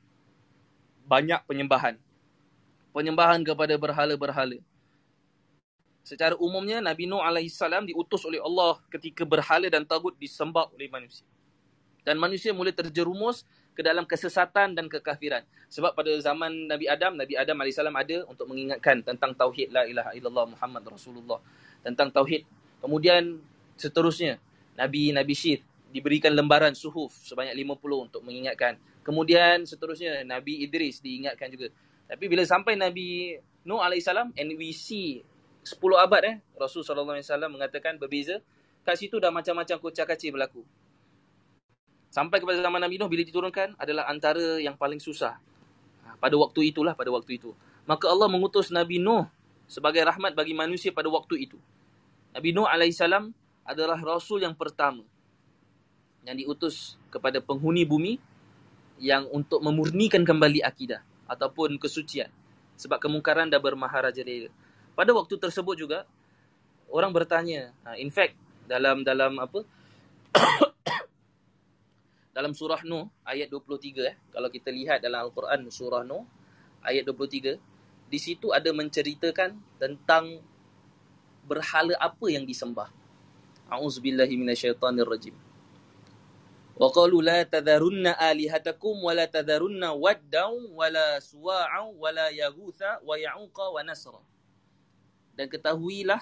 [1.07, 1.95] banyak penyembahan.
[2.91, 4.59] Penyembahan kepada berhala-berhala.
[6.03, 11.24] Secara umumnya Nabi Nuh AS diutus oleh Allah ketika berhala dan tagut disembah oleh manusia.
[12.03, 15.44] Dan manusia mula terjerumus ke dalam kesesatan dan kekafiran.
[15.72, 20.12] Sebab pada zaman Nabi Adam, Nabi Adam AS ada untuk mengingatkan tentang Tauhid La ilaha
[20.12, 21.40] illallah Muhammad Rasulullah.
[21.82, 22.44] Tentang Tauhid.
[22.84, 23.40] Kemudian
[23.80, 24.38] seterusnya,
[24.76, 28.80] Nabi Nabi Syith diberikan lembaran suhuf sebanyak 50 untuk mengingatkan.
[29.04, 31.72] Kemudian seterusnya Nabi Idris diingatkan juga.
[32.08, 35.22] Tapi bila sampai Nabi Nuh AS and we see
[35.62, 37.06] 10 abad eh Rasul SAW
[37.52, 38.42] mengatakan berbeza.
[38.82, 40.66] Kat situ dah macam-macam kocak kacir berlaku.
[42.12, 45.39] Sampai kepada zaman Nabi Nuh bila diturunkan adalah antara yang paling susah.
[46.03, 47.55] Ha, pada waktu itulah pada waktu itu.
[47.88, 49.24] Maka Allah mengutus Nabi Nuh
[49.72, 51.55] sebagai rahmat bagi manusia pada waktu itu.
[52.36, 52.99] Nabi Nuh AS
[53.64, 55.07] adalah Rasul yang pertama
[56.28, 58.20] yang diutus kepada penghuni bumi
[59.01, 61.01] yang untuk memurnikan kembali akidah
[61.32, 62.30] ataupun kesucian
[62.76, 64.51] sebab kemungkaran dah bermaharajalela.
[64.93, 66.03] Pada waktu tersebut juga
[66.91, 68.36] orang bertanya, ha, in fact
[68.68, 69.64] dalam dalam apa?
[72.32, 74.16] dalam surah Nuh ayat 23 eh.
[74.32, 76.24] Kalau kita lihat dalam Al-Quran surah Nuh
[76.84, 77.60] ayat 23,
[78.12, 80.40] di situ ada menceritakan tentang
[81.44, 82.92] berhala apa yang disembah.
[83.72, 85.36] A'udzubillahi minasyaitonirrajim.
[86.76, 93.04] Wa qalu la tadharunna alihatakum wa la tadharunna waddaw wa la suwa'aw wa la yaghutha
[93.04, 94.20] wa ya'uqa wa nasra.
[95.36, 96.20] Dan ketahuilah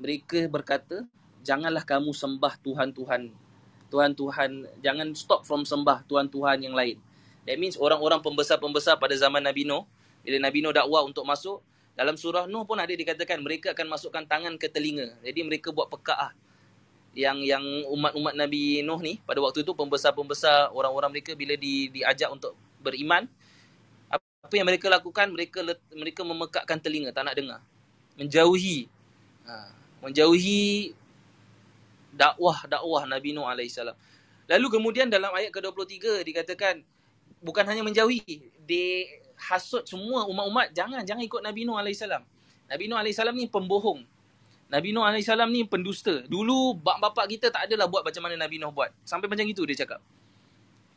[0.00, 1.06] mereka berkata
[1.44, 3.41] janganlah kamu sembah tuhan-tuhan
[3.92, 6.96] tuhan-tuhan jangan stop from sembah tuhan-tuhan yang lain.
[7.44, 9.84] That means orang-orang pembesar-pembesar pada zaman Nabi Nuh
[10.24, 11.60] bila Nabi Nuh dakwah untuk masuk
[11.92, 15.12] dalam surah Nuh pun ada dikatakan mereka akan masukkan tangan ke telinga.
[15.20, 16.32] Jadi mereka buat pekak ah.
[17.12, 22.32] Yang yang umat-umat Nabi Nuh ni pada waktu itu pembesar-pembesar orang-orang mereka bila di, diajak
[22.32, 23.28] untuk beriman
[24.08, 25.62] apa yang mereka lakukan mereka
[25.92, 27.60] mereka memekakkan telinga tak nak dengar.
[28.16, 28.88] Menjauhi.
[29.44, 30.94] Ha, menjauhi
[32.12, 33.96] dakwah-dakwah Nabi Nuh alaihissalam.
[34.46, 36.84] Lalu kemudian dalam ayat ke-23 dikatakan
[37.40, 38.22] bukan hanya menjauhi,
[38.68, 39.08] dia
[39.42, 42.22] hasut semua umat-umat jangan jangan ikut Nabi Nuh alaihissalam.
[42.68, 44.04] Nabi Nuh alaihissalam ni pembohong.
[44.68, 46.24] Nabi Nuh alaihissalam ni pendusta.
[46.28, 48.92] Dulu bak bapak kita tak adalah buat macam mana Nabi Nuh buat.
[49.02, 50.00] Sampai macam itu dia cakap.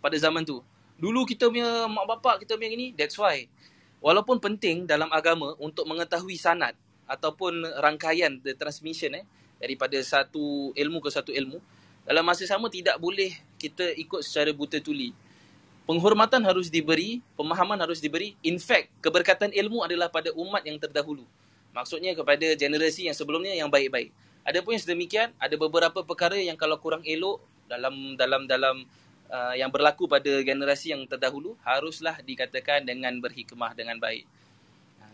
[0.03, 0.61] Pada zaman tu.
[0.95, 3.47] Dulu kita punya mak bapak kita punya gini, that's why.
[3.99, 9.26] Walaupun penting dalam agama untuk mengetahui sanad ataupun rangkaian the transmission eh
[9.66, 11.57] daripada satu ilmu ke satu ilmu,
[12.05, 15.09] dalam masa sama tidak boleh kita ikut secara buta tuli.
[15.89, 18.38] Penghormatan harus diberi, pemahaman harus diberi.
[18.45, 21.26] In fact, keberkatan ilmu adalah pada umat yang terdahulu.
[21.74, 24.13] Maksudnya kepada generasi yang sebelumnya yang baik-baik.
[24.45, 28.86] Ada pun yang sedemikian, ada beberapa perkara yang kalau kurang elok dalam dalam dalam
[29.30, 34.26] uh, yang berlaku pada generasi yang terdahulu haruslah dikatakan dengan berhikmah dengan baik.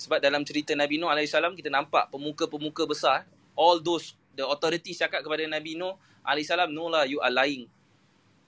[0.02, 3.24] Sebab dalam cerita Nabi Nuh AS kita nampak pemuka-pemuka besar,
[3.54, 7.66] all those the authorities cakap kepada Nabi Nuh AS, no lah you are lying.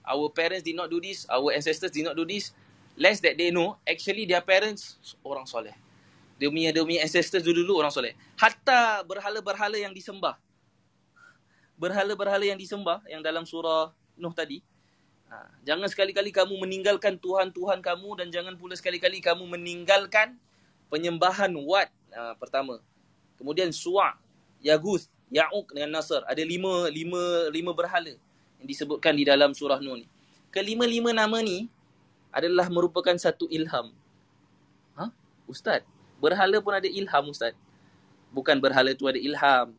[0.04, 2.52] Our parents did not do this, our ancestors did not do this.
[2.94, 5.74] Less that they know, actually their parents orang soleh
[6.44, 8.12] dia punya ancestors dulu-dulu orang soleh.
[8.36, 10.36] Hatta berhala-berhala yang disembah.
[11.80, 14.60] Berhala-berhala yang disembah yang dalam surah Nuh tadi.
[15.32, 20.38] Ha, jangan sekali-kali kamu meninggalkan Tuhan-Tuhan kamu dan jangan pula sekali-kali kamu meninggalkan
[20.92, 22.84] penyembahan Wat ha, pertama.
[23.40, 24.20] Kemudian Su'a,
[24.60, 26.22] Yaguth, Ya'uq dengan Nasr.
[26.30, 28.14] Ada lima, lima, lima berhala
[28.62, 30.08] yang disebutkan di dalam surah Nuh ni.
[30.54, 31.66] Kelima-lima nama ni
[32.30, 33.90] adalah merupakan satu ilham.
[34.94, 35.10] Ha?
[35.50, 35.82] Ustaz,
[36.24, 37.52] Berhala pun ada ilham Ustaz.
[38.32, 39.76] Bukan berhala tu ada ilham.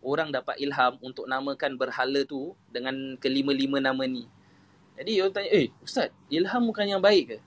[0.00, 4.24] Orang dapat ilham untuk namakan berhala tu dengan kelima-lima nama ni.
[4.96, 7.38] Jadi orang tanya, eh Ustaz, ilham bukan yang baik ke?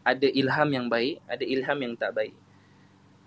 [0.00, 2.34] Ada ilham yang baik, ada ilham yang tak baik.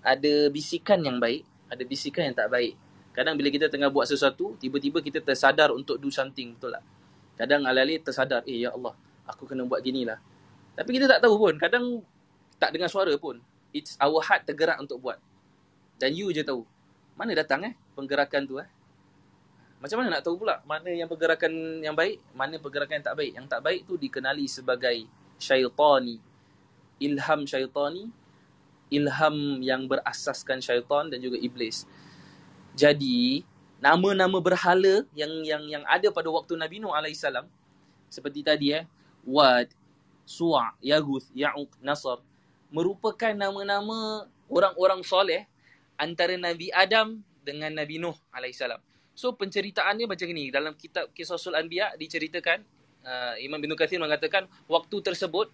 [0.01, 2.73] Ada bisikan yang baik, ada bisikan yang tak baik.
[3.15, 6.83] Kadang bila kita tengah buat sesuatu, tiba-tiba kita tersadar untuk do something, betul tak?
[7.39, 8.91] Kadang alih-alih tersadar, eh ya Allah,
[9.23, 10.19] aku kena buat gini lah.
[10.75, 12.03] Tapi kita tak tahu pun, kadang
[12.59, 13.39] tak dengar suara pun
[13.75, 15.19] it's our heart tergerak untuk buat.
[15.99, 16.63] Dan you je tahu.
[17.19, 18.67] Mana datang eh penggerakan tu eh?
[19.83, 23.31] Macam mana nak tahu pula mana yang pergerakan yang baik, mana pergerakan yang tak baik.
[23.35, 24.97] Yang tak baik tu dikenali sebagai
[25.35, 26.15] syaitani.
[27.03, 28.07] Ilham syaitani.
[28.95, 31.83] Ilham yang berasaskan syaitan dan juga iblis.
[32.75, 33.47] Jadi,
[33.79, 37.47] nama-nama berhala yang yang yang ada pada waktu Nabi Nuh alaihissalam
[38.11, 38.83] seperti tadi eh,
[39.23, 39.71] Wad,
[40.27, 42.19] Su'a, Yaguth, Ya'uq, Nasr,
[42.69, 45.47] merupakan nama-nama orang-orang soleh
[45.95, 48.83] antara Nabi Adam dengan Nabi Nuh alaihissalam.
[49.15, 52.59] So penceritaannya macam ni dalam kitab Qisasul Anbiya diceritakan
[53.07, 55.47] uh, Imam bin Kathir mengatakan waktu tersebut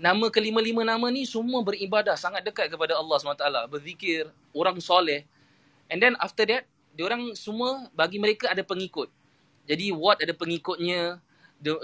[0.00, 5.28] nama kelima-lima nama ni semua beribadah sangat dekat kepada Allah SWT berzikir orang soleh
[5.90, 6.64] and then after that
[6.94, 9.10] diorang semua bagi mereka ada pengikut
[9.64, 11.20] jadi Wat ada pengikutnya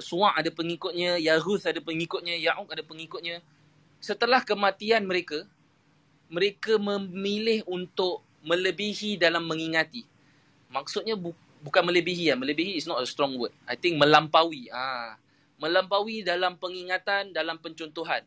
[0.04, 3.40] Suwa' ada pengikutnya Yahuth ada pengikutnya Ya'uq ada pengikutnya
[4.00, 5.44] setelah kematian mereka,
[6.32, 10.08] mereka memilih untuk melebihi dalam mengingati.
[10.72, 13.52] Maksudnya bu- bukan melebihi ya, melebihi is not a strong word.
[13.68, 14.72] I think melampaui.
[14.72, 15.20] Ah,
[15.60, 18.24] melampaui dalam pengingatan, dalam pencontohan.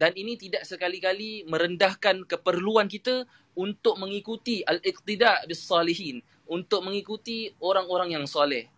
[0.00, 8.18] Dan ini tidak sekali-kali merendahkan keperluan kita untuk mengikuti al-iqtida bis salihin, untuk mengikuti orang-orang
[8.18, 8.68] yang soleh,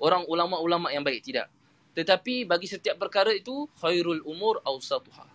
[0.00, 1.50] orang ulama-ulama yang baik tidak.
[1.92, 5.26] Tetapi bagi setiap perkara itu khairul umur awsatuha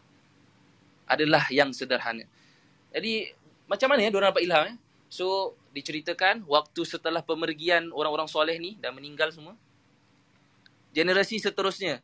[1.05, 2.25] adalah yang sederhana.
[2.89, 3.29] Jadi
[3.67, 4.75] macam mana ya diorang dapat ilham eh?
[5.11, 9.53] So diceritakan waktu setelah pemergian orang-orang soleh ni dan meninggal semua.
[10.95, 11.99] Generasi seterusnya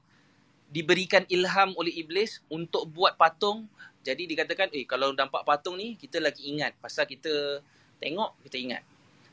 [0.68, 3.68] diberikan ilham oleh iblis untuk buat patung.
[4.02, 7.62] Jadi dikatakan eh kalau nampak patung ni kita lagi ingat pasal kita
[8.02, 8.84] tengok kita ingat.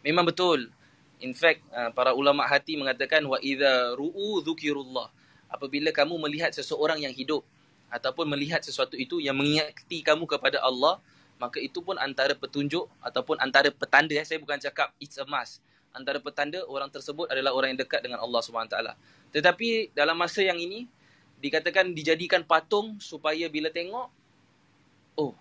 [0.04, 0.68] Memang betul.
[1.18, 5.08] In fact uh, para ulama hati mengatakan wa idza ru'u dzukirullah.
[5.48, 7.40] Apabila kamu melihat seseorang yang hidup
[7.88, 11.00] ataupun melihat sesuatu itu yang mengingati kamu kepada Allah,
[11.40, 14.12] maka itu pun antara petunjuk ataupun antara petanda.
[14.12, 15.64] Eh, saya bukan cakap it's a must.
[15.96, 18.76] Antara petanda orang tersebut adalah orang yang dekat dengan Allah SWT.
[19.32, 20.84] Tetapi dalam masa yang ini,
[21.40, 24.10] dikatakan dijadikan patung supaya bila tengok,
[25.18, 25.34] oh,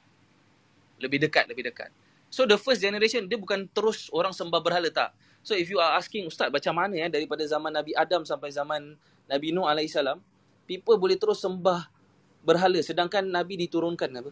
[0.97, 1.93] lebih dekat, lebih dekat.
[2.27, 5.13] So the first generation, dia bukan terus orang sembah berhala tak.
[5.45, 8.99] So if you are asking, Ustaz macam mana ya daripada zaman Nabi Adam sampai zaman
[9.29, 9.95] Nabi Nuh AS,
[10.67, 11.87] people boleh terus sembah
[12.47, 14.31] berhala sedangkan nabi diturunkan apa?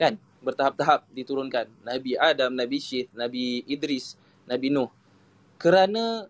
[0.00, 0.16] Kan?
[0.40, 1.68] Bertahap-tahap diturunkan.
[1.84, 4.16] Nabi adam nabi syith nabi idris
[4.48, 4.88] nabi nuh.
[5.60, 6.28] Kerana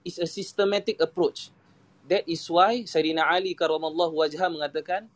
[0.00, 1.52] is a systematic approach.
[2.08, 5.08] That is why sayyidina ali karamallahu wajha mengatakan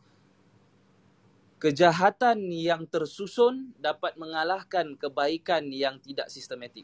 [1.59, 6.83] kejahatan yang tersusun dapat mengalahkan kebaikan yang tidak sistematik.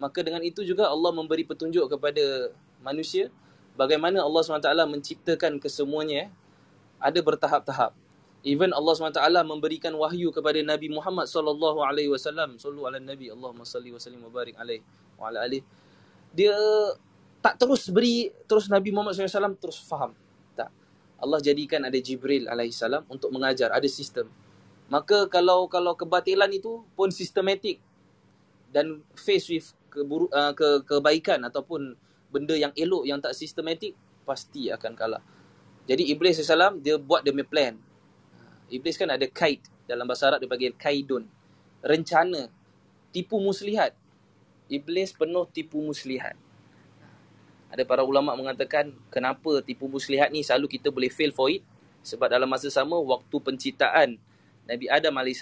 [0.00, 2.50] Maka dengan itu juga Allah memberi petunjuk kepada
[2.82, 3.30] manusia
[3.78, 6.28] bagaimana Allah SWT menciptakan kesemuanya eh,
[6.98, 7.92] ada bertahap-tahap.
[8.42, 13.62] Even Allah SWT memberikan wahyu kepada Nabi Muhammad sallallahu alaihi wasallam, sallu ala nabi Allahumma
[13.62, 14.82] salli wa sallim wa barik alaihi
[15.14, 15.62] wa ala alihi.
[16.34, 16.58] Dia
[17.38, 20.14] tak terus beri terus Nabi Muhammad SAW terus faham.
[21.22, 24.26] Allah jadikan ada Jibril alaihi salam untuk mengajar, ada sistem.
[24.90, 27.78] Maka kalau kalau kebatilan itu pun sistematik
[28.74, 31.94] dan face with keburu, uh, ke kebaikan ataupun
[32.34, 33.94] benda yang elok yang tak sistematik
[34.26, 35.22] pasti akan kalah.
[35.86, 37.78] Jadi Iblis SAW dia buat demi plan.
[38.72, 39.62] Iblis kan ada kaid.
[39.86, 41.26] Dalam bahasa Arab dia panggil kaidun.
[41.84, 42.48] Rencana.
[43.12, 43.92] Tipu muslihat.
[44.72, 46.38] Iblis penuh tipu muslihat.
[47.72, 51.64] Ada para ulama mengatakan kenapa tipu muslihat ni selalu kita boleh fail for it.
[52.04, 54.20] Sebab dalam masa sama waktu penciptaan
[54.68, 55.40] Nabi Adam AS,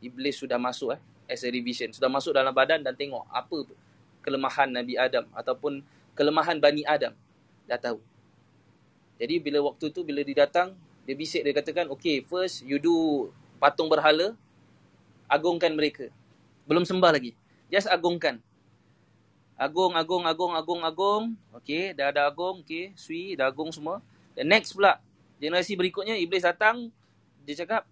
[0.00, 1.92] Iblis sudah masuk eh, as a revision.
[1.92, 3.68] Sudah masuk dalam badan dan tengok apa
[4.24, 5.84] kelemahan Nabi Adam ataupun
[6.16, 7.12] kelemahan Bani Adam.
[7.68, 8.00] Dah tahu.
[9.20, 10.72] Jadi bila waktu tu bila dia datang,
[11.04, 13.28] dia bisik dia katakan, okay first you do
[13.60, 14.32] patung berhala,
[15.28, 16.08] agungkan mereka.
[16.64, 17.36] Belum sembah lagi.
[17.68, 18.40] Just agungkan.
[19.58, 21.24] Agung, agung, agung, agung, agung.
[21.58, 22.62] Okay, dah ada agung.
[22.62, 23.98] Okay, sui, dah agung semua.
[24.38, 25.02] The next pula,
[25.42, 26.94] generasi berikutnya, Iblis datang.
[27.42, 27.82] Dia cakap,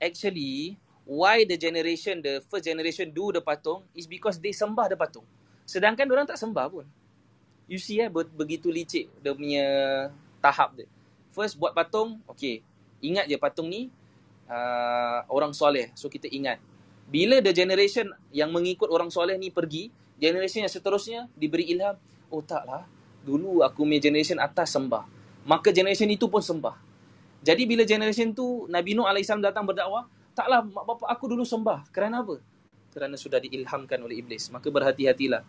[0.00, 4.96] actually, why the generation, the first generation do the patung is because they sembah the
[4.96, 5.28] patung.
[5.68, 6.86] Sedangkan orang tak sembah pun.
[7.70, 9.66] You see eh, begitu licik dia punya
[10.42, 10.88] tahap dia.
[11.30, 12.62] First buat patung, okay.
[12.98, 13.92] Ingat je patung ni
[14.50, 15.94] uh, orang soleh.
[15.94, 16.58] So kita ingat.
[17.10, 19.90] Bila the generation yang mengikut orang soleh ni pergi,
[20.20, 21.96] generation yang seterusnya diberi ilham,
[22.28, 22.84] oh taklah,
[23.24, 25.08] dulu aku punya generation atas sembah.
[25.48, 26.76] Maka generation itu pun sembah.
[27.40, 30.04] Jadi bila generation tu Nabi Nuh AS datang berdakwah,
[30.36, 31.88] taklah mak bapak aku dulu sembah.
[31.88, 32.36] Kerana apa?
[32.92, 34.52] Kerana sudah diilhamkan oleh iblis.
[34.52, 35.40] Maka berhati-hatilah.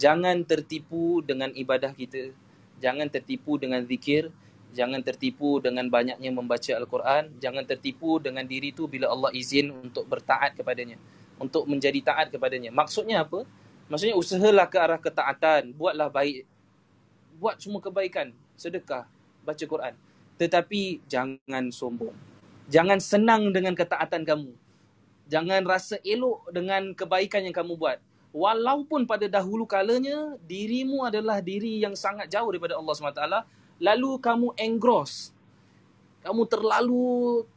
[0.00, 2.32] Jangan tertipu dengan ibadah kita.
[2.80, 4.32] Jangan tertipu dengan zikir.
[4.76, 7.36] Jangan tertipu dengan banyaknya membaca Al-Quran.
[7.40, 10.96] Jangan tertipu dengan diri tu bila Allah izin untuk bertaat kepadanya.
[11.36, 12.72] Untuk menjadi taat kepadanya.
[12.72, 13.44] Maksudnya apa?
[13.86, 15.74] Maksudnya usahalah ke arah ketaatan.
[15.74, 16.46] Buatlah baik.
[17.38, 18.34] Buat semua kebaikan.
[18.58, 19.06] Sedekah.
[19.46, 19.94] Baca Quran.
[20.36, 22.14] Tetapi jangan sombong.
[22.66, 24.52] Jangan senang dengan ketaatan kamu.
[25.26, 27.98] Jangan rasa elok dengan kebaikan yang kamu buat.
[28.34, 33.24] Walaupun pada dahulu kalanya dirimu adalah diri yang sangat jauh daripada Allah SWT
[33.80, 35.32] lalu kamu engross
[36.24, 37.04] kamu terlalu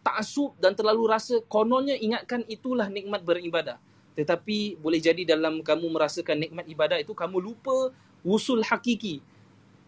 [0.06, 3.80] taksub dan terlalu rasa kononnya ingatkan itulah nikmat beribadah
[4.20, 9.24] tetapi boleh jadi dalam kamu merasakan nikmat ibadah itu kamu lupa usul hakiki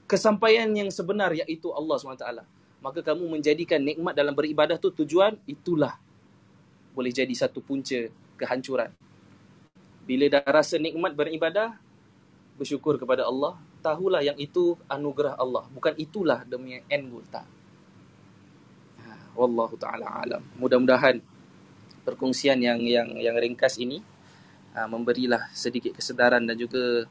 [0.07, 2.47] kesampaian yang sebenar iaitu Allah SWT.
[2.79, 5.99] Maka kamu menjadikan nikmat dalam beribadah tu tujuan itulah
[6.95, 8.07] boleh jadi satu punca
[8.39, 8.95] kehancuran.
[10.07, 11.75] Bila dah rasa nikmat beribadah
[12.55, 15.67] bersyukur kepada Allah tahulah yang itu anugerah Allah.
[15.75, 17.43] Bukan itulah demi end goal tak.
[19.03, 20.41] Ha, wallahu taala alam.
[20.55, 21.19] Mudah-mudahan
[22.07, 23.99] perkongsian yang yang yang ringkas ini
[24.75, 27.07] uh, memberilah sedikit kesedaran dan juga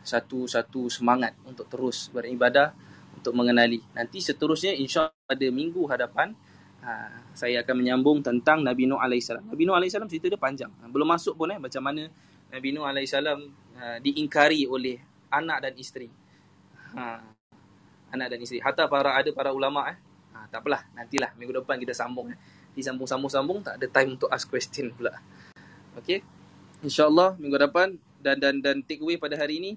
[0.00, 2.72] satu-satu semangat untuk terus beribadah
[3.12, 6.32] untuk mengenali nanti seterusnya insya pada minggu hadapan
[6.80, 11.04] uh, saya akan menyambung tentang Nabi Nuh alaihissalam Nabi Nuh alaihissalam cerita dia panjang belum
[11.04, 12.08] masuk pun eh macam mana
[12.48, 13.38] Nabi Nuh alaihissalam
[13.76, 16.10] uh, diingkari oleh anak dan isteri.
[16.98, 17.22] Ha,
[18.10, 18.58] anak dan isteri.
[18.58, 19.96] Hatta para ada para ulama eh.
[20.34, 22.38] Ha, tak apalah, nantilah minggu depan kita sambung eh.
[22.74, 25.14] Disambung-sambung-sambung tak ada time untuk ask question pula.
[26.00, 26.24] Okay.
[26.80, 29.72] InsyaAllah minggu depan dan dan dan take away pada hari ini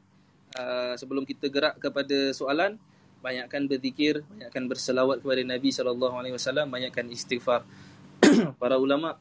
[0.55, 2.79] uh, sebelum kita gerak kepada soalan
[3.23, 7.63] banyakkan berzikir, banyakkan berselawat kepada Nabi sallallahu alaihi wasallam, banyakkan istighfar.
[8.61, 9.15] para ulama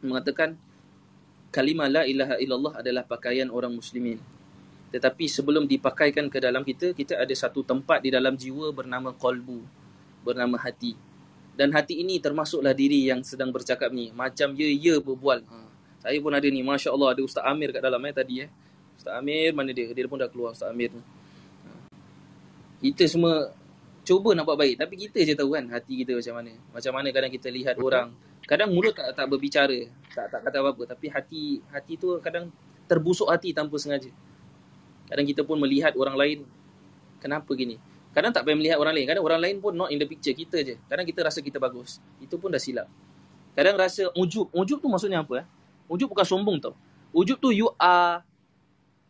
[0.00, 0.56] mengatakan
[1.52, 4.16] kalimah la ilaha illallah adalah pakaian orang muslimin.
[4.96, 9.60] Tetapi sebelum dipakaikan ke dalam kita, kita ada satu tempat di dalam jiwa bernama kolbu,
[10.24, 10.96] bernama hati.
[11.54, 14.10] Dan hati ini termasuklah diri yang sedang bercakap ni.
[14.14, 15.42] Macam ya-ya berbual.
[15.46, 15.63] Ha.
[16.04, 18.44] Saya pun ada ni, Masya Allah ada Ustaz Amir kat dalam eh, tadi.
[18.44, 18.48] Eh.
[19.00, 19.88] Ustaz Amir, mana dia?
[19.88, 21.02] Dia pun dah keluar Ustaz Amir ni.
[22.84, 23.48] Kita semua
[24.04, 24.76] cuba nak buat baik.
[24.76, 26.52] Tapi kita je tahu kan hati kita macam mana.
[26.76, 28.12] Macam mana kadang kita lihat orang
[28.44, 32.52] kadang mulut tak tak berbicara tak tak kata apa-apa tapi hati hati tu kadang
[32.84, 34.12] terbusuk hati tanpa sengaja
[35.08, 36.38] kadang kita pun melihat orang lain
[37.24, 37.80] kenapa gini
[38.12, 40.60] kadang tak payah melihat orang lain kadang orang lain pun not in the picture kita
[40.60, 42.86] je kadang kita rasa kita bagus itu pun dah silap
[43.56, 45.46] kadang rasa ujub ujub tu maksudnya apa eh
[45.88, 46.74] ujub bukan sombong tau
[47.12, 48.20] ujub tu you are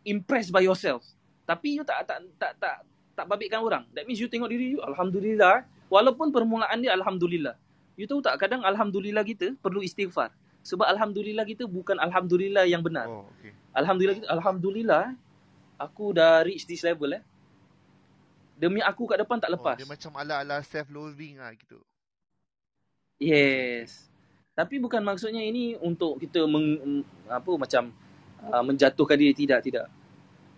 [0.03, 1.01] impressed by yourself
[1.45, 2.75] tapi you tak tak tak tak
[3.15, 7.55] tak babitkan orang that means you tengok diri you alhamdulillah walaupun permulaan dia alhamdulillah
[7.95, 10.27] You tahu tak kadang alhamdulillah kita perlu istighfar.
[10.67, 13.07] Sebab alhamdulillah kita bukan alhamdulillah yang benar.
[13.07, 13.55] Oh, okay.
[13.71, 15.13] Alhamdulillah kita alhamdulillah eh,
[15.79, 17.23] aku dah reach this level eh.
[18.59, 19.79] Demi aku kat depan tak Oh, lepas.
[19.79, 21.79] dia macam ala-ala self-loathing lah gitu.
[23.15, 24.11] Yes.
[24.55, 27.91] Tapi bukan maksudnya ini untuk kita meng, apa macam
[28.39, 29.91] uh, menjatuhkan diri tidak tidak.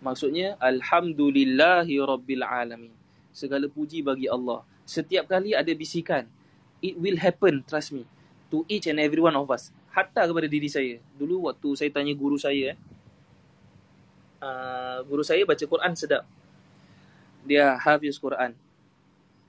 [0.06, 2.94] Maksudnya alhamdulillahi rabbil alamin.
[3.34, 4.62] Segala puji bagi Allah.
[4.86, 6.30] Setiap kali ada bisikan,
[6.78, 8.06] it will happen, trust me,
[8.54, 9.74] to each and every one of us.
[9.90, 11.02] Hatta kepada diri saya.
[11.18, 12.80] Dulu waktu saya tanya guru saya eh.
[14.38, 16.22] Uh, guru saya baca Quran sedap.
[17.50, 18.54] Dia hafiz Quran.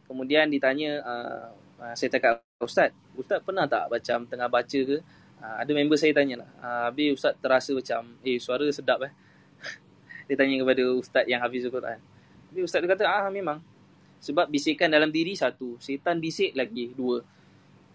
[0.08, 1.48] Kemudian ditanya uh,
[1.78, 4.98] uh, saya cakap Ustaz, Ustaz pernah tak macam tengah baca ke?
[5.38, 6.50] Uh, ada member saya tanya lah.
[6.58, 9.12] Uh, habis Ustaz terasa macam, eh suara sedap eh.
[10.26, 11.98] dia tanya kepada Ustaz yang hafiz Quran.
[12.50, 13.62] Habis Ustaz dia kata, ah memang.
[14.18, 17.22] Sebab bisikan dalam diri satu, setan bisik lagi dua.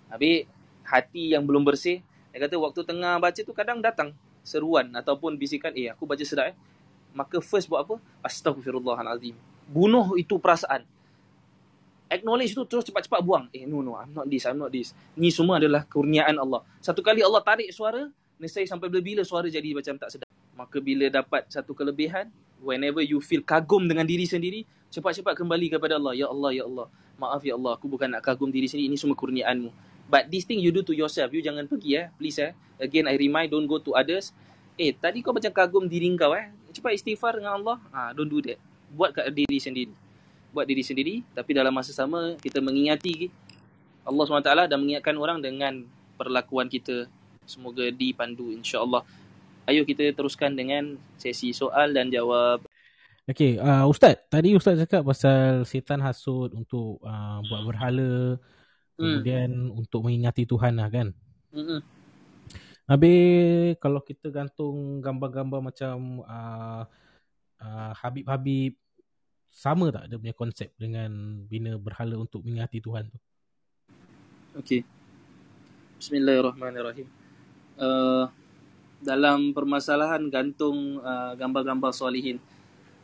[0.08, 0.48] Habis
[0.88, 2.00] hati yang belum bersih,
[2.32, 6.56] dia kata waktu tengah baca tu kadang datang seruan ataupun bisikan, eh aku baca sedap
[6.56, 6.58] eh.
[7.14, 7.96] Maka first buat apa?
[8.24, 9.36] Astaghfirullahalazim.
[9.70, 10.82] Bunuh itu perasaan
[12.12, 13.46] acknowledge tu terus cepat-cepat buang.
[13.52, 14.92] Eh no no, I'm not this, I'm not this.
[15.18, 16.62] Ni semua adalah kurniaan Allah.
[16.80, 20.30] Satu kali Allah tarik suara, nescaya sampai bila-bila suara jadi macam tak sedap.
[20.54, 22.30] Maka bila dapat satu kelebihan,
[22.62, 26.14] whenever you feel kagum dengan diri sendiri, cepat-cepat kembali kepada Allah.
[26.14, 26.88] Ya Allah, ya Allah.
[27.18, 29.74] Maaf ya Allah, aku bukan nak kagum diri sendiri, ini semua kurniaanmu.
[30.10, 32.54] But this thing you do to yourself, you jangan pergi eh, please eh.
[32.78, 34.30] Again I remind, don't go to others.
[34.78, 36.54] Eh, tadi kau macam kagum diri kau eh.
[36.74, 37.78] Cepat istighfar dengan Allah.
[37.90, 38.62] Ah, don't do that.
[38.94, 39.94] Buat kat diri sendiri
[40.54, 43.34] buat diri sendiri tapi dalam masa sama kita mengingati
[44.06, 45.84] Allah SWT dan mengingatkan orang dengan
[46.20, 47.08] perlakuan kita
[47.44, 49.04] semoga dipandu insya-Allah.
[49.64, 52.68] Ayo kita teruskan dengan sesi soal dan jawab.
[53.24, 54.20] Okay, uh, Ustaz.
[54.28, 58.36] Tadi Ustaz cakap pasal setan hasut untuk uh, buat berhala.
[59.00, 59.80] Kemudian hmm.
[59.80, 61.16] untuk mengingati Tuhan lah kan.
[61.56, 61.80] Mm-mm.
[62.84, 66.84] Habis kalau kita gantung gambar-gambar macam uh,
[67.64, 68.76] uh, Habib-Habib
[69.54, 71.14] sama tak dia punya konsep dengan
[71.46, 73.20] bina berhala untuk mengingati Tuhan tu?
[74.58, 74.82] Okey.
[76.02, 77.06] Bismillahirrahmanirrahim.
[77.78, 78.26] Uh,
[78.98, 82.42] dalam permasalahan gantung uh, gambar-gambar solihin,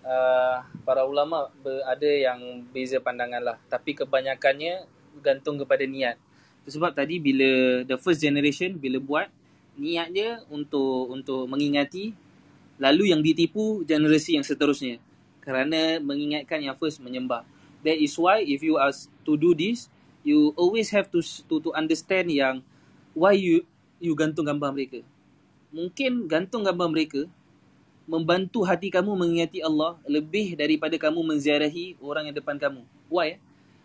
[0.01, 1.53] uh, para ulama
[1.85, 3.57] ada yang beza pandangan lah.
[3.69, 4.89] Tapi kebanyakannya
[5.21, 6.17] gantung kepada niat.
[6.65, 9.29] Sebab tadi bila the first generation bila buat
[9.77, 12.11] niat dia untuk untuk mengingati
[12.81, 14.99] lalu yang ditipu generasi yang seterusnya
[15.43, 17.43] kerana mengingatkan yang first menyembah.
[17.81, 19.87] That is why if you ask to do this,
[20.23, 22.61] you always have to to to understand yang
[23.15, 23.63] why you
[23.99, 24.99] you gantung gambar mereka.
[25.71, 27.29] Mungkin gantung gambar mereka
[28.09, 32.81] membantu hati kamu mengingati Allah lebih daripada kamu menziarahi orang yang depan kamu.
[33.05, 33.37] Why?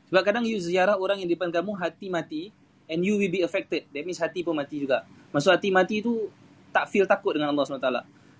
[0.08, 2.42] Sebab kadang you ziarah orang yang depan kamu hati mati
[2.88, 3.84] and you will be affected.
[3.92, 5.04] That means hati pun mati juga.
[5.32, 6.32] Maksud hati mati tu
[6.72, 7.88] tak feel takut dengan Allah SWT.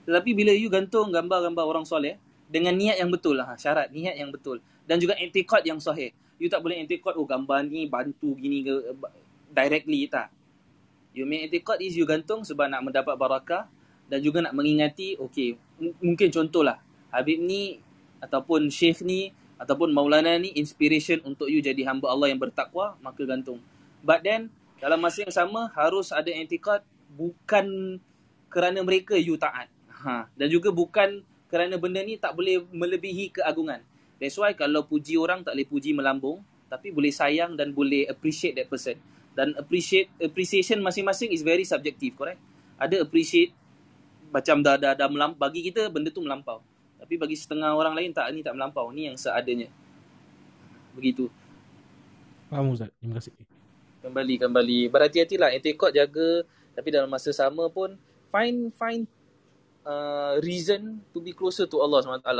[0.09, 2.17] Tetapi bila you gantung gambar-gambar orang soleh,
[2.55, 4.63] dengan niat yang betul lah syarat niat yang betul.
[4.87, 6.15] Dan juga i'tiqad yang sahih.
[6.39, 8.95] You tak boleh i'tiqad oh gambar ni bantu gini ke
[9.51, 10.31] directly tak.
[11.11, 13.67] You make i'tiqad is you gantung sebab nak mendapat barakah
[14.07, 16.79] dan juga nak mengingati okey m- mungkin contohlah
[17.11, 17.81] Habib ni
[18.23, 23.27] ataupun syekh ni ataupun maulana ni inspiration untuk you jadi hamba Allah yang bertakwa maka
[23.27, 23.59] gantung.
[24.07, 27.99] But then dalam masa yang sama harus ada i'tiqad bukan
[28.51, 29.67] kerana mereka you taat.
[29.91, 33.83] Ha dan juga bukan kerana benda ni tak boleh melebihi keagungan.
[34.19, 36.41] That's why kalau puji orang tak boleh puji melambung,
[36.71, 38.97] tapi boleh sayang dan boleh appreciate that person.
[39.35, 42.39] Dan appreciate appreciation masing-masing is very subjective, correct?
[42.79, 43.51] Ada appreciate
[44.31, 46.63] macam dah dah, dah melampau, bagi kita benda tu melampau.
[46.99, 49.69] Tapi bagi setengah orang lain tak ni tak melampau, ni yang seadanya.
[50.95, 51.29] Begitu.
[52.49, 52.91] Faham Ustaz.
[52.99, 53.35] Terima kasih.
[54.03, 54.81] Kembali kembali.
[54.89, 57.95] Berhati-hatilah etikot jaga tapi dalam masa sama pun
[58.35, 59.07] find find
[59.85, 62.33] uh, reason to be closer to Allah SWT.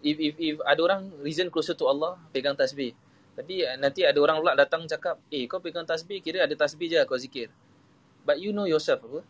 [0.00, 2.92] If if if ada orang reason closer to Allah, pegang tasbih.
[3.38, 6.90] Tapi uh, nanti ada orang pula datang cakap, eh kau pegang tasbih, kira ada tasbih
[6.90, 7.48] je kau zikir.
[8.26, 9.24] But you know yourself apa?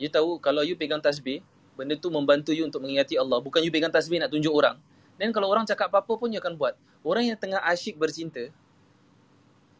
[0.00, 1.44] You tahu kalau you pegang tasbih,
[1.78, 3.38] benda tu membantu you untuk mengingati Allah.
[3.38, 4.80] Bukan you pegang tasbih nak tunjuk orang.
[5.20, 6.74] Dan kalau orang cakap apa-apa pun you akan buat.
[7.06, 8.50] Orang yang tengah asyik bercinta,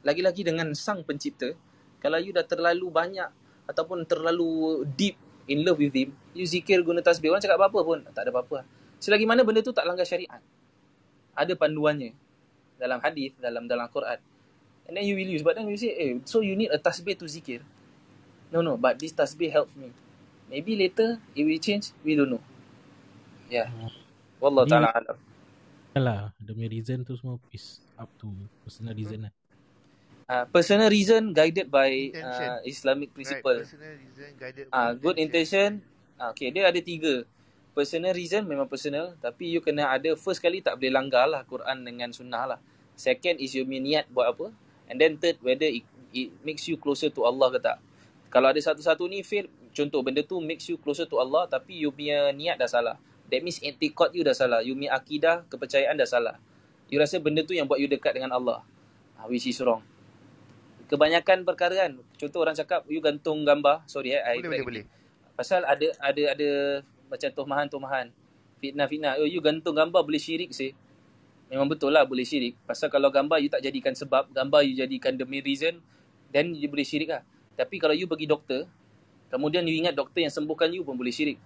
[0.02, 1.54] lagi-lagi dengan sang pencipta,
[2.02, 3.30] kalau you dah terlalu banyak
[3.70, 5.14] ataupun terlalu deep
[5.46, 8.62] in love with him, you zikir guna tasbih, orang cakap apa-apa pun, tak ada apa-apa.
[9.02, 10.38] Selagi mana benda tu tak langgar syariat.
[11.34, 12.14] Ada panduannya
[12.78, 14.18] dalam hadis, dalam dalam Quran.
[14.86, 15.42] And then you will use.
[15.46, 17.62] But then you say, eh, so you need a tasbih to zikir.
[18.52, 19.90] No, no, but this tasbih helps me.
[20.52, 22.42] Maybe later it will change, we don't know.
[23.48, 23.72] Yeah.
[24.42, 25.16] Wallah ta'ala alam.
[25.92, 28.28] Yalah, punya reason tu semua is up to
[28.64, 29.32] personal reason lah.
[30.28, 32.48] Uh, personal reason guided by Intention.
[32.48, 33.16] uh, Islamic Right.
[33.16, 33.58] principle.
[33.62, 35.82] Personal reason guided by Ah, good intention.
[36.16, 37.26] Ah, okay, dia ada tiga.
[37.72, 41.82] Personal reason memang personal, tapi you kena ada first kali tak boleh langgar lah Quran
[41.82, 42.58] dengan sunnah lah.
[42.94, 44.52] Second is you punya niat buat apa.
[44.92, 47.80] And then third, whether it, it makes you closer to Allah ke tak.
[48.28, 51.88] Kalau ada satu-satu ni fail, contoh benda tu makes you closer to Allah tapi you
[51.88, 52.96] punya niat dah salah.
[53.32, 54.60] That means intikad you dah salah.
[54.60, 56.36] You punya akidah, kepercayaan dah salah.
[56.92, 58.60] You rasa benda tu yang buat you dekat dengan Allah.
[59.16, 59.80] Ah, which is wrong.
[60.92, 64.84] Kebanyakan perkara kan, contoh orang cakap you gantung gambar, sorry eh, I Boleh, track boleh,
[64.84, 64.84] boleh.
[65.32, 66.50] Pasal ada ada ada
[67.08, 68.12] macam tomahan-tomahan.
[68.60, 69.16] Fitnah-fitnah.
[69.16, 70.76] Oh, you gantung gambar boleh syirik sih.
[71.48, 72.60] Memang betul lah boleh syirik.
[72.68, 75.80] Pasal kalau gambar you tak jadikan sebab, gambar you jadikan the main reason,
[76.28, 77.24] then you boleh syirik lah.
[77.56, 78.68] Tapi kalau you pergi doktor,
[79.32, 81.40] kemudian you ingat doktor yang sembuhkan you pun boleh syirik.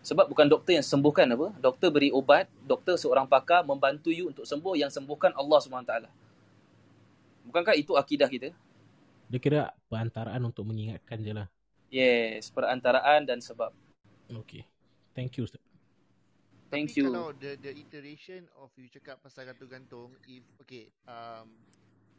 [0.00, 1.52] Sebab bukan doktor yang sembuhkan apa.
[1.60, 5.92] Doktor beri obat, doktor seorang pakar membantu you untuk sembuh yang sembuhkan Allah SWT.
[7.46, 8.50] Bukankah itu akidah kita?
[9.30, 11.46] Dia kira perantaraan untuk mengingatkan je lah.
[11.90, 13.72] Yes, perantaraan dan sebab.
[14.30, 14.66] Okay.
[15.14, 15.60] Thank you Ustaz.
[16.70, 17.06] Thank Tapi you.
[17.06, 21.62] kalau the the iteration of you cakap pasal gantung-gantung, if okay, um,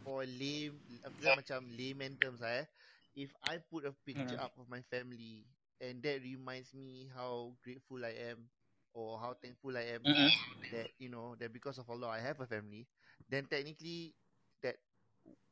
[0.01, 0.71] for lay,
[1.03, 2.67] uh, macam layman terms lah eh,
[3.13, 4.39] if I put a picture Hmm.
[4.39, 5.43] up of my family
[5.83, 8.47] and that reminds me how grateful I am
[8.95, 10.31] or how thankful I am Mm-mm.
[10.71, 12.87] that you know that because of Allah I have a family,
[13.27, 14.15] then technically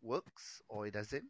[0.06, 1.26] works or it doesn't.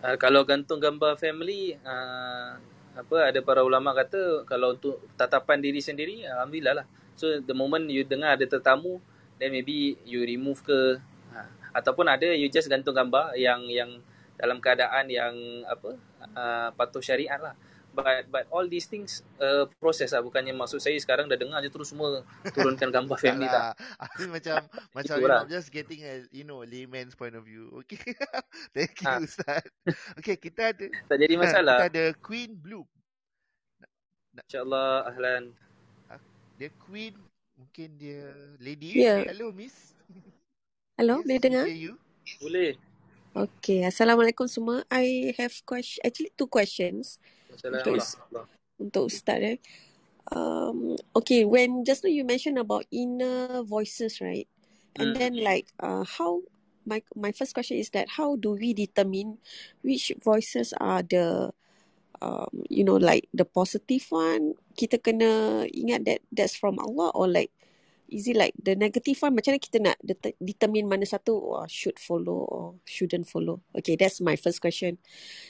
[0.00, 2.56] Uh, kalau gantung gambar family, uh,
[2.96, 6.86] apa ada para ulama kata kalau untuk tatapan diri sendiri, alhamdulillah lah.
[7.20, 8.96] So the moment you dengar ada tetamu,
[9.36, 10.96] then maybe you remove ke
[11.36, 14.00] uh, ataupun ada you just gantung gambar yang yang
[14.40, 15.36] dalam keadaan yang
[15.68, 16.00] apa
[16.32, 17.52] uh, patuh syariat lah.
[18.00, 21.68] But but all these things uh, proses lah bukannya maksud saya sekarang dah dengar je
[21.68, 23.54] terus semua turunkan gambar Tak family tak.
[23.54, 23.72] lah.
[24.00, 24.56] Aku macam
[24.96, 27.68] macam you know, I'm just getting a you know layman's point of view.
[27.80, 28.00] Okay.
[28.74, 29.18] Thank you Ah.
[29.18, 29.62] Ustaz.
[30.16, 31.76] Okay, kita ada Tak jadi kita masalah.
[31.82, 32.86] ada Queen Bloom.
[34.32, 35.52] InsyaAllah ahlan.
[36.56, 37.16] Dia Queen
[37.56, 39.00] mungkin dia lady.
[39.00, 39.24] Ya.
[39.26, 39.96] Hello Miss.
[40.94, 41.64] Hello, Yes, boleh dengar?
[41.66, 41.96] you.
[42.38, 42.76] Boleh.
[43.30, 44.84] Okay, Assalamualaikum semua.
[44.92, 47.16] I have question, actually two questions
[47.50, 47.94] untuk
[48.80, 49.58] untuk Ustaz eh.
[50.30, 54.46] Um, okay, when just now you mentioned about inner voices, right?
[54.94, 55.18] And Hmm.
[55.18, 56.42] then like uh, how
[56.86, 59.38] my my first question is that how do we determine
[59.82, 61.50] which voices are the
[62.22, 64.54] um, you know like the positive one?
[64.78, 67.50] Kita kena ingat that that's from Allah or like
[68.10, 71.66] is it like the negative one macam mana kita nak det- determine mana satu oh,
[71.70, 74.98] should follow or shouldn't follow okay that's my first question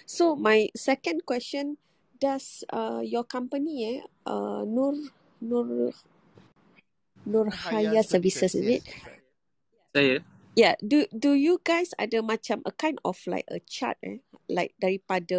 [0.04, 1.80] so my second question
[2.20, 3.98] does uh, your company eh
[4.28, 4.94] uh, Nur
[5.40, 5.90] Nur
[7.26, 9.10] Nur Haya Services is it Yes.
[9.90, 10.16] Saya?
[10.54, 14.74] yeah do do you guys ada macam a kind of like a chart eh like
[14.78, 15.38] daripada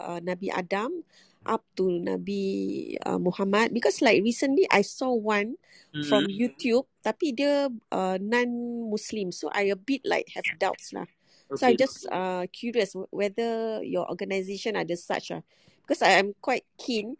[0.00, 1.02] uh, Nabi Adam
[1.46, 5.54] up to Nabi uh, Muhammad because like recently I saw one
[6.02, 6.38] from Mm-hmm.
[6.38, 11.06] YouTube tapi dia uh, non-Muslim so I a bit like have doubts lah
[11.54, 11.82] so I Okay.
[11.86, 15.42] just uh, curious wh- whether your organisation ada such lah
[15.86, 17.14] because I am quite keen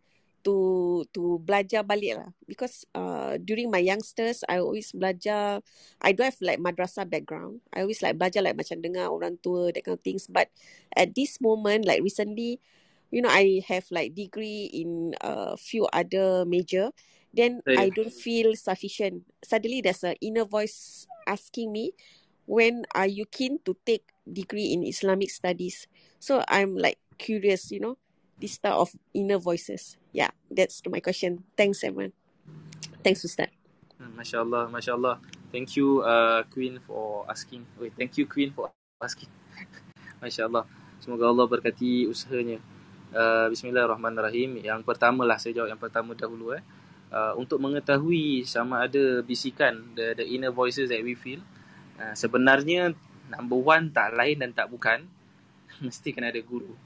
[0.46, 2.30] to to belajar balik lah.
[2.46, 5.62] Because uh, during my youngsters I always belajar.
[6.02, 7.62] I don't have like madrasah background.
[7.70, 10.30] I always like belajar like macam dengar orang tua that kind of things.
[10.30, 10.50] But
[10.94, 12.62] at this moment like recently
[13.10, 16.94] you know I have like degree in a few other major.
[17.34, 17.94] Then I Saya.
[17.94, 19.26] don't feel sufficient.
[19.42, 21.90] Suddenly there's a inner voice asking me
[22.46, 25.90] when are you keen to take degree in Islamic studies?
[26.22, 27.98] So I'm like curious you know
[28.40, 32.12] this type of inner voices yeah that's my question thanks everyone
[33.04, 33.56] thanks Ustaz
[33.96, 35.16] Hmm, Masya Allah, Masya Allah.
[35.48, 37.64] Thank you uh, Queen for asking.
[37.80, 38.68] Wait, thank you Queen for
[39.00, 39.32] asking.
[40.20, 40.68] Masya Allah.
[41.00, 42.60] Semoga Allah berkati usahanya.
[43.16, 44.60] Uh, Bismillahirrahmanirrahim.
[44.60, 46.60] Yang pertama lah saya jawab yang pertama dahulu eh.
[47.08, 51.40] Uh, untuk mengetahui sama ada bisikan the, the inner voices that we feel.
[51.96, 52.92] Uh, sebenarnya
[53.32, 55.08] number one tak lain dan tak bukan.
[55.88, 56.76] Mesti kena ada guru.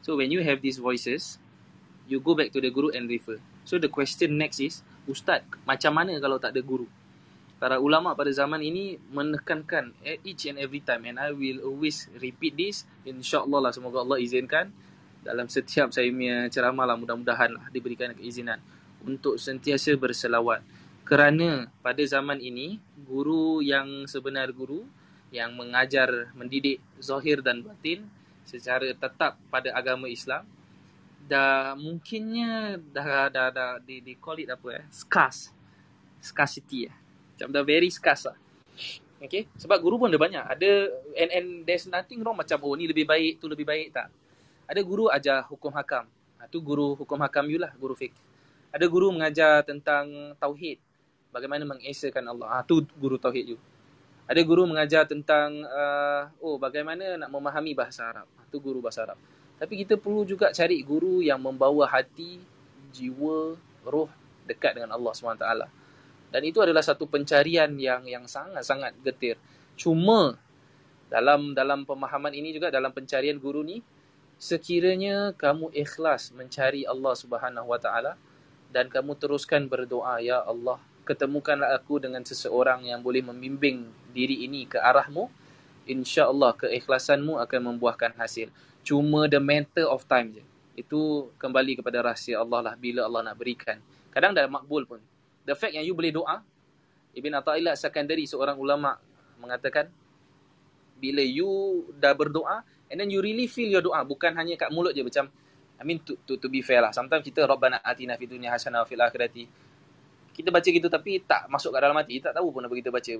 [0.00, 1.36] So when you have these voices,
[2.08, 3.38] you go back to the guru and refer.
[3.68, 6.88] So the question next is, Ustaz, macam mana kalau tak ada guru?
[7.60, 12.08] Para ulama pada zaman ini menekankan at each and every time and I will always
[12.16, 14.72] repeat this insyaAllah lah semoga Allah izinkan
[15.20, 18.64] dalam setiap saya punya ceramah lah mudah-mudahan lah diberikan keizinan
[19.04, 20.64] untuk sentiasa berselawat
[21.04, 24.88] kerana pada zaman ini guru yang sebenar guru
[25.28, 28.08] yang mengajar mendidik zahir dan batin
[28.50, 30.42] secara tetap pada agama Islam
[31.30, 35.54] dah mungkinnya dah dah dah di, di call it apa eh scarce
[36.18, 36.94] scarcity eh
[37.38, 38.36] macam dah very scarce lah
[39.20, 40.40] Okay, sebab guru pun ada banyak.
[40.40, 40.70] Ada
[41.12, 44.08] and and there's nothing wrong macam oh ni lebih baik, tu lebih baik tak.
[44.64, 46.08] Ada guru ajar hukum hakam.
[46.40, 48.16] Ha, tu guru hukum hakam you lah, guru fiqh.
[48.72, 50.80] Ada guru mengajar tentang tauhid.
[51.28, 52.48] Bagaimana mengesakan Allah.
[52.48, 53.58] Ha, tu guru tauhid you.
[54.30, 58.30] Ada guru mengajar tentang uh, oh bagaimana nak memahami bahasa Arab.
[58.38, 59.18] Ha, tu guru bahasa Arab.
[59.58, 62.38] Tapi kita perlu juga cari guru yang membawa hati,
[62.94, 64.06] jiwa, roh
[64.46, 65.46] dekat dengan Allah SWT.
[66.30, 69.34] Dan itu adalah satu pencarian yang yang sangat-sangat getir.
[69.74, 70.38] Cuma
[71.10, 73.82] dalam dalam pemahaman ini juga dalam pencarian guru ni
[74.38, 78.12] sekiranya kamu ikhlas mencari Allah Subhanahu Wa Taala
[78.70, 80.78] dan kamu teruskan berdoa ya Allah
[81.10, 85.26] ketemukanlah aku dengan seseorang yang boleh membimbing diri ini ke arahmu
[85.90, 88.54] insya-Allah keikhlasanmu akan membuahkan hasil.
[88.86, 90.44] Cuma the matter of time je.
[90.78, 93.82] Itu kembali kepada rahsia Allah lah bila Allah nak berikan.
[94.14, 95.02] Kadang dah makbul pun.
[95.42, 96.46] The fact yang you boleh doa
[97.10, 98.94] Ibn Atta'illah Sakandari seorang ulama
[99.42, 99.90] mengatakan
[101.00, 104.94] bila you dah berdoa and then you really feel your doa bukan hanya kat mulut
[104.94, 105.26] je macam
[105.80, 108.84] I mean to, to, to be fair lah sometimes kita Rabbana atina fid dunya hasanah
[108.84, 109.48] fil akhirati
[110.34, 113.12] kita baca gitu tapi tak masuk kat dalam hati tak tahu pun apa kita baca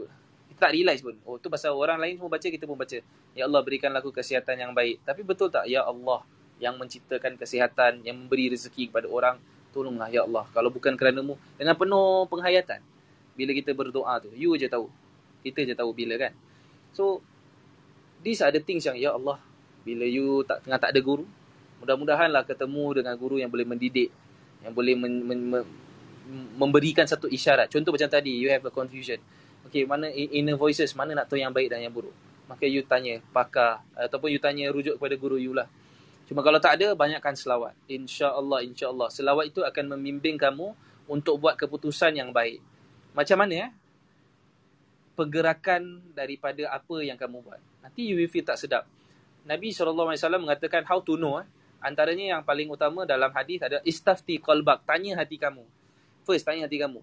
[0.51, 1.15] kita tak realize pun.
[1.25, 2.99] Oh tu pasal orang lain semua baca kita pun baca.
[3.33, 5.01] Ya Allah berikan aku kesihatan yang baik.
[5.07, 5.71] Tapi betul tak?
[5.71, 6.27] Ya Allah
[6.61, 9.41] yang menciptakan kesihatan yang memberi rezeki kepada orang
[9.73, 10.45] tolonglah ya Allah.
[10.53, 12.83] Kalau bukan kerana mu dengan penuh penghayatan
[13.39, 14.91] bila kita berdoa tu you je tahu.
[15.41, 16.35] Kita je tahu bila kan.
[16.93, 17.25] So
[18.21, 19.41] these are the things yang ya Allah
[19.81, 21.25] bila you tak tengah tak ada guru
[21.81, 24.13] mudah-mudahanlah ketemu dengan guru yang boleh mendidik
[24.61, 25.65] yang boleh men, men, men,
[26.31, 29.19] memberikan satu isyarat contoh macam tadi you have a confusion
[29.67, 32.15] okay mana inner voices mana nak tahu yang baik dan yang buruk
[32.47, 35.67] maka you tanya pakar ataupun you tanya rujuk kepada guru you lah
[36.31, 37.75] Cuma kalau tak ada, banyakkan selawat.
[37.91, 39.11] InsyaAllah, insyaAllah.
[39.11, 40.71] Selawat itu akan membimbing kamu
[41.11, 42.63] untuk buat keputusan yang baik.
[43.19, 43.71] Macam mana eh?
[45.19, 47.59] Pergerakan daripada apa yang kamu buat.
[47.83, 48.87] Nanti you will feel tak sedap.
[49.43, 51.43] Nabi SAW mengatakan how to know.
[51.43, 51.47] Eh?
[51.83, 54.87] Antaranya yang paling utama dalam hadis ada istafti qalbak.
[54.87, 55.67] Tanya hati kamu.
[56.31, 57.03] First, tanya hati kamu.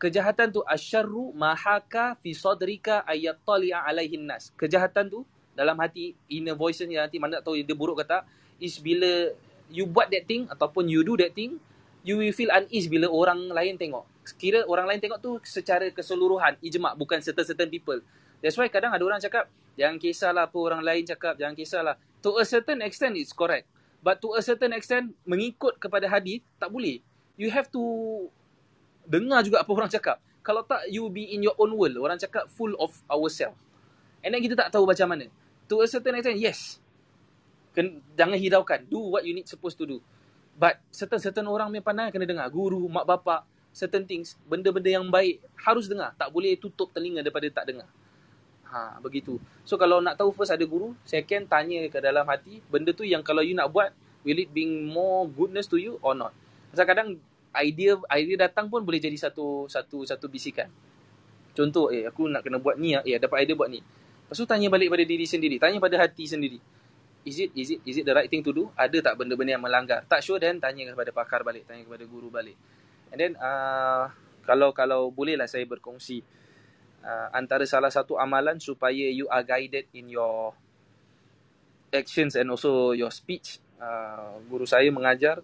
[0.00, 4.48] Kejahatan tu asyarru mahaka fi sadrika ayat alaihin nas.
[4.56, 8.24] Kejahatan tu dalam hati inner voice ni nanti mana tak tahu dia buruk ke tak
[8.56, 9.36] is bila
[9.68, 11.60] you buat that thing ataupun you do that thing
[12.04, 14.08] you will feel unease bila orang lain tengok.
[14.40, 18.00] Kira orang lain tengok tu secara keseluruhan ijma bukan certain-certain people.
[18.40, 22.00] That's why kadang ada orang cakap jangan kisahlah apa orang lain cakap jangan kisahlah.
[22.24, 23.68] To a certain extent it's correct.
[24.00, 27.00] But to a certain extent mengikut kepada hadis tak boleh
[27.36, 27.80] you have to
[29.06, 32.48] dengar juga apa orang cakap kalau tak you be in your own world orang cakap
[32.50, 33.56] full of ourselves
[34.20, 35.30] and then kita tak tahu macam mana
[35.66, 36.78] to a certain extent, yes.
[37.74, 38.80] Ken, jangan hiraukan.
[38.88, 39.98] Do what you need supposed to do.
[40.56, 42.48] But certain-certain orang punya pandang kena dengar.
[42.48, 43.44] Guru, mak bapak,
[43.76, 44.40] certain things.
[44.48, 46.16] Benda-benda yang baik harus dengar.
[46.16, 47.88] Tak boleh tutup telinga daripada tak dengar.
[48.66, 49.36] Ha, begitu.
[49.68, 53.20] So kalau nak tahu first ada guru, second tanya ke dalam hati, benda tu yang
[53.20, 53.92] kalau you nak buat,
[54.24, 56.32] will it bring more goodness to you or not?
[56.72, 57.08] Pasal kadang
[57.56, 60.68] idea idea datang pun boleh jadi satu satu satu bisikan.
[61.56, 63.80] Contoh, eh aku nak kena buat ni, eh dapat idea buat ni.
[63.80, 65.56] Lepas tu tanya balik pada diri sendiri.
[65.56, 66.58] Tanya pada hati sendiri.
[67.26, 68.68] Is it is it is it the right thing to do?
[68.76, 70.04] Ada tak benda-benda yang melanggar?
[70.06, 72.54] Tak sure then tanya kepada pakar balik, tanya kepada guru balik.
[73.10, 74.10] And then uh,
[74.44, 76.22] kalau kalau bolehlah saya berkongsi
[77.02, 80.54] uh, antara salah satu amalan supaya you are guided in your
[81.90, 83.58] actions and also your speech.
[83.80, 85.42] Uh, guru saya mengajar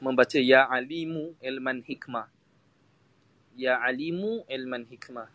[0.00, 2.26] membaca ya alimu ilman hikmah.
[3.54, 5.30] Ya alimu ilman hikmah.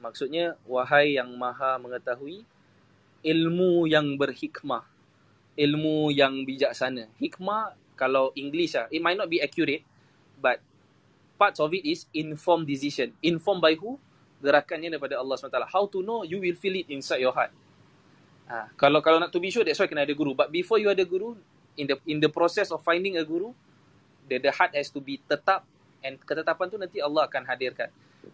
[0.00, 2.44] Maksudnya, wahai yang maha mengetahui
[3.24, 4.84] ilmu yang berhikmah.
[5.56, 7.08] Ilmu yang bijaksana.
[7.16, 9.86] Hikmah, kalau English lah, it might not be accurate,
[10.40, 10.60] but
[11.38, 13.14] parts of it is informed decision.
[13.22, 13.96] Informed by who?
[14.44, 15.72] Gerakannya daripada Allah SWT.
[15.72, 16.20] How to know?
[16.26, 17.54] You will feel it inside your heart.
[18.44, 20.36] Ha, kalau kalau nak to be sure, that's why kena ada guru.
[20.36, 21.32] But before you ada guru,
[21.80, 23.56] in the in the process of finding a guru,
[24.28, 25.64] the, the heart has to be tetap
[26.04, 27.88] and ketetapan tu nanti Allah akan hadirkan.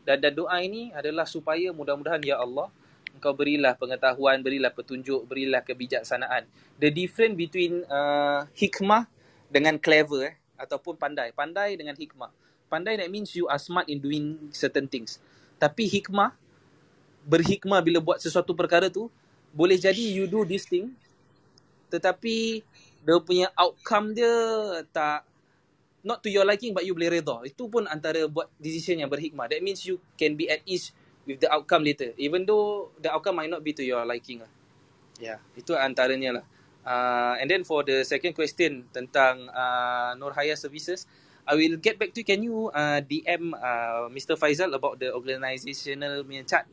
[0.06, 2.70] Dan, dan doa ini adalah supaya mudah-mudahan ya Allah
[3.14, 6.46] engkau berilah pengetahuan, berilah petunjuk, berilah kebijaksanaan.
[6.78, 9.10] The difference between uh, hikmah
[9.50, 11.34] dengan clever eh, ataupun pandai.
[11.34, 12.30] Pandai dengan hikmah.
[12.70, 15.18] Pandai that means you are smart in doing certain things.
[15.58, 16.32] Tapi hikmah,
[17.26, 19.10] berhikmah bila buat sesuatu perkara tu,
[19.50, 20.94] boleh jadi you do this thing,
[21.90, 22.62] tetapi
[23.02, 24.30] dia punya outcome dia
[24.94, 25.26] tak
[26.02, 27.42] not to your liking but you boleh redha.
[27.46, 29.50] Itu pun antara buat decision yang berhikmah.
[29.50, 30.92] That means you can be at ease
[31.24, 32.12] with the outcome later.
[32.16, 34.50] Even though the outcome might not be to your liking lah.
[35.20, 36.44] Yeah, itu antaranya lah.
[36.80, 41.04] Uh, and then for the second question tentang uh, Nur Haya Services,
[41.44, 42.26] I will get back to you.
[42.26, 44.32] Can you uh, DM uh, Mr.
[44.40, 46.64] Faizal about the organisational punya chart?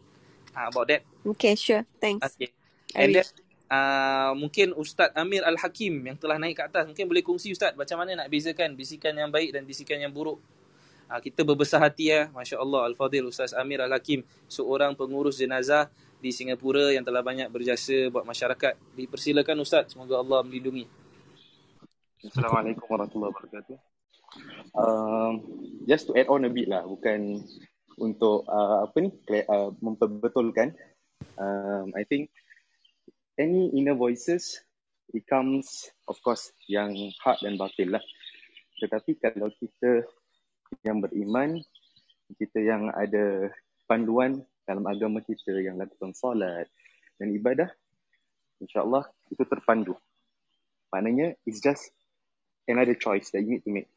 [0.57, 1.01] uh, about that.
[1.25, 1.85] Okay, sure.
[2.01, 2.25] Thanks.
[2.33, 2.49] Okay.
[2.97, 3.25] And then.
[3.71, 6.87] Uh, mungkin Ustaz Amir Al-Hakim yang telah naik ke atas.
[6.87, 10.39] Mungkin boleh kongsi Ustaz macam mana nak bezakan bisikan yang baik dan bisikan yang buruk.
[11.07, 12.27] Uh, kita berbesar hati ya.
[12.31, 14.23] Masya Allah Al-Fadhil Ustaz Amir Al-Hakim.
[14.51, 15.87] Seorang pengurus jenazah
[16.17, 18.75] di Singapura yang telah banyak berjasa buat masyarakat.
[18.97, 19.93] Dipersilakan Ustaz.
[19.93, 20.87] Semoga Allah melindungi.
[22.17, 23.77] Assalamualaikum warahmatullahi wabarakatuh.
[24.73, 25.33] Um,
[25.87, 27.45] just to add on a bit lah, bukan
[27.97, 29.09] untuk uh, apa ni
[29.47, 30.73] uh, memperbetulkan.
[31.37, 32.29] Um, I think
[33.37, 34.59] any inner voices
[35.13, 36.91] it comes of course yang
[37.23, 38.03] hak dan batil lah.
[38.77, 40.05] Tetapi kalau kita
[40.83, 41.63] yang beriman,
[42.35, 43.49] kita yang ada
[43.87, 46.67] panduan dalam agama kita yang lakukan solat
[47.17, 47.71] dan ibadah,
[48.59, 49.95] insyaAllah itu terpandu.
[50.91, 51.89] Maknanya it's just
[52.67, 53.89] another choice that you need to make.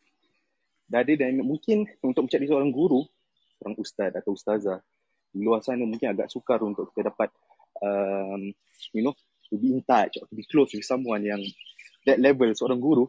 [0.90, 3.02] Rather than mungkin untuk mencari seorang guru,
[3.58, 4.78] seorang ustaz atau ustazah,
[5.30, 7.30] di luar sana mungkin agak sukar untuk kita dapat
[7.82, 8.50] um,
[8.90, 9.14] you know,
[9.50, 11.42] to be in touch or to be close with someone yang
[12.06, 13.06] that level seorang guru,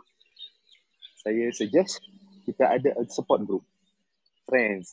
[1.22, 2.02] saya suggest
[2.44, 3.64] kita ada a support group.
[4.50, 4.92] Friends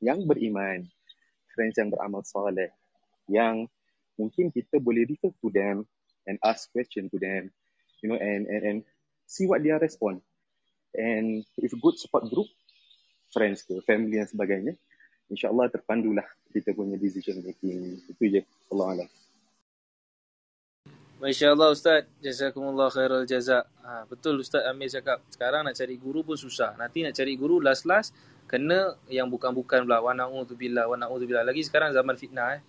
[0.00, 0.88] yang beriman,
[1.52, 2.72] friends yang beramal soleh,
[3.28, 3.68] yang
[4.16, 5.84] mungkin kita boleh refer to them
[6.24, 7.52] and ask question to them,
[8.00, 8.78] you know, and and and
[9.28, 10.24] see what dia respond.
[10.96, 12.48] And if good support group,
[13.30, 14.74] friends ke, family dan sebagainya,
[15.28, 18.00] insyaAllah terpandulah kita punya decision making.
[18.08, 18.42] Itu je.
[18.72, 19.08] Allah Alam.
[21.16, 22.04] Masya Allah Ustaz.
[22.20, 23.64] Jazakumullah khairal jazak.
[23.80, 25.24] Ha, betul Ustaz Amir cakap.
[25.32, 26.76] Sekarang nak cari guru pun susah.
[26.76, 28.12] Nanti nak cari guru last-last
[28.44, 30.04] kena yang bukan-bukan pula.
[30.04, 31.48] Wa na'udzubillah, wa na'udzubillah.
[31.48, 32.62] Lagi sekarang zaman fitnah eh.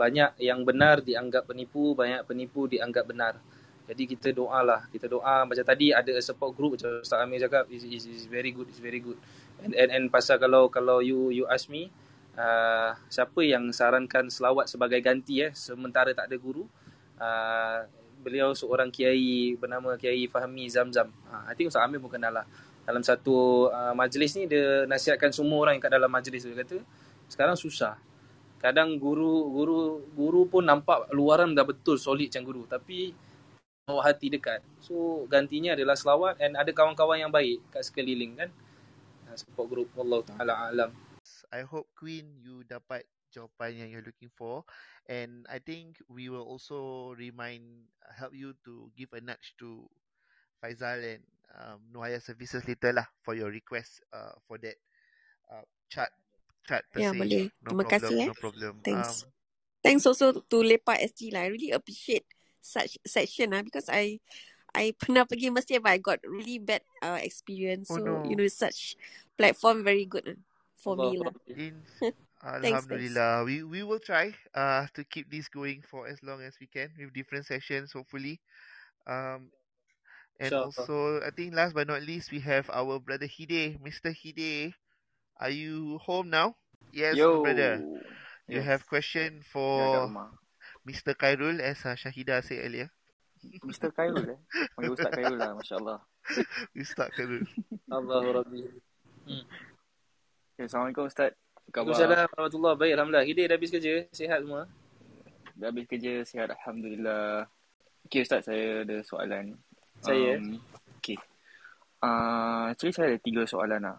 [0.00, 3.36] Banyak yang benar dianggap penipu, banyak penipu dianggap benar.
[3.84, 4.88] Jadi kita doa lah.
[4.88, 8.48] Kita doa macam tadi ada a support group macam Ustaz Amir cakap is is very
[8.48, 9.20] good, is very good.
[9.60, 11.92] And and, and pasal kalau kalau you you ask me
[12.40, 16.64] uh, siapa yang sarankan selawat sebagai ganti eh sementara tak ada guru?
[17.20, 17.84] Uh,
[18.20, 21.08] beliau seorang kiai bernama Kiai Fahmi Zamzam.
[21.28, 22.46] Ha, I think Ustaz Amir pun kenal lah.
[22.84, 26.80] Dalam satu uh, majlis ni dia nasihatkan semua orang yang kat dalam majlis dia kata
[27.28, 27.96] sekarang susah.
[28.60, 33.16] Kadang guru guru guru pun nampak luaran dah betul solid macam guru tapi
[33.88, 34.60] bawa hati dekat.
[34.84, 38.50] So gantinya adalah selawat and ada kawan-kawan yang baik kat sekeliling kan.
[39.32, 40.90] Support group Allah Taala alam.
[41.54, 44.62] I hope Queen you dapat jawapan yang you're looking for
[45.08, 47.62] and I think we will also remind
[48.14, 49.86] help you to give a nudge to
[50.60, 51.22] Faizal and
[51.56, 54.76] um, Nuhaya Services later lah for your request uh, for that
[55.50, 56.12] uh, chart
[56.68, 57.18] chart per Ya, se.
[57.18, 57.44] boleh.
[57.64, 58.28] No Terima problem, kasih, eh.
[58.28, 58.72] no problem.
[58.84, 59.24] Thanks.
[59.24, 59.32] Um,
[59.80, 61.48] Thanks also to Lepak SG lah.
[61.48, 62.28] I really appreciate
[62.60, 64.20] such section ah because I
[64.76, 67.88] I pernah pergi masjid but I got really bad uh, experience.
[67.88, 68.28] oh So no.
[68.28, 69.00] you know such
[69.40, 70.36] platform very good
[70.76, 71.32] for Allah me lah.
[71.56, 71.74] In
[72.40, 72.66] Thanks, thanks.
[72.88, 76.64] Alhamdulillah, we we will try uh to keep this going for as long as we
[76.66, 78.40] can with different sessions, hopefully.
[79.04, 79.52] Um,
[80.40, 80.64] and InsyaAllah.
[80.72, 84.08] also I think last but not least we have our brother Hide, Mr.
[84.16, 84.72] Hide.
[85.36, 86.56] Are you home now?
[86.92, 87.44] Yes, Yo.
[87.44, 87.84] brother.
[88.48, 88.64] You Yes.
[88.64, 90.32] have question Ya, for rumah.
[90.88, 91.12] Mr.
[91.12, 92.88] Khairul as uh, Shahida said earlier.
[93.68, 93.92] Mr.
[93.92, 94.40] Khairul eh.
[94.76, 95.98] Panggil Ustaz Khairul lah, Masya Allah.
[96.76, 97.44] Ustaz Khairul.
[97.94, 98.60] Allahu Rabbi.
[99.28, 99.44] Hmm.
[100.56, 101.36] Okay, Assalamualaikum Ustaz.
[101.70, 101.94] Khabar?
[101.94, 103.26] Waalaikumsalam warahmatullahi Baik Alhamdulillah.
[103.30, 103.92] Hidayah dah habis kerja.
[104.10, 104.62] Sihat semua.
[105.54, 107.46] Dah habis kerja, sihat Alhamdulillah.
[108.10, 109.54] Okay Ustaz, saya ada soalan.
[110.02, 110.40] Saya?
[110.40, 110.58] Um,
[110.98, 111.16] okay.
[112.00, 113.98] Uh, actually saya ada tiga soalan lah.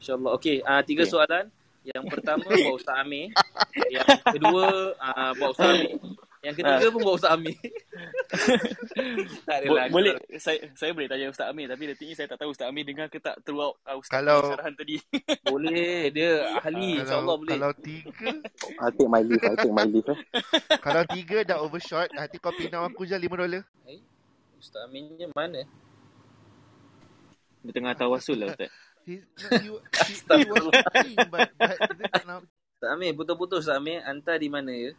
[0.00, 0.30] InsyaAllah.
[0.40, 1.12] Okey, uh, tiga Okay.
[1.14, 1.44] soalan.
[1.82, 3.30] Yang pertama buat Ustaz Amir.
[3.92, 4.66] Yang kedua
[4.98, 5.94] uh, buat Ustaz Amir.
[6.42, 7.54] Yang ketiga pun buat Ustaz Amir.
[9.46, 9.86] tak Bo- adalah.
[9.94, 10.12] boleh,
[10.42, 13.22] saya saya boleh tanya Ustaz Amir tapi is saya tak tahu Ustaz Amir dengar ke
[13.22, 14.96] tak throughout uh, Ustaz Kalau- punya syarahan tadi.
[15.52, 16.10] Boleh.
[16.10, 16.98] Dia ahli.
[16.98, 17.54] InsyaAllah Kalau boleh.
[17.54, 18.30] kalau tiga,
[18.82, 19.44] I take my leave.
[19.46, 20.08] I take my leave.
[20.10, 20.18] Eh.
[20.86, 23.62] kalau tiga dah overshot, nanti kau pinam aku je lima dolar.
[24.58, 25.62] Ustaz Aminnya mana?
[27.62, 28.70] Dia tengah tawasul lah Ustaz.
[29.06, 33.62] He, no, he, he, he was talking, but but dia tak nak Ustaz Amir, putus-putus
[33.66, 34.02] Ustaz Amir.
[34.02, 34.90] Hantar di mana ya?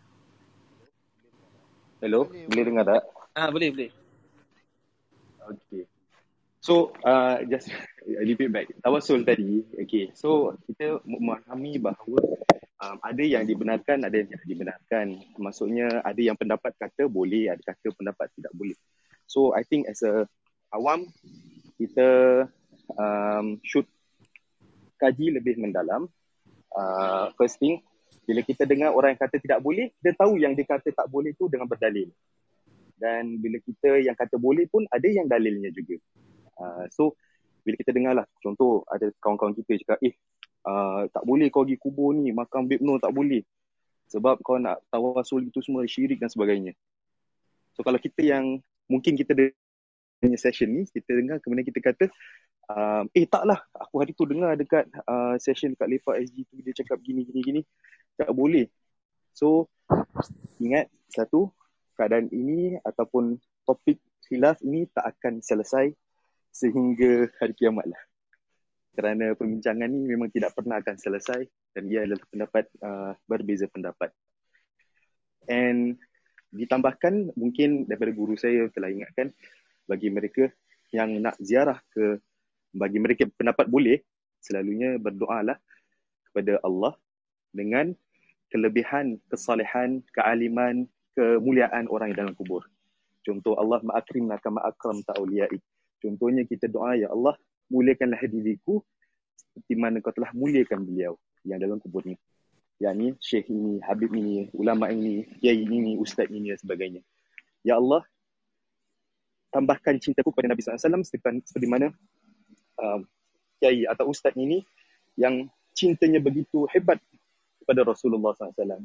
[2.04, 3.04] Hello, Boleh, boleh dengar tak?
[3.32, 3.90] Ah, boleh, boleh.
[5.40, 5.88] Okay.
[6.60, 7.72] So, uh, just
[8.20, 8.68] a little bit back.
[8.84, 10.12] Tawasul tadi, okay.
[10.12, 12.20] So, kita memahami bahawa
[12.84, 15.16] um, ada yang dibenarkan, ada yang tidak dibenarkan.
[15.40, 18.76] Maksudnya, ada yang pendapat kata boleh, ada kata pendapat tidak boleh.
[19.24, 20.28] So, I think as a
[20.76, 21.08] awam,
[21.80, 22.52] kita
[23.00, 23.88] um, should
[25.00, 26.12] kaji lebih mendalam.
[26.68, 27.80] Uh, first thing,
[28.24, 31.36] bila kita dengar orang yang kata tidak boleh, kita tahu yang dia kata tak boleh
[31.36, 32.08] tu dengan berdalil.
[32.96, 36.00] Dan bila kita yang kata boleh pun ada yang dalilnya juga.
[36.56, 37.20] Uh, so
[37.68, 40.16] bila kita dengar lah, contoh ada kawan-kawan kita cakap, eh
[40.68, 43.44] uh, tak boleh kau pergi kubur ni, makam Babe Nur tak boleh.
[44.08, 46.76] Sebab kau nak tawasul itu semua syirik dan sebagainya.
[47.74, 52.06] So kalau kita yang mungkin kita dengar session ni, kita dengar kemudian kita kata,
[52.70, 56.74] um, eh taklah aku hari tu dengar dekat uh, session dekat Lepak SG tu dia
[56.78, 57.62] cakap gini gini gini.
[58.18, 58.70] Tak boleh.
[59.34, 59.68] So
[60.62, 61.50] ingat satu,
[61.98, 65.94] keadaan ini ataupun topik khilaf ini tak akan selesai
[66.54, 68.02] sehingga hari kiamat lah.
[68.94, 71.42] Kerana perbincangan ni memang tidak pernah akan selesai
[71.74, 74.14] dan ia adalah pendapat uh, berbeza pendapat.
[75.50, 75.98] And
[76.54, 79.34] ditambahkan mungkin daripada guru saya telah ingatkan
[79.90, 80.54] bagi mereka
[80.94, 82.22] yang nak ziarah ke
[82.70, 83.98] bagi mereka pendapat boleh
[84.38, 85.58] selalunya berdoalah
[86.30, 86.94] kepada Allah
[87.54, 87.94] dengan
[88.50, 92.66] kelebihan kesalehan, kealiman, kemuliaan orang yang dalam kubur.
[93.24, 95.58] Contoh Allah ma'akrimna kama akram ta'uliyai.
[96.04, 97.40] Contohnya kita doa, Ya Allah,
[97.72, 98.84] muliakanlah diriku
[99.38, 101.16] seperti mana kau telah muliakan beliau
[101.48, 102.20] yang dalam kubur ni.
[102.82, 107.02] Yang ni, syekh ini, habib ini, ulama ini, kiai ini, ustaz ini dan sebagainya.
[107.64, 108.04] Ya Allah,
[109.54, 111.94] tambahkan cintaku pada Nabi SAW seperti mana
[112.82, 113.06] um,
[113.62, 114.66] kiai atau ustaz ini
[115.16, 115.48] yang
[115.78, 117.00] cintanya begitu hebat
[117.64, 118.84] kepada Rasulullah SAW.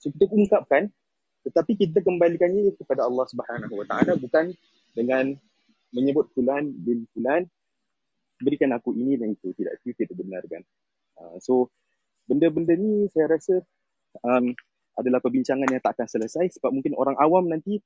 [0.00, 0.90] So kita ungkapkan
[1.42, 4.54] tetapi kita kembalikannya kepada Allah Subhanahu Wa Taala bukan
[4.94, 5.34] dengan
[5.92, 7.44] menyebut fulan bin fulan
[8.42, 10.62] berikan aku ini dan itu tidak itu kita benarkan.
[11.18, 11.70] Uh, so
[12.26, 13.62] benda-benda ni saya rasa
[14.22, 14.54] um,
[14.98, 17.78] adalah perbincangan yang tak akan selesai sebab mungkin orang awam nanti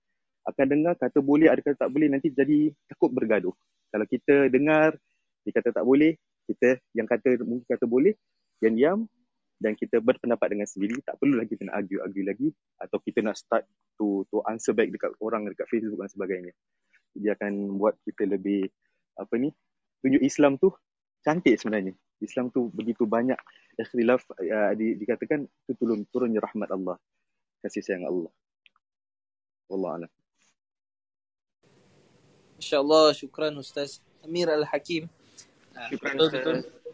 [0.47, 3.53] akan dengar kata boleh ada kata tak boleh nanti jadi takut bergaduh.
[3.91, 4.95] Kalau kita dengar
[5.47, 6.19] dia kata tak boleh,
[6.51, 8.15] kita yang kata mungkin kata boleh,
[8.63, 8.99] yang diam
[9.57, 13.37] dan kita berpendapat dengan sendiri, tak perlu lagi kita nak argue-argue lagi atau kita nak
[13.41, 13.65] start
[13.97, 16.53] to to answer back dekat orang dekat Facebook dan sebagainya.
[17.17, 18.69] Dia akan buat kita lebih
[19.17, 19.49] apa ni?
[20.05, 20.69] Tunjuk Islam tu
[21.25, 21.97] cantik sebenarnya.
[22.21, 23.37] Islam tu begitu banyak
[23.77, 26.97] ikhtilaf uh, di, dikatakan itu turun turunnya rahmat Allah.
[27.65, 28.33] Kasih sayang Allah.
[29.73, 30.13] Allah a'lam.
[32.57, 35.09] InsyaAllah, syukran Ustaz Amir Al-Hakim.
[35.93, 36.86] Syukran betul, Ustaz.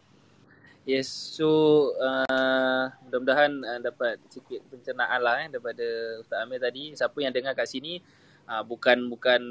[0.83, 1.47] Yes, so
[1.95, 5.87] uh, mudah-mudahan uh, dapat sikit pencernaan lah eh, daripada
[6.19, 6.91] Ustaz Amir tadi.
[6.91, 8.03] Siapa yang dengar kat sini,
[8.51, 9.41] uh, bukan bukan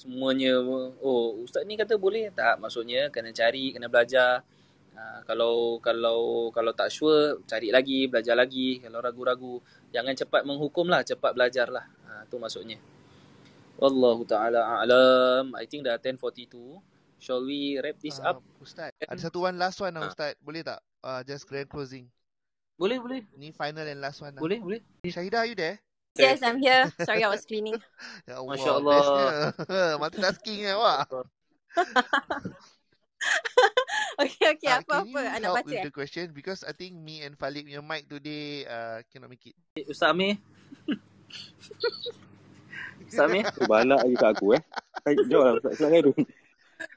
[0.00, 0.56] semuanya,
[1.04, 2.32] oh Ustaz ni kata boleh.
[2.32, 4.40] Tak, maksudnya kena cari, kena belajar.
[4.96, 8.80] Uh, kalau kalau kalau tak sure, cari lagi, belajar lagi.
[8.80, 9.60] Kalau ragu-ragu,
[9.92, 11.84] jangan cepat menghukum lah, cepat belajar lah.
[12.08, 12.80] Uh, tu maksudnya.
[13.76, 15.52] Wallahu ta'ala a'lam.
[15.60, 16.89] I think dah 10.42.
[17.20, 18.36] Shall we wrap this Uh, up?
[18.58, 20.10] Ustaz, ada satu one last one lah Ah.
[20.10, 20.32] Ustaz.
[20.40, 20.80] Boleh tak?
[21.04, 22.08] Uh, just grand closing.
[22.80, 23.20] Boleh, boleh.
[23.36, 24.40] Ni final and last one lah.
[24.40, 24.80] Boleh, boleh.
[25.04, 25.76] Syahidah, are you there?
[26.16, 26.88] Yes, I'm here.
[27.04, 27.76] Sorry, I was cleaning.
[28.28, 29.00] Ya Allah, Masya Allah.
[30.00, 31.04] Multitasking eh, awak.
[34.24, 34.68] okay, okay.
[34.72, 35.20] Ah, Apa can apa?
[35.20, 35.84] you Anak help baca with eh?
[35.86, 36.26] the question?
[36.32, 39.54] Because I think me and Falik punya mic today uh, cannot make it.
[39.86, 40.40] Ustaz Amir.
[43.06, 43.44] Ustaz Amir.
[43.68, 44.62] Balak lagi kat aku eh.
[45.04, 46.39] Hai, Jom lah Ustaz Ustaz.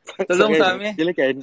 [0.29, 0.93] Tolong Khairul, Amir.
[0.99, 1.35] Silakan.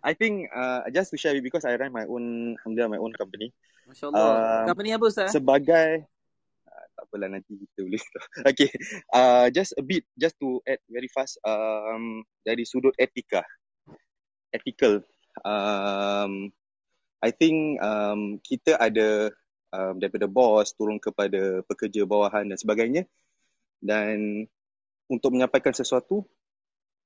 [0.00, 3.12] I think uh, just to share with because I run my own Alhamdulillah my own
[3.12, 3.52] company.
[3.90, 4.22] Masya Allah.
[4.22, 5.28] Uh, Company apa Ustaz?
[5.34, 6.06] sebagai
[6.64, 8.02] uh, tak apalah nanti kita boleh
[8.50, 8.70] okay
[9.10, 13.42] uh, just a bit just to add very fast um, dari sudut etika
[14.54, 15.02] ethical
[15.42, 16.54] um,
[17.20, 19.34] I think um, kita ada
[19.74, 23.04] um, daripada bos turun kepada pekerja bawahan dan sebagainya
[23.82, 24.46] dan
[25.10, 26.22] untuk menyampaikan sesuatu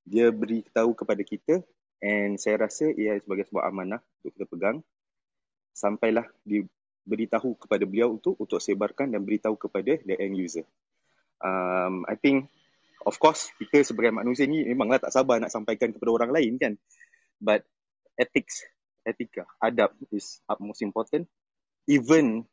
[0.04, 1.64] dia beritahu kepada kita
[2.04, 4.76] and saya rasa ia sebagai sebuah amanah untuk kita pegang
[5.74, 10.62] sampailah diberitahu kepada beliau untuk untuk sebarkan dan beritahu kepada the end user.
[11.42, 12.52] Um, I think
[13.02, 16.72] of course kita sebagai manusia ni memanglah tak sabar nak sampaikan kepada orang lain kan.
[17.42, 17.66] But
[18.14, 18.62] ethics,
[19.02, 21.26] etika, adab is utmost important.
[21.90, 22.46] Even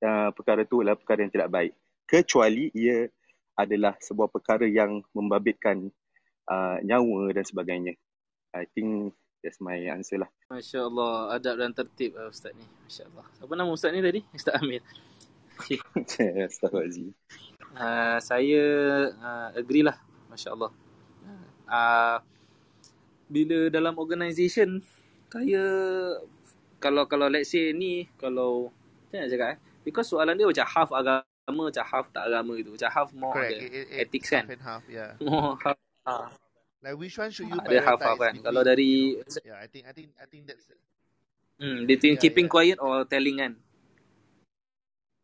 [0.00, 1.72] uh, perkara tu adalah perkara yang tidak baik.
[2.06, 3.10] Kecuali ia
[3.58, 5.90] adalah sebuah perkara yang membabitkan
[6.50, 7.92] uh, nyawa dan sebagainya.
[8.56, 9.12] I think
[9.44, 10.30] that's my answer lah.
[10.50, 11.36] Masya Allah.
[11.36, 12.64] Adab dan tertib uh, Ustaz ni.
[12.86, 13.26] Masya Allah.
[13.42, 14.20] Apa nama Ustaz ni tadi?
[14.32, 14.82] Ustaz Amir.
[15.56, 15.78] Okay.
[16.48, 17.12] Astaghfirullahaladzim.
[17.76, 18.62] Uh, saya
[19.16, 19.96] uh, agree lah.
[20.32, 20.72] Masya Allah.
[21.66, 22.18] Uh,
[23.26, 24.78] bila dalam organisation,
[25.26, 25.64] saya
[26.78, 28.70] kalau kalau let's say ni, kalau
[29.10, 29.58] macam nak cakap eh?
[29.82, 32.70] Because soalan dia macam half agama, macam half tak agama gitu.
[32.74, 33.50] Macam half more Correct.
[33.54, 34.44] ada It, it, ethics it's kan.
[34.46, 35.10] half and half, yeah.
[35.24, 35.78] More half.
[36.06, 36.30] Uh,
[36.86, 38.34] Like which one should you ada half prioritize kan.
[38.46, 39.42] Kalau dari you know?
[39.42, 40.70] Yeah, I think I think I think that's
[41.56, 42.54] Hmm, between Yeah, keeping yeah.
[42.54, 43.52] quiet or telling kan.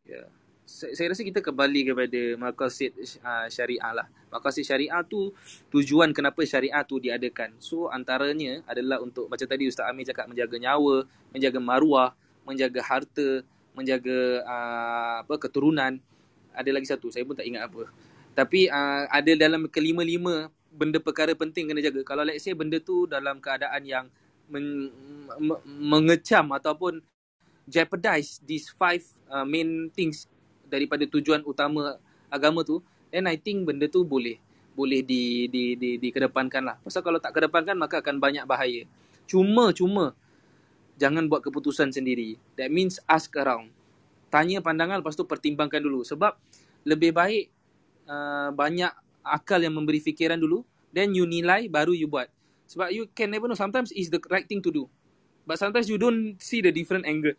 [0.03, 0.17] Ya.
[0.17, 0.27] Yeah.
[0.65, 4.07] Saya, saya rasa kita kembali kepada maqasid uh, syariah lah.
[4.33, 5.29] Maqasid syariah tu
[5.69, 7.53] tujuan kenapa syariah tu diadakan.
[7.61, 12.09] So antaranya adalah untuk macam tadi Ustaz Amir cakap menjaga nyawa, menjaga maruah,
[12.43, 13.45] menjaga harta,
[13.77, 16.01] menjaga uh, apa keturunan.
[16.51, 17.87] Ada lagi satu, saya pun tak ingat apa.
[18.33, 22.01] Tapi uh, ada dalam kelima-lima benda perkara penting kena jaga.
[22.01, 24.05] Kalau let's say benda tu dalam keadaan yang
[24.49, 24.89] men,
[25.37, 26.99] me, mengecam ataupun
[27.69, 30.27] jeopardize these five uh, main things
[30.67, 32.81] daripada tujuan utama agama tu,
[33.13, 34.41] then I think benda tu boleh
[34.73, 36.75] boleh di di di dikedepankan lah.
[36.81, 38.89] Pasal kalau tak kedepankan maka akan banyak bahaya.
[39.29, 40.17] Cuma cuma
[40.97, 42.41] jangan buat keputusan sendiri.
[42.57, 43.69] That means ask around.
[44.33, 46.33] Tanya pandangan lepas tu pertimbangkan dulu sebab
[46.89, 47.53] lebih baik
[48.09, 48.89] uh, banyak
[49.25, 50.61] akal yang memberi fikiran dulu
[50.93, 52.29] then you nilai baru you buat.
[52.69, 54.85] Sebab you can never know sometimes is the right thing to do.
[55.43, 57.35] But sometimes you don't see the different angle.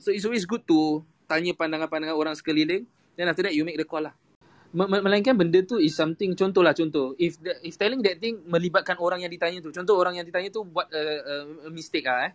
[0.00, 2.84] So it's always good to tanya pandangan-pandangan orang sekeliling
[3.16, 4.14] then after that you make the call lah
[4.74, 9.22] melainkan benda tu is something contohlah contoh if the, if telling that thing melibatkan orang
[9.22, 11.34] yang ditanya tu contoh orang yang ditanya tu buat a, a,
[11.66, 12.32] a mistake ah eh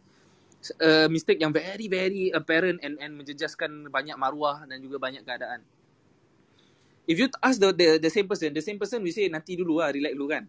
[0.80, 5.64] a mistake yang very very apparent and and menjejaskan banyak maruah dan juga banyak keadaan
[7.10, 9.82] if you ask the the, the same person the same person we say nanti dulu
[9.82, 10.46] lah relax dulu kan?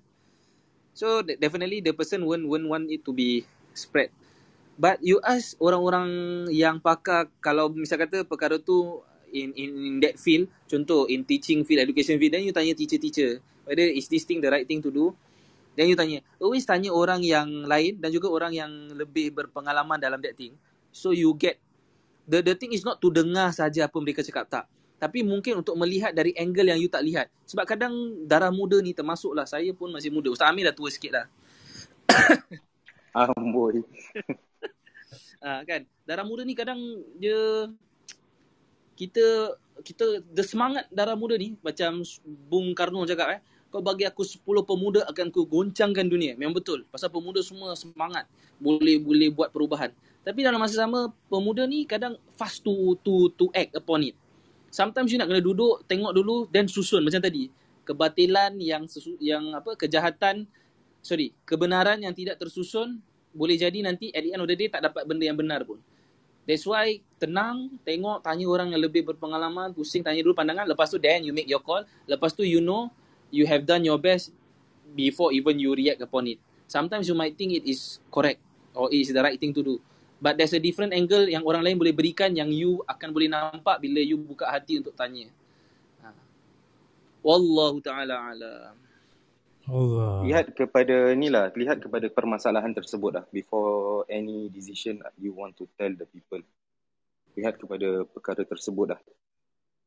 [0.93, 4.13] So definitely the person won't won't want it to be spread.
[4.77, 6.09] But you ask orang-orang
[6.53, 9.01] yang pakar kalau misal kata perkara tu
[9.33, 12.99] in in in that field contoh in teaching field education field then you tanya teacher
[12.99, 13.31] teacher
[13.63, 15.17] whether is this thing the right thing to do?
[15.79, 16.21] Then you tanya.
[16.37, 20.53] Always tanya orang yang lain dan juga orang yang lebih berpengalaman dalam that thing.
[20.91, 21.57] So you get
[22.27, 24.65] the the thing is not to dengar saja apa mereka cakap tak
[25.01, 27.33] tapi mungkin untuk melihat dari angle yang you tak lihat.
[27.49, 29.49] Sebab kadang darah muda ni termasuklah.
[29.49, 30.29] Saya pun masih muda.
[30.29, 31.27] Ustaz Amir dah tua sikit dah.
[33.33, 33.81] Amboi.
[35.49, 35.89] ah kan?
[36.05, 37.73] Darah muda ni kadang dia
[38.93, 42.05] kita kita the semangat darah muda ni macam
[42.53, 43.41] Bung Karno cakap eh
[43.73, 46.37] kau bagi aku 10 pemuda akan ku goncangkan dunia.
[46.37, 46.85] Memang betul.
[46.93, 48.29] Pasal pemuda semua semangat.
[48.61, 49.97] Boleh boleh buat perubahan.
[50.21, 54.20] Tapi dalam masa sama pemuda ni kadang fast to to to act upon it
[54.71, 57.51] sometimes you nak kena duduk tengok dulu then susun macam tadi
[57.85, 60.47] kebatilan yang sesu, yang apa kejahatan
[61.03, 63.03] sorry kebenaran yang tidak tersusun
[63.35, 65.79] boleh jadi nanti at the end of the day tak dapat benda yang benar pun
[66.49, 70.67] That's why tenang, tengok, tanya orang yang lebih berpengalaman, pusing, tanya dulu pandangan.
[70.67, 71.87] Lepas tu then you make your call.
[72.11, 72.91] Lepas tu you know
[73.31, 74.35] you have done your best
[74.99, 76.43] before even you react upon it.
[76.67, 78.43] Sometimes you might think it is correct
[78.75, 79.75] or it is the right thing to do.
[80.21, 83.81] But there's a different angle yang orang lain boleh berikan yang you akan boleh nampak
[83.81, 85.33] bila you buka hati untuk tanya.
[86.05, 86.13] Ha.
[87.25, 88.77] Wallahu ta'ala alam.
[89.65, 90.21] Allah.
[90.29, 95.65] Lihat kepada ni lah, lihat kepada permasalahan tersebut lah before any decision you want to
[95.81, 96.45] tell the people.
[97.41, 99.01] Lihat kepada perkara tersebut lah.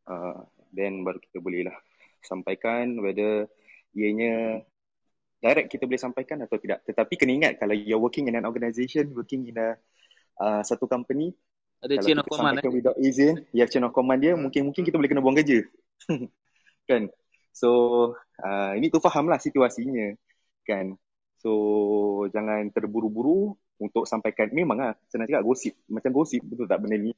[0.10, 0.42] Uh,
[0.74, 1.78] then baru kita boleh lah
[2.26, 3.48] sampaikan whether
[3.96, 4.66] ianya
[5.44, 6.82] direct kita boleh sampaikan atau tidak.
[6.88, 9.76] Tetapi kena ingat kalau you're working in an organisation, working in a
[10.40, 11.36] uh, satu company,
[11.84, 12.72] ada kalau chain of command eh.
[12.72, 15.68] without izin, ya chain of command dia, mungkin-mungkin kita boleh kena buang kerja.
[16.90, 17.12] kan?
[17.52, 17.70] So
[18.40, 20.16] uh, ini tu faham lah situasinya
[20.64, 20.96] kan.
[21.44, 21.52] So
[22.32, 23.54] jangan terburu-buru
[23.84, 24.50] untuk sampaikan.
[24.56, 25.76] Memang lah senang cakap gosip.
[25.92, 27.12] Macam gosip betul tak benda ni.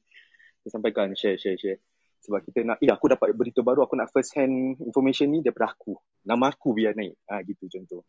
[0.60, 1.78] Kita sampaikan share share share.
[2.26, 5.78] Sebab kita nak, eh aku dapat berita baru, aku nak first hand information ni daripada
[5.78, 5.94] aku.
[6.26, 7.14] Nama aku biar naik.
[7.30, 8.02] Ah gitu contoh.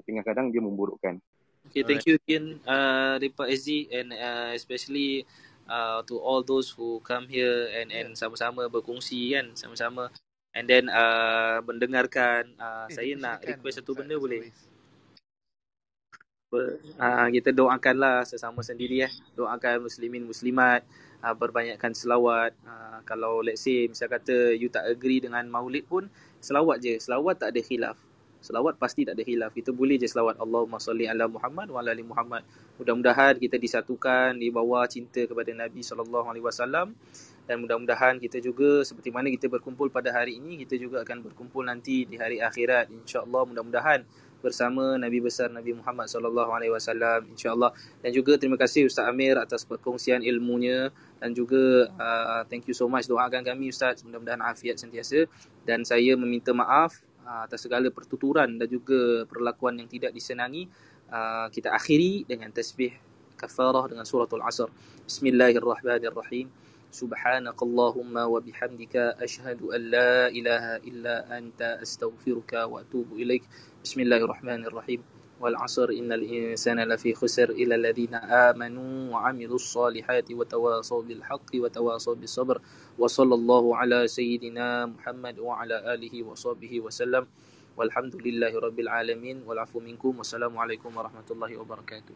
[0.00, 1.20] Tapi kadang-kadang dia memburukkan.
[1.68, 5.26] Okay, thank you again, uh, Ripa SG and uh, especially
[5.68, 10.08] uh, to all those who come here and and sama-sama berkongsi kan, sama-sama
[10.56, 12.42] and then uh, mendengarkan.
[12.58, 14.42] Uh, Eh, saya nak request satu benda as boleh?
[16.50, 19.12] Ber- uh, kita doakanlah sesama sendiri eh.
[19.38, 20.82] Doakan muslimin muslimat
[21.22, 22.52] uh, berbanyakkan selawat.
[22.66, 26.10] Uh, kalau let's say misal kata you tak agree dengan maulid pun
[26.42, 26.94] selawat je.
[26.98, 27.96] Selawat tak ada khilaf.
[28.40, 29.52] Selawat pasti tak ada khilaf.
[29.52, 32.40] Kita boleh je selawat Allahumma salli ala Muhammad wa ala ali Muhammad.
[32.80, 36.96] Mudah-mudahan kita disatukan di bawah cinta kepada Nabi sallallahu alaihi wasallam.
[37.44, 41.66] Dan mudah-mudahan kita juga seperti mana kita berkumpul pada hari ini kita juga akan berkumpul
[41.66, 42.88] nanti di hari akhirat.
[42.88, 44.06] insya-Allah mudah-mudahan
[44.40, 47.76] bersama Nabi besar Nabi Muhammad sallallahu alaihi wasallam insya-Allah.
[48.00, 50.88] Dan juga terima kasih Ustaz Amir atas perkongsian ilmunya.
[51.20, 54.00] Dan juga uh, thank you so much doakan kami Ustaz.
[54.00, 55.28] Mudah-mudahan afiat sentiasa.
[55.68, 60.66] Dan saya meminta maaf Ah, atas segala pertuturan dan juga perlakuan yang tidak disenangi
[61.14, 62.90] ah, kita akhiri dengan tasbih
[63.38, 64.66] kafarah dengan suratul asr.
[65.06, 66.50] Bismillahirrahmanirrahim.
[66.90, 73.46] Subhanakallahumma wa bihamdika ashhadu an la ilaha illa anta astaghfiruka wa atubu ilaik.
[73.86, 75.09] Bismillahirrahmanirrahim.
[75.40, 82.56] والعصر إن الإنسان لفي خسر إلى الذين آمنوا وعملوا الصالحات وتواصوا بالحق وتواصوا بالصبر
[82.98, 87.24] وصلى الله على سيدنا محمد وعلى آله وصحبه وسلم
[87.76, 92.14] والحمد لله رب العالمين والعفو منكم والسلام عليكم ورحمة الله وبركاته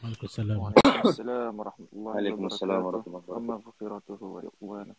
[0.00, 0.56] Waalaikumsalam.
[0.56, 3.12] Waalaikumsalam warahmatullahi Waalaikumsalam wabarakatuh.
[3.12, 4.94] warahmatullahi Amma maghfiratuhu wa ridwana.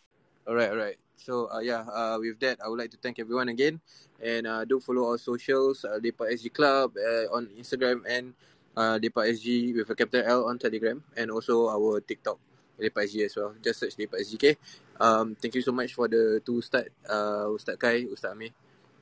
[0.46, 0.98] Alright, alright.
[1.22, 3.78] So uh, yeah, uh, with that, I would like to thank everyone again,
[4.18, 8.34] and uh, do follow our socials, uh, Lepak SG Club uh, on Instagram and
[8.74, 12.42] uh, Lepak SG with a capital L on Telegram, and also our TikTok
[12.74, 13.54] Lepak SG as well.
[13.62, 14.34] Just search Lepak SG.
[14.34, 14.54] Okay.
[14.98, 18.50] Um, thank you so much for the two Ustaz, uh, Ustaz Kai, Ustaz Amir,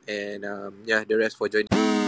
[0.04, 1.99] and um, yeah, the rest for joining.